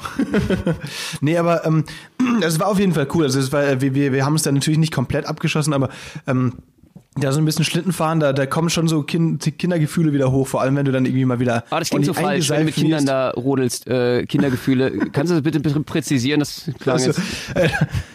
nee, 1.21 1.37
aber 1.37 1.67
ähm, 1.67 1.85
das 2.41 2.61
war 2.61 2.69
auf 2.69 2.79
jeden 2.79 2.93
Fall 2.93 3.09
cool. 3.15 3.25
Also 3.25 3.41
es 3.41 3.51
war, 3.53 3.81
wir, 3.81 3.95
wir, 3.95 4.13
wir 4.13 4.25
haben 4.25 4.37
es 4.37 4.43
dann 4.43 4.55
natürlich 4.55 4.79
nicht 4.79 4.93
komplett 4.95 5.27
abgeschossen, 5.27 5.73
aber 5.73 5.91
ähm, 6.27 6.55
da 7.17 7.33
so 7.33 7.41
ein 7.41 7.45
bisschen 7.45 7.65
Schlitten 7.65 7.93
fahren, 7.93 8.21
da, 8.21 8.33
da 8.33 8.47
kommen 8.47 8.71
schon 8.71 8.87
so 8.87 9.03
kind, 9.03 9.59
Kindergefühle 9.59 10.13
wieder 10.13 10.31
hoch, 10.31 10.47
vor 10.47 10.61
allem 10.63 10.77
wenn 10.77 10.85
du 10.85 10.93
dann 10.93 11.05
irgendwie 11.05 11.25
mal 11.25 11.41
wieder. 11.41 11.65
Ah, 11.71 11.81
das 11.81 11.91
klingt 11.91 12.07
so 12.07 12.15
falsch, 12.15 12.49
wenn 12.51 12.61
du 12.61 12.65
mit 12.67 12.75
Kindern 12.75 13.05
da 13.05 13.31
rodelst, 13.31 13.89
äh, 13.89 14.25
Kindergefühle. 14.27 14.91
Kannst 15.13 15.33
du 15.33 15.41
das 15.41 15.43
bitte, 15.43 15.61
präzisieren? 15.81 16.39
Das 16.41 16.71
klang 16.79 16.95
Also, 16.95 17.09
jetzt. 17.09 17.21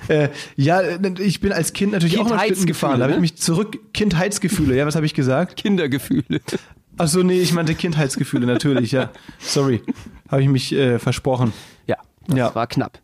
äh, 0.09 0.23
äh, 0.25 0.29
ja, 0.55 0.81
ich 1.19 1.41
bin 1.41 1.51
als 1.51 1.73
Kind 1.73 1.91
natürlich 1.91 2.19
auch 2.19 2.29
noch 2.29 2.41
Schlitten 2.41 2.65
gefahren. 2.65 2.99
Da 2.99 3.03
habe 3.03 3.11
ich 3.11 3.17
ne? 3.17 3.21
mich 3.21 3.35
zurück. 3.35 3.77
Kindheitsgefühle, 3.93 4.77
ja, 4.77 4.85
was 4.85 4.95
habe 4.95 5.05
ich 5.05 5.13
gesagt? 5.13 5.57
Kindergefühle. 5.57 6.39
Achso, 6.97 7.21
nee, 7.23 7.39
ich 7.41 7.53
meinte 7.53 7.75
Kindheitsgefühle, 7.75 8.45
natürlich, 8.47 8.93
ja. 8.93 9.09
Sorry. 9.39 9.81
Habe 10.29 10.41
ich 10.41 10.47
mich 10.47 10.71
äh, 10.73 10.99
versprochen. 10.99 11.51
Ja, 11.87 11.97
das 12.27 12.37
Ja. 12.37 12.55
war 12.55 12.67
knapp. 12.67 12.99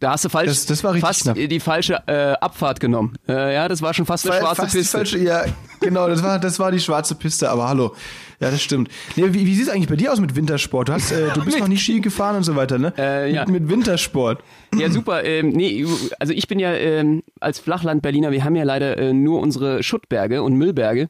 Da 0.00 0.12
hast 0.12 0.24
du 0.24 0.28
falsch, 0.28 0.48
Das- 0.48 0.66
das 0.66 0.80
fast 0.80 1.22
knapp. 1.22 1.36
die 1.36 1.58
falsche 1.60 2.00
äh, 2.06 2.32
Abfahrt 2.40 2.78
genommen. 2.78 3.14
Äh, 3.28 3.54
ja, 3.54 3.66
das 3.66 3.82
war 3.82 3.92
schon 3.94 4.06
fast 4.06 4.24
eine 4.26 4.34
Fa- 4.38 4.40
schwarze 4.46 4.62
fast 4.62 4.74
Piste. 4.76 4.96
Falsche, 4.98 5.18
ja, 5.18 5.44
genau, 5.80 6.06
das 6.08 6.22
war, 6.22 6.38
das 6.38 6.60
war 6.60 6.70
die 6.70 6.78
schwarze 6.78 7.16
Piste, 7.16 7.50
aber 7.50 7.68
hallo. 7.68 7.94
Ja, 8.38 8.52
das 8.52 8.62
stimmt. 8.62 8.88
Nee, 9.16 9.24
wie 9.34 9.44
wie 9.44 9.54
sieht 9.56 9.64
es 9.66 9.68
eigentlich 9.72 9.88
bei 9.88 9.96
dir 9.96 10.12
aus 10.12 10.20
mit 10.20 10.36
Wintersport? 10.36 10.88
Du, 10.88 10.92
hast, 10.92 11.10
äh, 11.10 11.30
du 11.34 11.44
bist 11.44 11.58
noch 11.60 11.66
nie 11.66 11.76
Ski 11.78 11.98
gefahren 12.00 12.36
und 12.36 12.44
so 12.44 12.54
weiter, 12.54 12.78
ne? 12.78 12.92
Äh, 12.96 13.32
ja. 13.34 13.44
mit, 13.46 13.62
mit 13.62 13.70
Wintersport. 13.70 14.40
Ja, 14.76 14.88
super. 14.88 15.24
Ähm, 15.24 15.48
nee, 15.48 15.84
also 16.20 16.32
ich 16.32 16.46
bin 16.46 16.60
ja 16.60 16.72
ähm, 16.74 17.24
als 17.40 17.58
Flachland-Berliner, 17.58 18.30
wir 18.30 18.44
haben 18.44 18.54
ja 18.54 18.62
leider 18.62 18.96
äh, 18.98 19.12
nur 19.12 19.40
unsere 19.40 19.82
Schuttberge 19.82 20.44
und 20.44 20.54
Müllberge. 20.54 21.08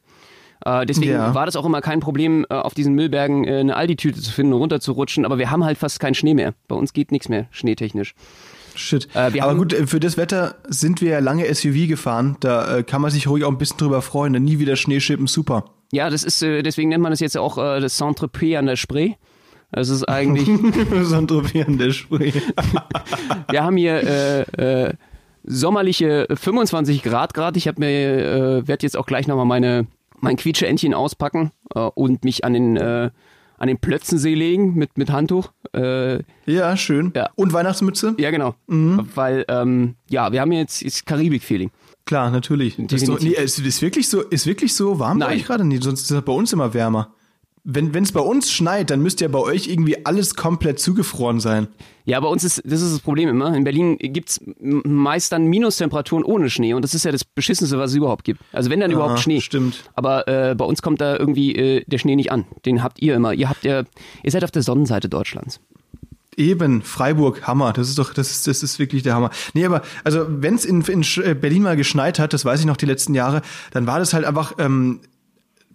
Äh, 0.65 0.87
deswegen 0.87 1.11
Ja. 1.11 1.35
war 1.35 1.45
das 1.45 1.55
auch 1.55 1.65
immer 1.65 1.81
kein 1.81 1.99
Problem, 1.99 2.43
äh, 2.49 2.55
auf 2.55 2.73
diesen 2.73 2.95
Müllbergen 2.95 3.45
äh, 3.45 3.59
eine 3.59 3.75
Aldi-Tüte 3.75 4.19
zu 4.19 4.31
finden 4.31 4.53
und 4.53 4.59
runterzurutschen. 4.61 5.23
Aber 5.25 5.37
wir 5.37 5.51
haben 5.51 5.63
halt 5.63 5.77
fast 5.77 5.99
keinen 5.99 6.15
Schnee 6.15 6.33
mehr. 6.33 6.55
Bei 6.67 6.75
uns 6.75 6.91
geht 6.93 7.11
nichts 7.11 7.29
mehr 7.29 7.45
schneetechnisch. 7.51 8.15
Shit. 8.75 9.07
Äh, 9.13 9.39
aber 9.39 9.55
gut, 9.55 9.73
äh, 9.73 9.87
für 9.87 9.99
das 9.99 10.17
Wetter 10.17 10.55
sind 10.67 11.01
wir 11.01 11.11
ja 11.11 11.19
lange 11.19 11.53
SUV 11.53 11.87
gefahren. 11.87 12.37
Da 12.39 12.77
äh, 12.77 12.83
kann 12.83 13.01
man 13.01 13.11
sich 13.11 13.27
ruhig 13.27 13.43
auch 13.43 13.51
ein 13.51 13.57
bisschen 13.57 13.77
drüber 13.77 14.01
freuen. 14.01 14.33
denn 14.33 14.43
Nie 14.43 14.59
wieder 14.59 14.75
Schneeschippen, 14.75 15.27
super. 15.27 15.65
Ja, 15.91 16.09
das 16.09 16.23
ist, 16.23 16.41
äh, 16.41 16.61
deswegen 16.61 16.89
nennt 16.89 17.01
man 17.01 17.11
das 17.11 17.19
jetzt 17.19 17.37
auch 17.37 17.57
äh, 17.57 17.79
das 17.79 17.97
Saint-Tropez 17.97 18.57
an 18.57 18.65
der 18.65 18.75
Spree. 18.75 19.13
Das 19.71 19.89
ist 19.89 20.03
eigentlich, 20.09 20.47
Trophäe 21.27 21.65
an 21.65 21.77
der 21.77 21.91
Spree. 21.91 22.31
wir 23.49 23.63
haben 23.63 23.77
hier 23.77 24.47
äh, 24.57 24.93
sommerliche 25.43 26.27
25 26.33 27.03
Grad 27.03 27.33
Grad. 27.35 27.55
Ich 27.55 27.67
habe 27.67 27.79
mir, 27.79 28.67
werde 28.67 28.83
jetzt 28.83 28.97
auch 28.97 29.05
gleich 29.05 29.27
nochmal 29.27 29.45
meine 29.45 29.87
mein 30.21 30.35
Quietscheentchen 30.35 30.93
auspacken 30.93 31.51
und 31.93 32.25
mich 32.25 32.43
an 32.43 32.53
den 32.53 33.11
an 33.59 33.67
den 33.67 33.77
Plötzensee 33.77 34.33
legen 34.33 34.73
mit 34.75 34.97
mit 34.97 35.11
Handtuch. 35.11 35.51
Äh, 35.75 36.19
Ja, 36.45 36.75
schön. 36.77 37.11
Ja. 37.15 37.29
Und 37.35 37.53
Weihnachtsmütze? 37.53 38.15
ja 38.17 38.31
genau, 38.31 38.55
Mhm. 38.67 39.07
weil 39.15 39.45
ähm, 39.47 39.95
ja 40.09 40.31
wir 40.31 40.41
haben 40.41 40.51
jetzt 40.51 41.05
Karibik-Feeling. 41.05 41.69
Klar, 42.05 42.31
natürlich. 42.31 42.79
Ist, 42.79 43.07
doch, 43.07 43.19
nee, 43.19 43.29
ist, 43.33 43.59
ist 43.59 43.81
wirklich 43.83 44.07
so, 44.09 44.21
ist 44.21 44.47
wirklich 44.47 44.73
so 44.73 44.97
warm 44.97 45.19
bei 45.19 45.27
Nein. 45.27 45.37
euch 45.37 45.45
gerade? 45.45 45.63
Nee, 45.63 45.77
sonst 45.79 46.01
ist 46.01 46.11
es 46.11 46.21
bei 46.23 46.31
uns 46.33 46.51
immer 46.53 46.73
wärmer. 46.73 47.13
Wenn 47.71 47.93
es 48.03 48.11
bei 48.11 48.19
uns 48.21 48.51
schneit, 48.51 48.89
dann 48.89 49.01
müsste 49.01 49.25
ja 49.25 49.27
bei 49.29 49.39
euch 49.39 49.67
irgendwie 49.67 50.05
alles 50.05 50.33
komplett 50.35 50.79
zugefroren 50.79 51.39
sein. 51.39 51.67
Ja, 52.05 52.19
bei 52.19 52.27
uns 52.27 52.43
ist, 52.43 52.63
das 52.65 52.81
ist 52.81 52.93
das 52.93 52.99
Problem 53.01 53.29
immer. 53.29 53.55
In 53.55 53.63
Berlin 53.63 53.97
gibt's 53.99 54.39
m- 54.39 54.81
meist 54.85 55.31
dann 55.31 55.45
Minustemperaturen 55.45 56.23
ohne 56.23 56.49
Schnee 56.49 56.73
und 56.73 56.81
das 56.81 56.95
ist 56.95 57.05
ja 57.05 57.11
das 57.11 57.23
Beschissenste, 57.23 57.77
was 57.77 57.91
es 57.91 57.97
überhaupt 57.97 58.23
gibt. 58.23 58.41
Also 58.51 58.71
wenn 58.71 58.79
dann 58.79 58.89
überhaupt 58.91 59.11
Aha, 59.13 59.21
Schnee. 59.21 59.39
stimmt. 59.41 59.83
Aber 59.93 60.27
äh, 60.27 60.55
bei 60.55 60.65
uns 60.65 60.81
kommt 60.81 60.99
da 61.01 61.15
irgendwie 61.17 61.55
äh, 61.55 61.83
der 61.85 61.99
Schnee 61.99 62.15
nicht 62.15 62.31
an. 62.31 62.45
Den 62.65 62.81
habt 62.81 62.99
ihr 63.01 63.13
immer. 63.15 63.33
Ihr 63.33 63.47
habt 63.49 63.63
ja, 63.63 63.83
ihr 64.23 64.31
seid 64.31 64.43
auf 64.43 64.51
der 64.51 64.63
Sonnenseite 64.63 65.07
Deutschlands. 65.07 65.59
Eben, 66.37 66.81
Freiburg, 66.83 67.45
Hammer. 67.47 67.73
Das 67.73 67.89
ist 67.89 67.99
doch, 67.99 68.13
das 68.13 68.31
ist, 68.31 68.47
das 68.47 68.63
ist 68.63 68.79
wirklich 68.79 69.03
der 69.03 69.13
Hammer. 69.13 69.29
Nee, 69.53 69.65
aber, 69.65 69.81
also, 70.05 70.25
wenn 70.29 70.55
es 70.55 70.63
in, 70.63 70.81
in 70.81 71.03
äh, 71.23 71.33
Berlin 71.33 71.63
mal 71.63 71.75
geschneit 71.75 72.17
hat, 72.17 72.31
das 72.33 72.45
weiß 72.45 72.61
ich 72.61 72.65
noch 72.65 72.77
die 72.77 72.85
letzten 72.85 73.13
Jahre, 73.13 73.41
dann 73.71 73.87
war 73.87 73.99
das 73.99 74.13
halt 74.13 74.23
einfach, 74.23 74.53
ähm, 74.57 75.01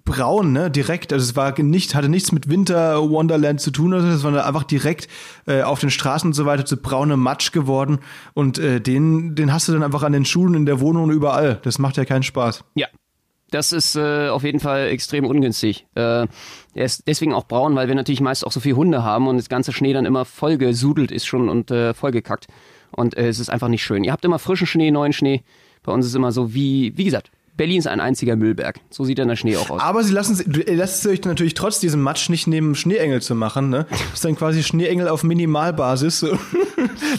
braun, 0.05 0.53
ne, 0.53 0.71
direkt. 0.71 1.13
Also 1.13 1.25
es 1.25 1.37
war 1.37 1.59
nicht, 1.61 1.95
hatte 1.95 2.09
nichts 2.09 2.33
mit 2.33 2.49
Winter 2.49 3.09
Wonderland 3.09 3.61
zu 3.61 3.71
tun, 3.71 3.95
oder 3.95 4.03
so. 4.03 4.09
das 4.09 4.23
war 4.23 4.47
einfach 4.47 4.65
direkt 4.65 5.09
äh, 5.47 5.63
auf 5.63 5.81
den 5.81 5.91
Straßen 5.91 6.29
und 6.29 6.35
so 6.35 6.47
weiter 6.47 6.65
zu 6.65 6.77
braune 6.77 7.17
Matsch 7.17 7.53
geworden. 7.53 7.99
Und 8.35 8.59
äh, 8.59 8.81
den, 8.81 9.35
den 9.35 9.53
hast 9.53 9.69
du 9.69 9.73
dann 9.73 9.83
einfach 9.83 10.03
an 10.03 10.13
den 10.13 10.25
Schulen, 10.25 10.55
in 10.55 10.67
der 10.67 10.81
Wohnung 10.81 11.05
und 11.05 11.11
überall. 11.11 11.61
Das 11.63 11.79
macht 11.79 11.97
ja 11.97 12.05
keinen 12.05 12.23
Spaß. 12.23 12.65
Ja. 12.75 12.87
Das 13.51 13.73
ist 13.73 13.95
äh, 13.95 14.29
auf 14.31 14.43
jeden 14.43 14.59
Fall 14.59 14.89
extrem 14.89 15.25
ungünstig. 15.27 15.87
Äh, 15.95 16.01
er 16.01 16.29
ist 16.75 17.07
deswegen 17.07 17.33
auch 17.33 17.45
braun, 17.45 17.77
weil 17.77 17.87
wir 17.87 17.95
natürlich 17.95 18.21
meist 18.21 18.45
auch 18.45 18.51
so 18.51 18.59
viel 18.59 18.75
Hunde 18.75 19.05
haben 19.05 19.29
und 19.29 19.37
das 19.37 19.49
ganze 19.49 19.73
Schnee 19.73 19.93
dann 19.93 20.07
immer 20.07 20.25
vollgesudelt 20.25 21.13
ist 21.13 21.27
schon 21.27 21.49
und 21.49 21.71
äh, 21.71 21.95
vollgekackt. 21.95 22.49
Und 22.91 23.17
äh, 23.17 23.29
es 23.29 23.39
ist 23.39 23.51
einfach 23.51 23.69
nicht 23.69 23.85
schön. 23.85 24.03
Ihr 24.03 24.11
habt 24.11 24.25
immer 24.25 24.41
frischen 24.41 24.67
Schnee, 24.67 24.91
neuen 24.91 25.13
Schnee. 25.13 25.45
Bei 25.85 25.93
uns 25.93 26.05
ist 26.05 26.17
immer 26.17 26.33
so 26.33 26.53
wie, 26.53 26.97
wie 26.97 27.05
gesagt, 27.05 27.31
Berlin 27.57 27.79
ist 27.79 27.87
ein 27.87 28.01
einziger 28.01 28.37
Müllberg. 28.37 28.81
So 28.91 29.05
sieht 29.05 29.19
dann 29.19 29.29
der 29.29 29.37
Schnee 29.37 29.57
auch 29.57 29.71
aus. 29.71 29.81
Aber 29.81 30.03
sie 30.03 30.13
lassen 30.13 30.43
du 30.47 30.61
lasst 30.75 31.07
euch 31.07 31.25
natürlich 31.25 31.55
trotz 31.55 31.79
diesem 31.81 32.03
Matsch 32.03 32.29
nicht 32.29 32.47
nehmen, 32.47 32.75
Schneeengel 32.75 33.23
zu 33.23 33.35
machen. 33.35 33.69
Ne? 33.69 33.87
Das 33.91 34.01
ist 34.15 34.25
dann 34.25 34.35
quasi 34.37 34.63
Schneeengel 34.63 35.09
auf 35.09 35.23
Minimalbasis. 35.23 36.27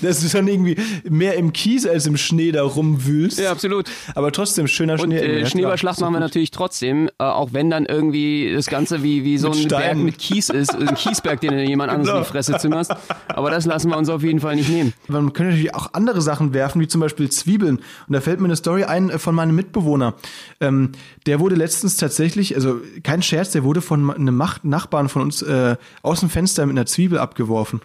Dass 0.01 0.19
du 0.21 0.27
dann 0.27 0.47
irgendwie 0.47 0.75
mehr 1.09 1.35
im 1.35 1.51
Kies 1.53 1.87
als 1.87 2.05
im 2.05 2.17
Schnee 2.17 2.51
da 2.51 2.63
rumwühlst. 2.63 3.39
Ja, 3.39 3.51
absolut. 3.51 3.89
Aber 4.13 4.31
trotzdem 4.31 4.67
schöner 4.67 4.93
Und 4.93 4.99
Schneeengel. 5.11 5.29
äh, 5.29 5.39
ja, 5.41 5.45
Schneeballschlacht 5.45 5.99
machen 6.01 6.13
wir 6.13 6.19
natürlich 6.19 6.51
trotzdem, 6.51 7.07
äh, 7.19 7.23
auch 7.23 7.53
wenn 7.53 7.69
dann 7.69 7.85
irgendwie 7.85 8.53
das 8.53 8.67
Ganze 8.67 9.01
wie, 9.03 9.23
wie 9.23 9.37
so 9.37 9.47
ein 9.51 9.67
Berg 9.67 9.81
Steinen. 9.83 10.03
mit 10.03 10.17
Kies 10.19 10.49
ist, 10.49 10.75
ein 10.75 10.93
Kiesberg, 10.95 11.41
den 11.41 11.51
du 11.51 11.63
jemand 11.63 11.91
anderes 11.91 12.09
in 12.09 12.15
die 12.15 12.19
Genau. 12.21 12.31
Fresse 12.31 12.57
zimmerst. 12.57 12.93
Aber 13.27 13.49
das 13.49 13.65
lassen 13.65 13.89
wir 13.89 13.97
uns 13.97 14.09
auf 14.09 14.21
jeden 14.23 14.39
Fall 14.39 14.55
nicht 14.55 14.69
nehmen. 14.69 14.93
Man 15.07 15.33
könnte 15.33 15.51
natürlich 15.51 15.73
auch 15.73 15.93
andere 15.93 16.21
Sachen 16.21 16.53
werfen, 16.53 16.79
wie 16.81 16.87
zum 16.87 17.01
Beispiel 17.01 17.29
Zwiebeln. 17.29 17.77
Und 17.77 18.13
da 18.13 18.21
fällt 18.21 18.39
mir 18.39 18.45
eine 18.45 18.55
Story 18.55 18.83
ein 18.83 19.09
äh, 19.09 19.17
von 19.17 19.33
meinem 19.33 19.55
Mitbewohner. 19.55 20.13
Ähm, 20.59 20.91
der 21.25 21.39
wurde 21.39 21.55
letztens 21.55 21.97
tatsächlich, 21.97 22.55
also 22.55 22.79
kein 23.03 23.21
Scherz, 23.21 23.51
der 23.51 23.63
wurde 23.63 23.81
von 23.81 24.09
einem 24.11 24.41
Nachbarn 24.63 25.09
von 25.09 25.21
uns 25.21 25.41
äh, 25.41 25.75
aus 26.01 26.19
dem 26.19 26.29
Fenster 26.29 26.65
mit 26.65 26.75
einer 26.75 26.85
Zwiebel 26.85 27.19
abgeworfen. 27.19 27.81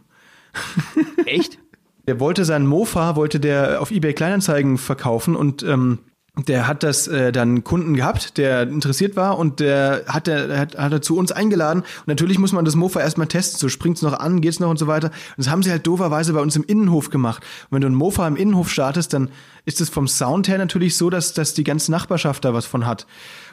Echt? 1.27 1.59
Der 2.07 2.19
wollte 2.19 2.45
seinen 2.45 2.67
Mofa, 2.67 3.17
wollte 3.17 3.41
der 3.41 3.81
auf 3.81 3.91
eBay 3.91 4.15
Kleinanzeigen 4.15 4.79
verkaufen 4.79 5.37
und 5.37 5.63
ähm, 5.63 5.99
der 6.37 6.67
hat 6.69 6.83
das 6.83 7.09
äh, 7.09 7.33
dann 7.33 7.65
Kunden 7.65 7.95
gehabt, 7.95 8.39
der 8.39 8.63
interessiert 8.63 9.17
war 9.17 9.37
und 9.37 9.61
der 9.61 10.05
hat 10.07 10.27
der 10.27 10.59
hat, 10.59 10.79
hat 10.79 10.93
er 10.93 11.03
zu 11.03 11.17
uns 11.17 11.33
eingeladen 11.33 11.81
und 11.81 12.09
natürlich 12.09 12.39
muss 12.39 12.53
man 12.53 12.65
das 12.65 12.77
Mofa 12.77 13.01
erstmal 13.01 13.27
testen, 13.27 13.59
so 13.59 13.69
springt's 13.69 14.03
noch 14.03 14.13
an, 14.13 14.41
geht's 14.41 14.61
noch 14.61 14.71
und 14.71 14.79
so 14.79 14.87
weiter. 14.87 15.09
Und 15.09 15.39
das 15.39 15.51
haben 15.51 15.63
sie 15.63 15.71
halt 15.71 15.87
dooferweise 15.87 16.33
bei 16.33 16.41
uns 16.41 16.55
im 16.57 16.65
Innenhof 16.65 17.11
gemacht. 17.11 17.43
Und 17.65 17.77
wenn 17.77 17.81
du 17.83 17.87
einen 17.89 17.97
Mofa 17.97 18.27
im 18.27 18.37
Innenhof 18.37 18.71
startest, 18.71 19.13
dann 19.13 19.31
ist 19.65 19.81
es 19.81 19.89
vom 19.89 20.09
Sound 20.09 20.49
her 20.49 20.59
natürlich 20.59 20.97
so, 20.97 21.11
dass 21.11 21.35
dass 21.35 21.55
die 21.55 21.65
ganze 21.65 21.91
Nachbarschaft 21.91 22.45
da 22.45 22.55
was 22.55 22.65
von 22.65 22.87
hat. 22.87 23.07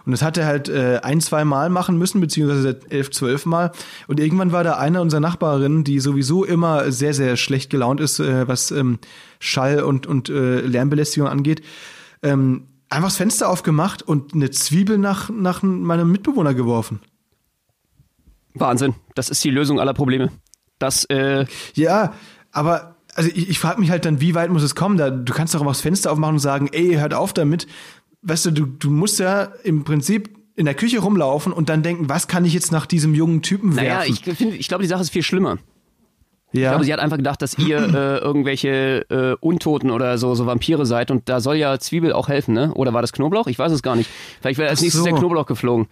Und 0.06 0.12
das 0.12 0.22
hat 0.22 0.38
er 0.38 0.46
halt 0.46 0.70
äh, 0.70 1.00
ein, 1.04 1.20
zwei 1.20 1.44
Mal 1.44 1.70
machen 1.70 1.98
müssen, 1.98 2.22
beziehungsweise 2.22 2.80
elf, 2.90 3.12
zwölf 3.12 3.46
Mal. 3.46 3.72
Und 4.08 4.22
irgendwann 4.22 4.54
war 4.54 4.64
da 4.64 4.78
eine 4.78 5.02
unserer 5.02 5.20
Nachbarinnen, 5.20 5.84
die 5.84 6.00
sowieso 6.00 6.46
immer 6.46 6.92
sehr, 6.94 7.14
sehr 7.14 7.36
schlecht 7.36 7.70
gelaunt 7.70 8.00
ist, 8.00 8.20
äh, 8.20 8.48
was 8.48 8.72
ähm, 8.72 9.00
Schall 9.40 9.82
und, 9.82 10.08
und 10.08 10.30
äh, 10.30 10.62
Lärmbelästigung 10.62 11.28
angeht, 11.28 11.62
ähm, 12.28 12.68
einfach 12.90 13.08
das 13.10 13.18
Fenster 13.18 13.50
aufgemacht 13.50 14.02
und 14.02 14.34
eine 14.34 14.52
Zwiebel 14.52 14.98
nach, 14.98 15.30
nach 15.30 15.64
meinem 15.64 16.12
Mitbewohner 16.12 16.54
geworfen. 16.54 17.00
Wahnsinn. 18.54 18.96
Das 19.16 19.30
ist 19.30 19.44
die 19.44 19.50
Lösung 19.50 19.80
aller 19.80 19.94
Probleme. 19.94 20.32
Das, 20.80 21.06
äh, 21.06 21.46
Ja, 21.74 22.14
aber 22.52 22.96
also 23.16 23.30
ich, 23.34 23.50
ich 23.50 23.60
frage 23.60 23.80
mich 23.80 23.90
halt 23.90 24.06
dann, 24.06 24.22
wie 24.22 24.36
weit 24.36 24.52
muss 24.52 24.64
es 24.64 24.76
kommen? 24.76 24.98
Da, 24.98 25.10
du 25.10 25.34
kannst 25.34 25.54
doch 25.54 25.62
einfach 25.62 25.74
das 25.74 25.82
Fenster 25.82 26.12
aufmachen 26.12 26.36
und 26.36 26.40
sagen, 26.40 26.70
ey, 26.72 26.96
hört 26.96 27.14
auf 27.14 27.34
damit. 27.34 27.68
Weißt 28.22 28.46
du, 28.46 28.52
du, 28.52 28.66
du 28.66 28.90
musst 28.90 29.20
ja 29.20 29.44
im 29.64 29.84
Prinzip 29.84 30.30
in 30.56 30.66
der 30.66 30.76
Küche 30.76 31.00
rumlaufen 31.00 31.54
und 31.54 31.70
dann 31.70 31.84
denken, 31.84 32.10
was 32.10 32.28
kann 32.28 32.46
ich 32.46 32.54
jetzt 32.54 32.72
nach 32.72 32.86
diesem 32.86 33.14
jungen 33.14 33.42
Typen 33.42 33.70
naja, 33.76 34.00
werfen? 34.00 34.14
ich, 34.14 34.38
find, 34.38 34.54
ich 34.54 34.68
glaube, 34.68 34.84
die 34.84 34.88
Sache 34.88 35.02
ist 35.02 35.12
viel 35.12 35.24
schlimmer. 35.24 35.58
Ich 36.54 36.62
ja. 36.62 36.70
glaube, 36.72 36.86
sie 36.86 36.94
hat 36.94 37.00
einfach 37.02 37.18
gedacht, 37.18 37.42
dass 37.42 37.58
ihr 37.58 37.78
äh, 37.78 38.18
irgendwelche 38.20 39.06
äh, 39.10 39.36
Untoten 39.46 39.92
oder 39.92 40.18
so, 40.18 40.34
so 40.34 40.46
Vampire 40.46 40.86
seid 40.86 41.12
und 41.12 41.28
da 41.28 41.42
soll 41.42 41.58
ja 41.58 41.78
Zwiebel 41.78 42.14
auch 42.14 42.30
helfen, 42.30 42.54
ne? 42.54 42.74
Oder 42.74 42.94
war 42.94 43.02
das 43.02 43.12
Knoblauch? 43.12 43.48
Ich 43.48 43.60
weiß 43.60 43.72
es 43.72 43.84
gar 43.84 43.96
nicht. 43.98 44.10
Vielleicht 44.40 44.58
wäre 44.58 44.70
als 44.70 44.82
nächstes 44.82 45.02
so. 45.02 45.06
der 45.06 45.16
Knoblauch 45.16 45.46
geflogen. 45.46 45.88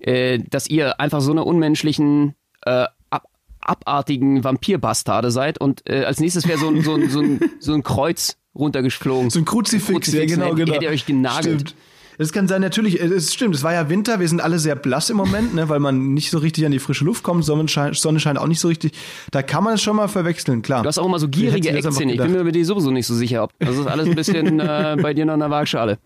Äh, 0.00 0.40
dass 0.50 0.66
ihr 0.68 0.98
einfach 1.00 1.20
so 1.20 1.30
eine 1.30 1.44
unmenschlichen, 1.44 2.34
äh, 2.66 2.86
ab, 3.10 3.26
abartigen 3.60 4.42
Vampirbastarde 4.42 5.30
seid 5.30 5.58
und 5.58 5.88
äh, 5.88 6.04
als 6.04 6.18
nächstes 6.18 6.48
wäre 6.48 6.58
so, 6.58 6.66
ein- 6.68 6.82
so, 6.82 6.94
ein- 6.94 7.08
so, 7.08 7.20
ein, 7.20 7.40
so 7.60 7.72
ein 7.72 7.84
Kreuz 7.84 8.36
runtergeflogen. 8.56 9.30
So 9.30 9.38
ein 9.38 9.44
Kruzifix, 9.44 9.88
ja, 9.88 9.94
Kruzifix, 9.94 10.32
genau, 10.32 10.44
hättet- 10.46 10.56
genau. 10.58 10.72
hättet 10.72 10.82
ihr 10.82 10.90
euch 10.90 11.06
genagelt. 11.06 11.60
Stimmt. 11.70 11.74
Das 12.22 12.32
kann 12.32 12.46
sein, 12.46 12.60
natürlich, 12.60 13.00
es 13.00 13.34
stimmt, 13.34 13.52
es 13.56 13.64
war 13.64 13.72
ja 13.72 13.88
Winter, 13.88 14.20
wir 14.20 14.28
sind 14.28 14.40
alle 14.40 14.60
sehr 14.60 14.76
blass 14.76 15.10
im 15.10 15.16
Moment, 15.16 15.56
ne, 15.56 15.68
weil 15.68 15.80
man 15.80 16.14
nicht 16.14 16.30
so 16.30 16.38
richtig 16.38 16.64
an 16.64 16.70
die 16.70 16.78
frische 16.78 17.04
Luft 17.04 17.24
kommt, 17.24 17.44
Sonne 17.44 17.66
scheint, 17.66 17.96
Sonne 17.96 18.20
scheint 18.20 18.38
auch 18.38 18.46
nicht 18.46 18.60
so 18.60 18.68
richtig. 18.68 18.92
Da 19.32 19.42
kann 19.42 19.64
man 19.64 19.74
es 19.74 19.82
schon 19.82 19.96
mal 19.96 20.06
verwechseln, 20.06 20.62
klar. 20.62 20.82
Du 20.82 20.88
hast 20.88 20.98
auch 20.98 21.06
immer 21.06 21.18
so 21.18 21.28
gierige 21.28 21.70
Eckzähne. 21.70 22.12
Ich 22.12 22.20
bin 22.20 22.30
mir 22.30 22.44
bei 22.44 22.52
dir 22.52 22.64
sowieso 22.64 22.92
nicht 22.92 23.08
so 23.08 23.14
sicher, 23.16 23.42
ob 23.42 23.50
das 23.58 23.76
ist 23.76 23.88
alles 23.88 24.06
ein 24.06 24.14
bisschen 24.14 24.60
äh, 24.60 24.96
bei 25.02 25.14
dir 25.14 25.24
noch 25.24 25.34
in 25.34 25.40
der 25.40 25.50
Waagschale. 25.50 25.98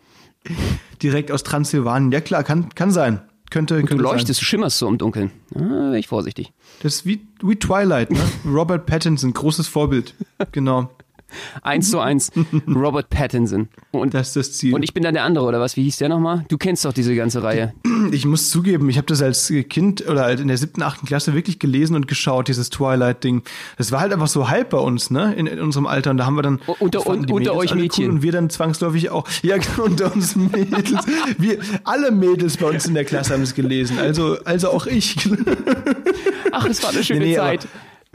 Direkt 1.03 1.31
aus 1.31 1.43
Transsilvanien, 1.43 2.11
ja 2.13 2.23
klar, 2.23 2.45
kann, 2.45 2.71
kann 2.75 2.91
sein. 2.91 3.21
Könnte, 3.51 3.81
Du 3.81 3.87
könnte 3.87 4.03
leuchtest, 4.03 4.41
du 4.41 4.45
schimmerst 4.47 4.79
so 4.79 4.89
im 4.89 4.97
Dunkeln. 4.97 5.31
Ah, 5.55 5.93
ich 5.93 6.09
vorsichtig. 6.09 6.47
sein. 6.47 6.55
Das 6.83 6.95
ist 6.95 7.07
wie, 7.07 7.21
wie 7.43 7.57
Twilight, 7.57 8.11
ne? 8.11 8.19
Robert 8.47 8.87
Pattinson, 8.87 9.35
großes 9.35 9.69
Vorbild. 9.69 10.15
Genau, 10.51 10.91
Eins 11.63 11.91
zu 11.91 11.99
eins. 12.01 12.31
Robert 12.69 13.11
Pattinson. 13.11 13.69
Und, 13.91 14.15
das 14.15 14.29
ist 14.29 14.37
das 14.37 14.53
Ziel. 14.53 14.75
und 14.75 14.83
ich 14.83 14.95
bin 14.95 15.03
dann 15.03 15.15
der 15.15 15.25
andere, 15.25 15.45
oder 15.45 15.61
was? 15.61 15.77
Wie 15.77 15.83
hieß 15.85 15.97
der 15.99 16.09
nochmal? 16.09 16.45
Du 16.49 16.57
kennst 16.59 16.85
doch 16.85 16.93
diese 16.93 17.15
ganze 17.17 17.43
Reihe. 17.43 17.75
Ich 18.13 18.25
muss 18.25 18.51
zugeben, 18.51 18.89
ich 18.91 18.97
habe 18.99 19.07
das 19.07 19.23
als 19.23 19.53
Kind 19.69 20.07
oder 20.09 20.23
halt 20.25 20.41
in 20.41 20.49
der 20.49 20.57
siebten, 20.57 20.83
achten 20.83 21.07
Klasse 21.07 21.35
wirklich 21.35 21.59
gelesen 21.59 21.97
und 21.97 22.07
geschaut, 22.09 22.49
dieses 22.49 22.71
Twilight-Ding. 22.71 23.43
Das 23.79 23.91
war 23.93 24.01
halt 24.01 24.13
einfach 24.13 24.29
so 24.29 24.49
Hype 24.49 24.71
bei 24.71 24.79
uns, 24.79 25.11
ne, 25.11 25.35
in, 25.35 25.47
in 25.47 25.61
unserem 25.61 25.87
Alter. 25.87 26.11
Und 26.13 26.19
da 26.19 26.27
haben 26.27 26.37
wir 26.37 26.43
dann 26.43 26.61
unter- 26.79 27.01
die 27.01 27.09
unter 27.09 27.33
Mädels 27.35 27.57
euch 27.57 27.75
Mädchen. 27.75 28.05
Cool 28.07 28.11
und 28.11 28.23
wir 28.23 28.33
dann 28.33 28.51
zwangsläufig 28.51 29.11
auch. 29.11 29.27
Ja, 29.43 29.57
genau, 29.59 29.85
unter 29.85 30.13
uns 30.15 30.37
Mädels. 30.37 30.93
Wir, 31.39 31.59
alle 31.85 32.11
Mädels 32.13 32.57
bei 32.57 32.67
uns 32.69 32.87
in 32.87 32.95
der 32.95 33.05
Klasse 33.05 33.35
haben 33.35 33.43
es 33.43 33.55
gelesen. 33.55 33.99
Also, 33.99 34.37
also 34.45 34.71
auch 34.71 34.87
ich. 34.87 35.17
Ach, 36.53 36.67
es 36.67 36.83
war 36.83 36.91
eine 36.91 37.03
schöne 37.05 37.21
Nee, 37.21 37.27
nee, 37.27 37.39
aber- 37.39 37.49
Zeit. 37.59 37.69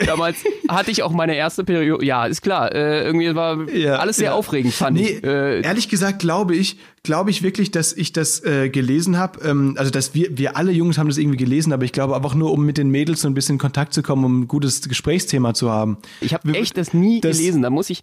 Damals 0.05 0.37
hatte 0.67 0.91
ich 0.91 1.03
auch 1.03 1.11
meine 1.11 1.35
erste 1.35 1.63
Periode. 1.63 2.03
Ja, 2.05 2.25
ist 2.25 2.41
klar. 2.41 2.73
Äh, 2.73 3.03
irgendwie 3.05 3.33
war 3.35 3.69
Ja, 3.69 3.95
alles 3.95 4.17
sehr 4.17 4.27
ja. 4.27 4.33
aufregend, 4.33 4.73
fand 4.73 4.97
Nee, 4.97 5.07
ich. 5.17 5.23
Äh, 5.23 5.61
ehrlich 5.61 5.89
gesagt 5.89 6.19
glaube 6.19 6.55
ich, 6.55 6.77
glaube 7.03 7.29
ich 7.29 7.43
wirklich, 7.43 7.71
dass 7.71 7.93
ich 7.93 8.13
das 8.13 8.43
äh, 8.43 8.69
gelesen 8.69 9.17
habe. 9.17 9.39
Ähm, 9.47 9.75
also 9.77 9.91
dass 9.91 10.13
wir, 10.13 10.37
wir 10.37 10.57
alle 10.57 10.71
Jungs 10.71 10.97
haben 10.97 11.07
das 11.07 11.17
irgendwie 11.17 11.37
gelesen, 11.37 11.73
aber 11.73 11.83
ich 11.85 11.91
glaube 11.91 12.15
einfach 12.15 12.35
nur, 12.35 12.51
um 12.51 12.65
mit 12.65 12.77
den 12.77 12.89
Mädels 12.89 13.21
so 13.21 13.27
ein 13.27 13.33
bisschen 13.33 13.55
in 13.55 13.59
Kontakt 13.59 13.93
zu 13.93 14.01
kommen, 14.03 14.23
um 14.25 14.41
ein 14.41 14.47
gutes 14.47 14.81
Gesprächsthema 14.87 15.53
zu 15.53 15.69
haben. 15.71 15.97
ich 16.21 16.33
habe 16.33 16.53
echt 16.53 16.77
das 16.77 16.93
nie 16.93 17.21
das- 17.21 17.37
gelesen. 17.37 17.61
Da 17.61 17.69
muss 17.69 17.89
ich 17.89 18.01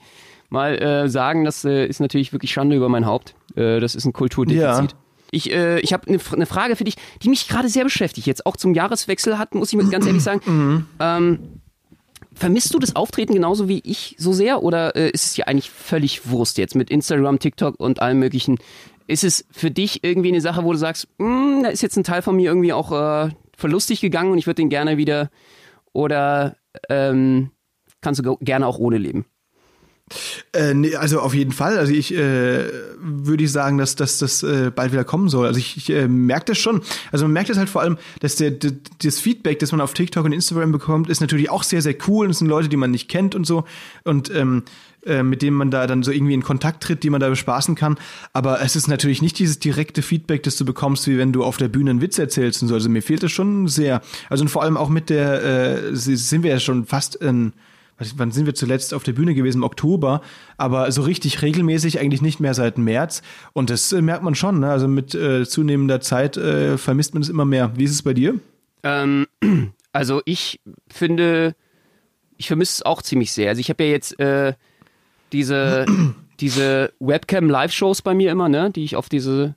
mal 0.51 0.79
äh, 0.81 1.09
sagen, 1.09 1.45
das 1.45 1.65
äh, 1.65 1.87
ist 1.87 2.01
natürlich 2.01 2.33
wirklich 2.33 2.53
Schande 2.53 2.75
über 2.77 2.89
mein 2.89 3.05
Haupt. 3.07 3.35
Äh, 3.55 3.81
das 3.81 3.95
ist 3.95 4.05
ein 4.07 4.13
Kulturdefizit. 4.13 4.63
Ja. 4.93 4.99
Ich, 5.31 5.53
äh, 5.53 5.79
ich 5.81 5.93
habe 5.93 6.07
eine 6.09 6.19
eine 6.33 6.47
Frage 6.47 6.75
für 6.75 6.85
dich, 6.85 6.95
die 7.23 7.29
mich 7.29 7.49
gerade 7.49 7.69
sehr 7.69 7.85
beschäftigt. 7.85 8.27
Jetzt 8.27 8.47
auch 8.47 8.57
zum 8.57 8.73
Jahreswechsel 8.73 9.37
hat, 9.37 9.55
muss 9.55 9.71
ich 9.71 9.77
mir 9.77 9.85
ganz 9.91 10.07
ehrlich 10.07 10.23
sagen. 10.23 10.41
Mhm. 10.47 10.87
Ähm, 11.01 11.39
vermisst 12.39 12.73
du 12.73 12.79
das 12.79 12.97
Auftreten 12.97 13.35
genauso 13.35 13.69
wie 13.69 13.81
ich 13.85 14.15
so 14.19 14.33
sehr 14.33 14.63
oder 14.63 14.97
äh, 14.97 15.11
ist 15.11 15.27
es 15.27 15.35
dir 15.35 15.49
eigentlich 15.49 15.71
völlig 15.71 16.31
Wurst 16.31 16.59
jetzt 16.59 16.75
mit 16.75 16.91
Instagram, 16.91 17.39
TikTok 17.39 17.79
und 17.79 18.01
allem 18.01 18.19
möglichen? 18.19 18.59
Ist 19.07 19.25
es 19.25 19.47
für 19.51 19.71
dich 19.71 20.05
irgendwie 20.05 20.29
eine 20.29 20.41
Sache, 20.41 20.65
wo 20.65 20.73
du 20.73 20.79
sagst, 20.79 21.09
"Mm, 21.19 21.63
da 21.63 21.71
ist 21.71 21.83
jetzt 21.83 21.97
ein 21.97 22.05
Teil 22.05 22.23
von 22.23 22.37
mir 22.37 22.51
irgendwie 22.51 22.73
auch 22.73 22.93
äh, 22.93 23.31
verlustig 23.57 24.01
gegangen 24.01 24.31
und 24.33 24.39
ich 24.39 24.47
würde 24.47 24.63
den 24.63 24.69
gerne 24.69 24.97
wieder 24.97 25.31
oder 25.93 26.57
ähm, 26.89 27.51
kannst 28.01 28.25
du 28.25 28.37
gerne 28.37 28.67
auch 28.67 28.79
ohne 28.79 28.99
leben? 28.99 29.27
Äh, 30.53 30.75
nee, 30.75 30.95
also 30.97 31.21
auf 31.21 31.35
jeden 31.35 31.53
Fall. 31.53 31.79
Also 31.79 31.93
ich 31.93 32.15
äh, 32.15 32.65
würde 33.01 33.45
ich 33.45 33.53
sagen, 33.53 33.79
dass, 33.79 33.95
dass 33.97 34.19
das 34.19 34.43
äh, 34.43 34.71
bald 34.75 34.93
wieder 34.93 35.05
kommen 35.05 35.29
soll. 35.29 35.47
Also 35.47 35.59
ich, 35.59 35.77
ich 35.77 35.91
äh, 35.91 36.09
merke 36.09 36.47
das 36.47 36.59
schon. 36.59 36.83
Also 37.13 37.25
man 37.25 37.33
merkt 37.33 37.51
das 37.51 37.59
halt 37.59 37.69
vor 37.69 37.83
allem, 37.83 37.99
dass 38.21 38.37
der, 38.37 38.51
d- 38.53 38.73
das 39.03 39.19
Feedback, 39.21 39.59
das 39.59 39.73
man 39.73 39.81
auf 39.81 39.95
TikTok 39.95 40.25
und 40.25 40.33
Instagram 40.33 40.73
bekommt, 40.73 41.09
ist 41.11 41.21
natürlich 41.21 41.51
auch 41.51 41.63
sehr, 41.63 41.83
sehr 41.83 41.95
cool. 42.07 42.27
Und 42.27 42.31
es 42.33 42.39
sind 42.39 42.49
Leute, 42.49 42.69
die 42.69 42.77
man 42.77 42.91
nicht 42.91 43.09
kennt 43.09 43.35
und 43.35 43.47
so. 43.47 43.65
Und 44.05 44.35
ähm, 44.35 44.63
äh, 45.07 45.23
mit 45.23 45.43
denen 45.43 45.57
man 45.57 45.71
da 45.71 45.87
dann 45.87 46.03
so 46.03 46.11
irgendwie 46.11 46.35
in 46.35 46.43
Kontakt 46.43 46.83
tritt, 46.83 47.03
die 47.05 47.11
man 47.11 47.21
da 47.21 47.29
bespaßen 47.29 47.75
kann. 47.77 47.97
Aber 48.33 48.61
es 48.63 48.75
ist 48.75 48.89
natürlich 48.89 49.23
nicht 49.23 49.39
dieses 49.39 49.59
direkte 49.59 50.03
Feedback, 50.03 50.43
das 50.43 50.57
du 50.57 50.65
bekommst, 50.65 51.07
wie 51.07 51.19
wenn 51.19 51.33
du 51.33 51.45
auf 51.45 51.57
der 51.57 51.69
Bühne 51.69 51.91
einen 51.91 52.01
Witz 52.01 52.19
erzählst 52.19 52.63
und 52.63 52.69
so. 52.69 52.75
Also 52.75 52.89
mir 52.89 53.03
fehlt 53.03 53.23
das 53.23 53.31
schon 53.31 53.69
sehr. 53.69 54.01
Also 54.29 54.43
und 54.43 54.49
vor 54.49 54.63
allem 54.63 54.77
auch 54.77 54.89
mit 54.89 55.09
der, 55.11 55.43
äh, 55.91 55.95
sind 55.95 56.43
wir 56.43 56.51
ja 56.51 56.61
schon 56.61 56.85
fast 56.87 57.15
in 57.17 57.53
was- 57.53 57.68
wann 58.17 58.31
sind 58.31 58.47
wir 58.47 58.55
zuletzt 58.55 58.95
auf 58.95 59.03
der 59.03 59.13
Bühne 59.13 59.35
gewesen? 59.35 59.59
Im 59.59 59.65
Oktober, 59.65 60.21
aber 60.57 60.91
so 60.93 61.03
richtig 61.03 61.43
regelmäßig 61.43 61.99
eigentlich 62.01 62.23
nicht 62.23 62.41
mehr 62.41 62.55
seit 62.55 62.79
März. 62.79 63.23
Und 63.53 63.71
das 63.71 63.93
äh, 63.93 64.01
merkt 64.03 64.23
man 64.23 64.35
schon. 64.35 64.61
Ne? 64.61 64.71
Also 64.71 64.89
mit 64.89 65.15
äh, 65.15 65.45
zunehmender 65.47 66.01
Zeit 66.01 66.37
äh, 66.37 66.79
vermisst 66.79 67.15
man 67.15 67.23
es 67.23 67.29
immer 67.29 67.45
mehr. 67.45 67.73
Wie 67.77 67.85
ist 67.85 67.93
es 67.93 68.03
bei 68.03 68.15
dir? 68.15 68.35
Ähm, 68.85 69.27
also 69.93 70.23
ich 70.25 70.61
finde, 70.89 71.55
ich 72.37 72.47
vermisse 72.47 72.75
es 72.81 72.83
auch 72.87 73.03
ziemlich 73.03 73.33
sehr. 73.33 73.49
Also 73.51 73.61
ich 73.61 73.69
habe 73.71 73.83
ja 73.85 73.91
jetzt 73.91 74.19
äh, 74.21 74.55
diese, 75.33 75.87
diese 76.41 76.93
Webcam-Live-Shows 77.01 78.03
bei 78.03 78.15
mir 78.15 78.31
immer, 78.31 78.49
ne, 78.49 78.71
die 78.71 78.85
ich 78.85 78.95
auf 78.97 79.09
diese 79.09 79.55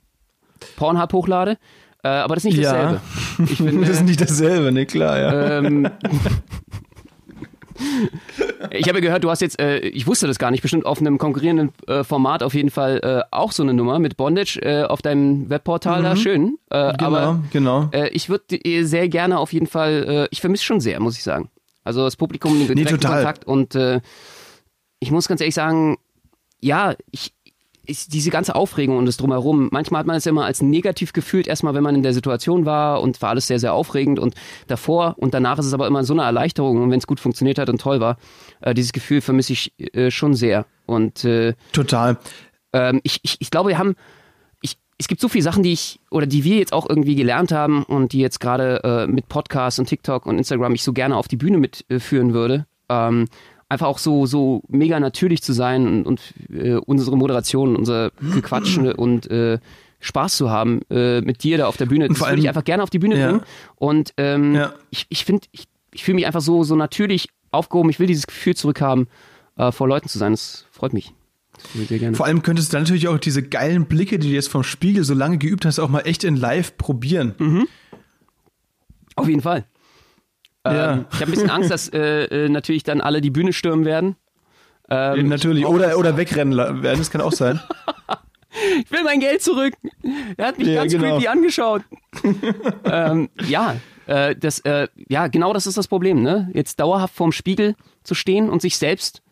Pornhub 0.76 1.12
hochlade. 1.12 1.58
Äh, 2.04 2.08
aber 2.08 2.34
das 2.34 2.44
ist 2.44 2.50
nicht 2.56 2.62
Ja. 2.64 2.72
dasselbe. 2.72 3.00
Ich 3.52 3.56
finde, 3.58 3.86
das 3.86 3.90
ist 3.98 4.04
nicht 4.04 4.20
dasselbe, 4.20 4.72
ne? 4.72 4.86
Klar, 4.86 5.18
ja. 5.20 5.58
ähm, 5.58 5.88
ich 8.70 8.88
habe 8.88 9.00
gehört, 9.00 9.24
du 9.24 9.30
hast 9.30 9.40
jetzt, 9.40 9.60
äh, 9.60 9.78
ich 9.78 10.06
wusste 10.06 10.26
das 10.26 10.38
gar 10.38 10.50
nicht, 10.50 10.62
bestimmt 10.62 10.86
auf 10.86 11.00
einem 11.00 11.18
konkurrierenden 11.18 11.70
äh, 11.86 12.04
Format 12.04 12.42
auf 12.42 12.54
jeden 12.54 12.70
Fall 12.70 13.00
äh, 13.02 13.22
auch 13.30 13.52
so 13.52 13.62
eine 13.62 13.74
Nummer 13.74 13.98
mit 13.98 14.16
Bondage 14.16 14.60
äh, 14.62 14.84
auf 14.84 15.02
deinem 15.02 15.48
Webportal 15.50 16.02
da, 16.02 16.16
schön. 16.16 16.58
Äh, 16.70 16.92
genau, 16.92 17.06
aber 17.06 17.42
genau. 17.50 17.88
äh, 17.92 18.08
ich 18.08 18.28
würde 18.28 18.58
sehr 18.84 19.08
gerne 19.08 19.38
auf 19.38 19.52
jeden 19.52 19.66
Fall, 19.66 20.28
ich 20.30 20.40
vermisse 20.40 20.64
schon 20.64 20.80
sehr, 20.80 21.00
muss 21.00 21.16
ich 21.16 21.22
sagen. 21.22 21.50
Also 21.84 22.04
das 22.04 22.16
Publikum, 22.16 22.58
den 22.66 22.76
direkten 22.76 23.00
total. 23.00 23.24
Kontakt 23.24 23.44
und 23.46 23.76
ich 25.00 25.10
muss 25.10 25.28
ganz 25.28 25.40
ehrlich 25.40 25.54
sagen, 25.54 25.98
ja, 26.60 26.94
ich, 27.10 27.34
ist 27.86 28.12
diese 28.12 28.30
ganze 28.30 28.54
Aufregung 28.54 28.96
und 28.96 29.06
das 29.06 29.16
drumherum. 29.16 29.68
Manchmal 29.72 30.00
hat 30.00 30.06
man 30.06 30.16
es 30.16 30.26
immer 30.26 30.44
als 30.44 30.62
negativ 30.62 31.12
gefühlt, 31.12 31.46
erstmal 31.46 31.74
wenn 31.74 31.82
man 31.82 31.94
in 31.94 32.02
der 32.02 32.12
Situation 32.12 32.64
war 32.64 33.00
und 33.00 33.20
war 33.22 33.30
alles 33.30 33.46
sehr, 33.46 33.58
sehr 33.58 33.74
aufregend 33.74 34.18
und 34.18 34.34
davor 34.68 35.14
und 35.18 35.34
danach 35.34 35.58
ist 35.58 35.66
es 35.66 35.74
aber 35.74 35.86
immer 35.86 36.04
so 36.04 36.12
eine 36.12 36.22
Erleichterung 36.22 36.82
und 36.82 36.90
wenn 36.90 36.98
es 36.98 37.06
gut 37.06 37.20
funktioniert 37.20 37.58
hat 37.58 37.68
und 37.68 37.80
toll 37.80 38.00
war, 38.00 38.18
äh, 38.60 38.74
dieses 38.74 38.92
Gefühl 38.92 39.20
vermisse 39.20 39.52
ich 39.52 39.72
äh, 39.78 40.10
schon 40.10 40.34
sehr. 40.34 40.66
Und 40.86 41.24
äh, 41.24 41.54
total. 41.72 42.18
Ähm, 42.72 43.00
ich, 43.02 43.20
ich, 43.22 43.36
ich 43.40 43.50
glaube, 43.50 43.70
wir 43.70 43.78
haben 43.78 43.96
ich, 44.60 44.78
es 44.98 45.08
gibt 45.08 45.20
so 45.20 45.28
viele 45.28 45.42
Sachen, 45.42 45.62
die 45.62 45.72
ich 45.72 46.00
oder 46.10 46.26
die 46.26 46.44
wir 46.44 46.58
jetzt 46.58 46.72
auch 46.72 46.88
irgendwie 46.88 47.16
gelernt 47.16 47.52
haben 47.52 47.82
und 47.82 48.12
die 48.12 48.20
jetzt 48.20 48.40
gerade 48.40 48.82
äh, 48.84 49.06
mit 49.06 49.28
Podcasts 49.28 49.78
und 49.78 49.86
TikTok 49.86 50.26
und 50.26 50.38
Instagram 50.38 50.74
ich 50.74 50.82
so 50.82 50.92
gerne 50.92 51.16
auf 51.16 51.28
die 51.28 51.36
Bühne 51.36 51.58
mitführen 51.58 52.30
äh, 52.30 52.34
würde. 52.34 52.66
Ähm, 52.88 53.26
einfach 53.72 53.86
auch 53.86 53.98
so, 53.98 54.26
so 54.26 54.62
mega 54.68 55.00
natürlich 55.00 55.42
zu 55.42 55.52
sein 55.52 55.86
und, 55.86 56.06
und 56.06 56.20
äh, 56.52 56.74
unsere 56.74 57.16
Moderation, 57.16 57.74
unser 57.74 58.10
Gequatschen 58.34 58.92
und 58.92 59.30
äh, 59.30 59.58
Spaß 60.00 60.36
zu 60.36 60.50
haben 60.50 60.82
äh, 60.90 61.20
mit 61.22 61.42
dir 61.42 61.58
da 61.58 61.66
auf 61.66 61.76
der 61.76 61.86
Bühne. 61.86 62.08
Das 62.08 62.20
würde 62.20 62.40
ich 62.40 62.48
einfach 62.48 62.64
gerne 62.64 62.82
auf 62.82 62.90
die 62.90 62.98
Bühne 62.98 63.18
ja. 63.18 63.26
bringen. 63.28 63.42
Und 63.76 64.12
ähm, 64.16 64.54
ja. 64.54 64.74
ich, 64.90 65.06
ich 65.08 65.24
finde, 65.24 65.46
ich, 65.52 65.64
ich 65.92 66.04
fühle 66.04 66.16
mich 66.16 66.26
einfach 66.26 66.40
so, 66.40 66.64
so 66.64 66.76
natürlich 66.76 67.28
aufgehoben. 67.50 67.88
Ich 67.90 67.98
will 67.98 68.06
dieses 68.06 68.26
Gefühl 68.26 68.54
zurückhaben, 68.54 69.08
äh, 69.56 69.72
vor 69.72 69.88
Leuten 69.88 70.08
zu 70.08 70.18
sein. 70.18 70.32
Das 70.32 70.66
freut 70.70 70.92
mich. 70.92 71.14
Vor 72.14 72.26
allem 72.26 72.42
könntest 72.42 72.72
du 72.72 72.76
dann 72.76 72.82
natürlich 72.82 73.08
auch 73.08 73.18
diese 73.18 73.42
geilen 73.42 73.86
Blicke, 73.86 74.18
die 74.18 74.28
du 74.28 74.34
jetzt 74.34 74.48
vom 74.48 74.64
Spiegel 74.64 75.04
so 75.04 75.14
lange 75.14 75.38
geübt 75.38 75.64
hast, 75.64 75.78
auch 75.78 75.88
mal 75.88 76.00
echt 76.00 76.24
in 76.24 76.36
live 76.36 76.76
probieren. 76.76 77.34
Mhm. 77.38 77.68
Auf 79.14 79.28
jeden 79.28 79.42
Fall. 79.42 79.64
Ja. 80.64 80.92
Ähm, 80.92 81.06
ich 81.12 81.20
habe 81.20 81.26
ein 81.26 81.30
bisschen 81.32 81.50
Angst, 81.50 81.70
dass 81.70 81.88
äh, 81.88 82.24
äh, 82.24 82.48
natürlich 82.48 82.84
dann 82.84 83.00
alle 83.00 83.20
die 83.20 83.30
Bühne 83.30 83.52
stürmen 83.52 83.84
werden. 83.84 84.16
Ähm, 84.88 85.28
natürlich. 85.28 85.66
Oder, 85.66 85.98
oder 85.98 86.16
wegrennen 86.16 86.56
werden, 86.56 86.98
das 86.98 87.10
kann 87.10 87.20
auch 87.20 87.32
sein. 87.32 87.60
ich 88.84 88.90
will 88.90 89.02
mein 89.04 89.20
Geld 89.20 89.42
zurück. 89.42 89.74
Er 90.36 90.48
hat 90.48 90.58
mich 90.58 90.68
ja, 90.68 90.74
ganz 90.74 90.92
genau. 90.92 91.16
creepy 91.16 91.28
angeschaut. 91.28 91.82
ähm, 92.84 93.28
ja, 93.46 93.76
äh, 94.06 94.36
das, 94.36 94.60
äh, 94.60 94.88
ja, 95.08 95.28
genau 95.28 95.52
das 95.52 95.66
ist 95.66 95.78
das 95.78 95.88
Problem. 95.88 96.22
Ne? 96.22 96.50
Jetzt 96.54 96.78
dauerhaft 96.78 97.14
vorm 97.14 97.32
Spiegel 97.32 97.74
zu 98.04 98.14
stehen 98.14 98.50
und 98.50 98.62
sich 98.62 98.76
selbst 98.76 99.22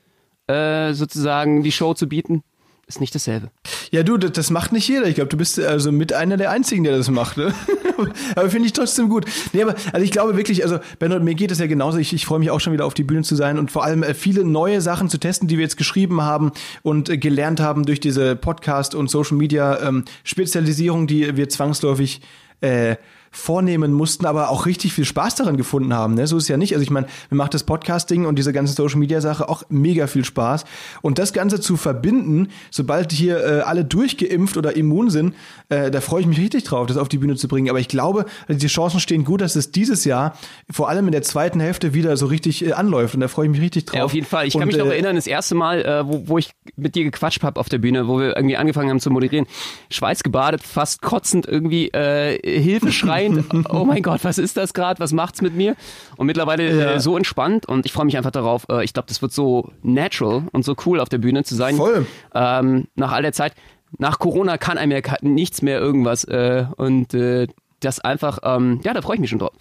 äh, 0.47 0.93
sozusagen 0.95 1.63
die 1.63 1.73
Show 1.73 1.95
zu 1.95 2.09
bieten 2.09 2.43
ist 2.91 3.01
nicht 3.01 3.15
dasselbe. 3.15 3.51
Ja, 3.93 4.03
du, 4.03 4.19
das 4.19 4.51
macht 4.51 4.73
nicht 4.73 4.89
jeder. 4.89 5.07
Ich 5.07 5.15
glaube, 5.15 5.29
du 5.29 5.37
bist 5.37 5.61
also 5.61 5.93
mit 5.93 6.13
einer 6.13 6.37
der 6.37 6.51
Einzigen, 6.51 6.83
der 6.83 6.97
das 6.97 7.09
macht. 7.09 7.37
Ne? 7.37 7.55
aber 8.37 8.51
finde 8.51 8.67
ich 8.67 8.73
trotzdem 8.73 9.09
gut. 9.09 9.27
Nee, 9.53 9.63
aber 9.63 9.75
also 9.93 10.05
ich 10.05 10.11
glaube 10.11 10.37
wirklich, 10.37 10.63
also 10.63 10.79
Benno, 10.99 11.19
mir 11.21 11.35
geht 11.35 11.51
es 11.51 11.59
ja 11.59 11.67
genauso. 11.67 11.99
Ich, 11.99 12.13
ich 12.13 12.27
freue 12.27 12.39
mich 12.39 12.51
auch 12.51 12.61
schon 12.61 12.73
wieder 12.73 12.87
auf 12.87 12.95
die 12.95 13.05
Bühne 13.05 13.23
zu 13.23 13.35
sein 13.35 13.59
und 13.59 13.71
vor 13.71 13.85
allem 13.85 14.03
äh, 14.03 14.15
viele 14.15 14.45
neue 14.45 14.81
Sachen 14.81 15.09
zu 15.09 15.19
testen, 15.19 15.49
die 15.49 15.57
wir 15.57 15.63
jetzt 15.63 15.77
geschrieben 15.77 16.23
haben 16.23 16.53
und 16.83 17.09
äh, 17.09 17.19
gelernt 17.19 17.61
haben 17.61 17.85
durch 17.85 18.01
diese 18.01 18.37
Podcast- 18.37 18.95
und 18.95 19.11
Social-Media-Spezialisierung, 19.11 21.03
ähm, 21.03 21.07
die 21.07 21.37
wir 21.37 21.49
zwangsläufig 21.49 22.21
äh, 22.61 22.97
vornehmen 23.31 23.93
mussten, 23.93 24.27
aber 24.27 24.51
auch 24.51 24.67
richtig 24.67 24.93
viel 24.93 25.05
Spaß 25.05 25.37
daran 25.37 25.57
gefunden 25.57 25.95
haben. 25.95 26.15
Ne? 26.15 26.27
So 26.27 26.37
ist 26.37 26.45
es 26.45 26.49
ja 26.49 26.57
nicht. 26.57 26.73
Also 26.75 26.83
ich 26.83 26.91
meine, 26.91 27.07
mir 27.31 27.37
macht 27.37 27.55
das 27.55 27.63
Podcasting 27.63 28.27
und 28.27 28.37
diese 28.37 28.53
ganze 28.53 28.75
Social 28.75 28.99
Media 28.99 29.21
Sache 29.21 29.49
auch 29.49 29.63
mega 29.69 30.09
viel 30.09 30.25
Spaß. 30.25 30.65
Und 31.01 31.19
das 31.19 31.33
Ganze 31.33 31.61
zu 31.61 31.77
verbinden, 31.77 32.49
sobald 32.71 33.13
hier 33.13 33.39
äh, 33.45 33.61
alle 33.61 33.85
durchgeimpft 33.85 34.57
oder 34.57 34.75
immun 34.77 35.11
sind, 35.11 35.35
äh, 35.69 35.91
da 35.91 36.01
freue 36.01 36.23
ich 36.23 36.27
mich 36.27 36.39
richtig 36.39 36.65
drauf, 36.65 36.87
das 36.87 36.97
auf 36.97 37.09
die 37.09 37.19
Bühne 37.19 37.37
zu 37.37 37.47
bringen. 37.47 37.71
Aber 37.71 37.79
ich 37.79 37.89
glaube, 37.89 38.27
die 38.49 38.67
Chancen 38.67 38.99
stehen 38.99 39.25
gut, 39.25 39.41
dass 39.41 39.55
es 39.55 39.71
dieses 39.71 40.05
Jahr 40.05 40.37
vor 40.71 40.89
allem 40.89 41.07
in 41.07 41.13
der 41.13 41.23
zweiten 41.23 41.61
Hälfte 41.61 41.95
wieder 41.95 42.17
so 42.17 42.27
richtig 42.27 42.67
äh, 42.67 42.73
anläuft. 42.73 43.15
Und 43.15 43.21
da 43.21 43.29
freue 43.29 43.47
ich 43.47 43.53
mich 43.53 43.61
richtig 43.61 43.85
drauf. 43.87 43.97
Ja, 43.97 44.05
auf 44.05 44.15
jeden 44.15 44.27
Fall. 44.27 44.47
Ich 44.47 44.55
kann 44.55 44.63
und, 44.63 44.69
mich 44.69 44.77
noch 44.77 44.87
äh, 44.87 44.91
erinnern, 44.91 45.15
das 45.15 45.29
erste 45.29 45.55
Mal, 45.55 45.83
äh, 45.83 46.07
wo, 46.07 46.27
wo 46.27 46.39
ich 46.39 46.51
mit 46.77 46.97
dir 46.97 47.05
gequatscht 47.05 47.43
habe 47.45 47.61
auf 47.61 47.69
der 47.69 47.79
Bühne, 47.79 48.09
wo 48.09 48.19
wir 48.19 48.37
irgendwie 48.37 48.57
angefangen 48.57 48.91
haben 48.91 49.01
zu 49.01 49.11
moderieren. 49.11 49.47
Schweiß 49.91 50.25
gebadet, 50.25 50.63
fast 50.63 51.01
kotzend, 51.01 51.47
irgendwie 51.47 51.89
äh, 51.89 52.61
Hilfe 52.61 52.91
schreiend. 53.21 53.69
oh 53.71 53.85
mein 53.85 54.03
Gott, 54.03 54.25
was 54.25 54.39
ist 54.39 54.57
das 54.57 54.75
gerade? 54.75 55.01
Was 55.01 55.13
macht's 55.13 55.43
mit 55.43 55.55
mir? 55.55 55.77
Und 56.17 56.27
mittlerweile 56.27 56.77
ja. 56.77 56.91
äh, 56.93 57.01
so 57.01 57.17
entspannt 57.17 57.67
und 57.67 57.87
ich 57.87 57.93
freue 57.93 58.05
mich 58.05 58.17
einfach 58.17 58.31
darauf. 58.31 58.67
Äh, 58.69 58.85
ich 58.85 58.93
glaube, 58.93 59.09
das 59.09 59.23
wird 59.23 59.33
so 59.33 59.73
natural 59.83 60.45
und 60.53 60.65
so 60.65 60.75
cool 60.87 61.01
auf 61.01 61.09
der 61.09 61.19
Bühne 61.19 61.45
zu 61.45 61.55
sein. 61.55 61.77
Voll. 61.77 62.07
Ähm, 62.35 62.87
nach 62.95 63.13
all 63.13 63.23
der 63.23 63.33
Zeit 63.33 63.55
nach 63.99 64.19
Corona 64.19 64.57
kann 64.57 64.79
einem 64.79 64.93
ja 64.93 65.01
nichts 65.21 65.63
mehr 65.63 65.81
irgendwas. 65.81 66.25
Äh, 66.25 66.67
und 66.77 67.15
äh, 67.15 67.49
das 67.81 68.01
einfach, 68.01 68.39
ähm, 68.43 68.81
ja, 68.85 68.95
da 68.95 69.03
freue 69.03 69.17
ich 69.17 69.21
mich 69.21 69.31
schon 69.31 69.39
drauf. 69.39 69.57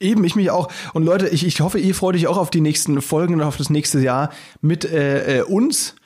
Eben, 0.00 0.22
ich 0.24 0.36
mich 0.36 0.50
auch. 0.50 0.68
Und 0.94 1.04
Leute, 1.04 1.28
ich, 1.28 1.44
ich 1.44 1.60
hoffe, 1.60 1.78
ihr 1.78 1.94
freut 1.94 2.14
euch 2.14 2.28
auch 2.28 2.36
auf 2.36 2.50
die 2.50 2.60
nächsten 2.60 3.00
Folgen 3.02 3.34
und 3.34 3.42
auf 3.42 3.56
das 3.56 3.68
nächste 3.68 3.98
Jahr 3.98 4.30
mit 4.60 4.84
äh, 4.84 5.38
äh 5.38 5.42
uns 5.42 5.96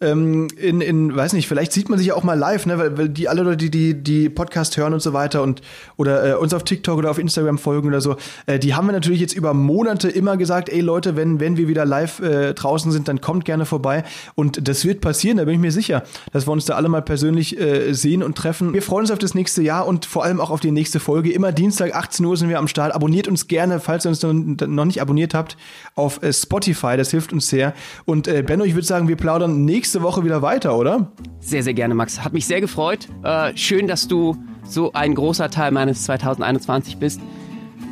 ähm, 0.00 0.46
in, 0.56 0.80
in, 0.80 1.14
weiß 1.14 1.32
nicht, 1.32 1.48
vielleicht 1.48 1.72
sieht 1.72 1.88
man 1.88 1.98
sich 1.98 2.08
ja 2.08 2.14
auch 2.14 2.22
mal 2.22 2.38
live, 2.38 2.66
ne, 2.66 2.78
weil, 2.78 2.96
weil 2.96 3.08
die 3.08 3.28
alle 3.28 3.42
Leute, 3.42 3.56
die, 3.56 3.70
die, 3.70 3.94
die 3.94 4.28
Podcast 4.28 4.76
hören 4.76 4.94
und 4.94 5.00
so 5.00 5.12
weiter 5.12 5.42
und 5.42 5.60
oder 5.96 6.24
äh, 6.24 6.34
uns 6.34 6.54
auf 6.54 6.62
TikTok 6.62 6.98
oder 6.98 7.10
auf 7.10 7.18
Instagram 7.18 7.58
folgen 7.58 7.88
oder 7.88 8.00
so, 8.00 8.16
äh, 8.46 8.60
die 8.60 8.74
haben 8.74 8.86
wir 8.86 8.92
natürlich 8.92 9.20
jetzt 9.20 9.34
über 9.34 9.54
Monate 9.54 10.08
immer 10.08 10.36
gesagt, 10.36 10.68
ey 10.68 10.80
Leute, 10.80 11.16
wenn, 11.16 11.40
wenn 11.40 11.56
wir 11.56 11.66
wieder 11.66 11.84
live 11.84 12.20
äh, 12.20 12.54
draußen 12.54 12.92
sind, 12.92 13.08
dann 13.08 13.20
kommt 13.20 13.44
gerne 13.44 13.66
vorbei. 13.66 14.04
Und 14.36 14.68
das 14.68 14.84
wird 14.84 15.00
passieren, 15.00 15.38
da 15.38 15.44
bin 15.44 15.54
ich 15.54 15.60
mir 15.60 15.72
sicher, 15.72 16.04
dass 16.32 16.46
wir 16.46 16.52
uns 16.52 16.64
da 16.64 16.76
alle 16.76 16.88
mal 16.88 17.02
persönlich 17.02 17.58
äh, 17.58 17.92
sehen 17.92 18.22
und 18.22 18.38
treffen. 18.38 18.74
Wir 18.74 18.82
freuen 18.82 19.00
uns 19.00 19.10
auf 19.10 19.18
das 19.18 19.34
nächste 19.34 19.62
Jahr 19.62 19.84
und 19.84 20.06
vor 20.06 20.22
allem 20.22 20.40
auch 20.40 20.50
auf 20.50 20.60
die 20.60 20.70
nächste 20.70 21.00
Folge. 21.00 21.32
Immer 21.32 21.50
Dienstag, 21.50 21.96
18 21.96 22.24
Uhr 22.24 22.36
sind 22.36 22.48
wir 22.48 22.60
am 22.60 22.68
Start. 22.68 22.94
Abonniert 22.94 23.26
uns 23.26 23.48
gerne, 23.48 23.80
falls 23.80 24.06
ihr 24.06 24.10
uns 24.10 24.22
noch 24.22 24.84
nicht 24.84 25.02
abonniert 25.02 25.34
habt, 25.34 25.56
auf 25.96 26.22
äh, 26.22 26.32
Spotify, 26.32 26.96
das 26.96 27.10
hilft 27.10 27.32
uns 27.32 27.48
sehr. 27.48 27.74
Und 28.04 28.28
äh, 28.28 28.44
Benno, 28.46 28.62
ich 28.62 28.74
würde 28.74 28.86
sagen, 28.86 29.08
wir 29.08 29.16
plaudern 29.16 29.64
nächste 29.64 29.87
nächste 29.88 30.02
Woche 30.02 30.22
wieder 30.22 30.42
weiter, 30.42 30.76
oder? 30.76 31.10
Sehr, 31.40 31.62
sehr 31.62 31.72
gerne, 31.72 31.94
Max. 31.94 32.22
Hat 32.22 32.34
mich 32.34 32.46
sehr 32.46 32.60
gefreut. 32.60 33.08
Äh, 33.22 33.56
schön, 33.56 33.88
dass 33.88 34.06
du 34.06 34.36
so 34.62 34.92
ein 34.92 35.14
großer 35.14 35.48
Teil 35.48 35.70
meines 35.70 36.04
2021 36.04 36.98
bist. 36.98 37.22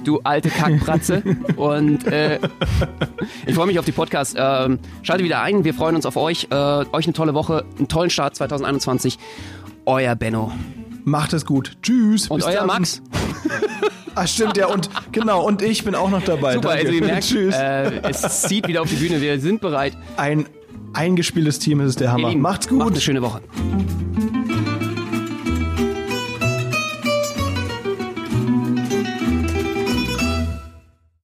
Du 0.04 0.20
alte 0.22 0.50
Kackbratze. 0.50 1.22
und 1.56 2.06
äh, 2.06 2.38
ich 3.46 3.54
freue 3.54 3.66
mich 3.66 3.78
auf 3.78 3.86
die 3.86 3.92
Podcasts. 3.92 4.34
Ähm, 4.36 4.78
schalte 5.02 5.24
wieder 5.24 5.40
ein. 5.40 5.64
Wir 5.64 5.72
freuen 5.72 5.96
uns 5.96 6.04
auf 6.04 6.18
euch. 6.18 6.48
Äh, 6.50 6.54
euch 6.54 7.06
eine 7.06 7.14
tolle 7.14 7.32
Woche, 7.32 7.64
einen 7.78 7.88
tollen 7.88 8.10
Start 8.10 8.36
2021. 8.36 9.18
Euer 9.86 10.14
Benno. 10.16 10.52
Macht 11.04 11.32
es 11.32 11.46
gut. 11.46 11.78
Tschüss. 11.80 12.28
Und 12.28 12.42
euer 12.44 12.56
dann. 12.56 12.66
Max. 12.66 13.00
Ah, 14.18 14.26
stimmt, 14.26 14.56
ja, 14.56 14.66
und 14.68 14.88
genau, 15.12 15.44
und 15.46 15.60
ich 15.60 15.84
bin 15.84 15.94
auch 15.94 16.08
noch 16.08 16.22
dabei. 16.22 16.54
Super, 16.54 16.68
Danke. 16.68 16.86
also 16.86 16.92
ihr 16.92 17.04
merkt, 17.04 17.24
Tschüss. 17.24 17.54
Äh, 17.54 18.00
es 18.00 18.42
zieht 18.44 18.66
wieder 18.66 18.80
auf 18.80 18.88
die 18.88 18.96
Bühne, 18.96 19.20
wir 19.20 19.38
sind 19.38 19.60
bereit. 19.60 19.92
Ein 20.16 20.46
eingespieltes 20.96 21.58
Team 21.58 21.80
ist 21.80 21.90
es 21.90 21.96
der 21.96 22.12
Hammer. 22.12 22.34
Macht's 22.34 22.68
gut. 22.68 22.78
Macht 22.78 22.90
eine 22.90 23.00
schöne 23.00 23.22
Woche. 23.22 23.40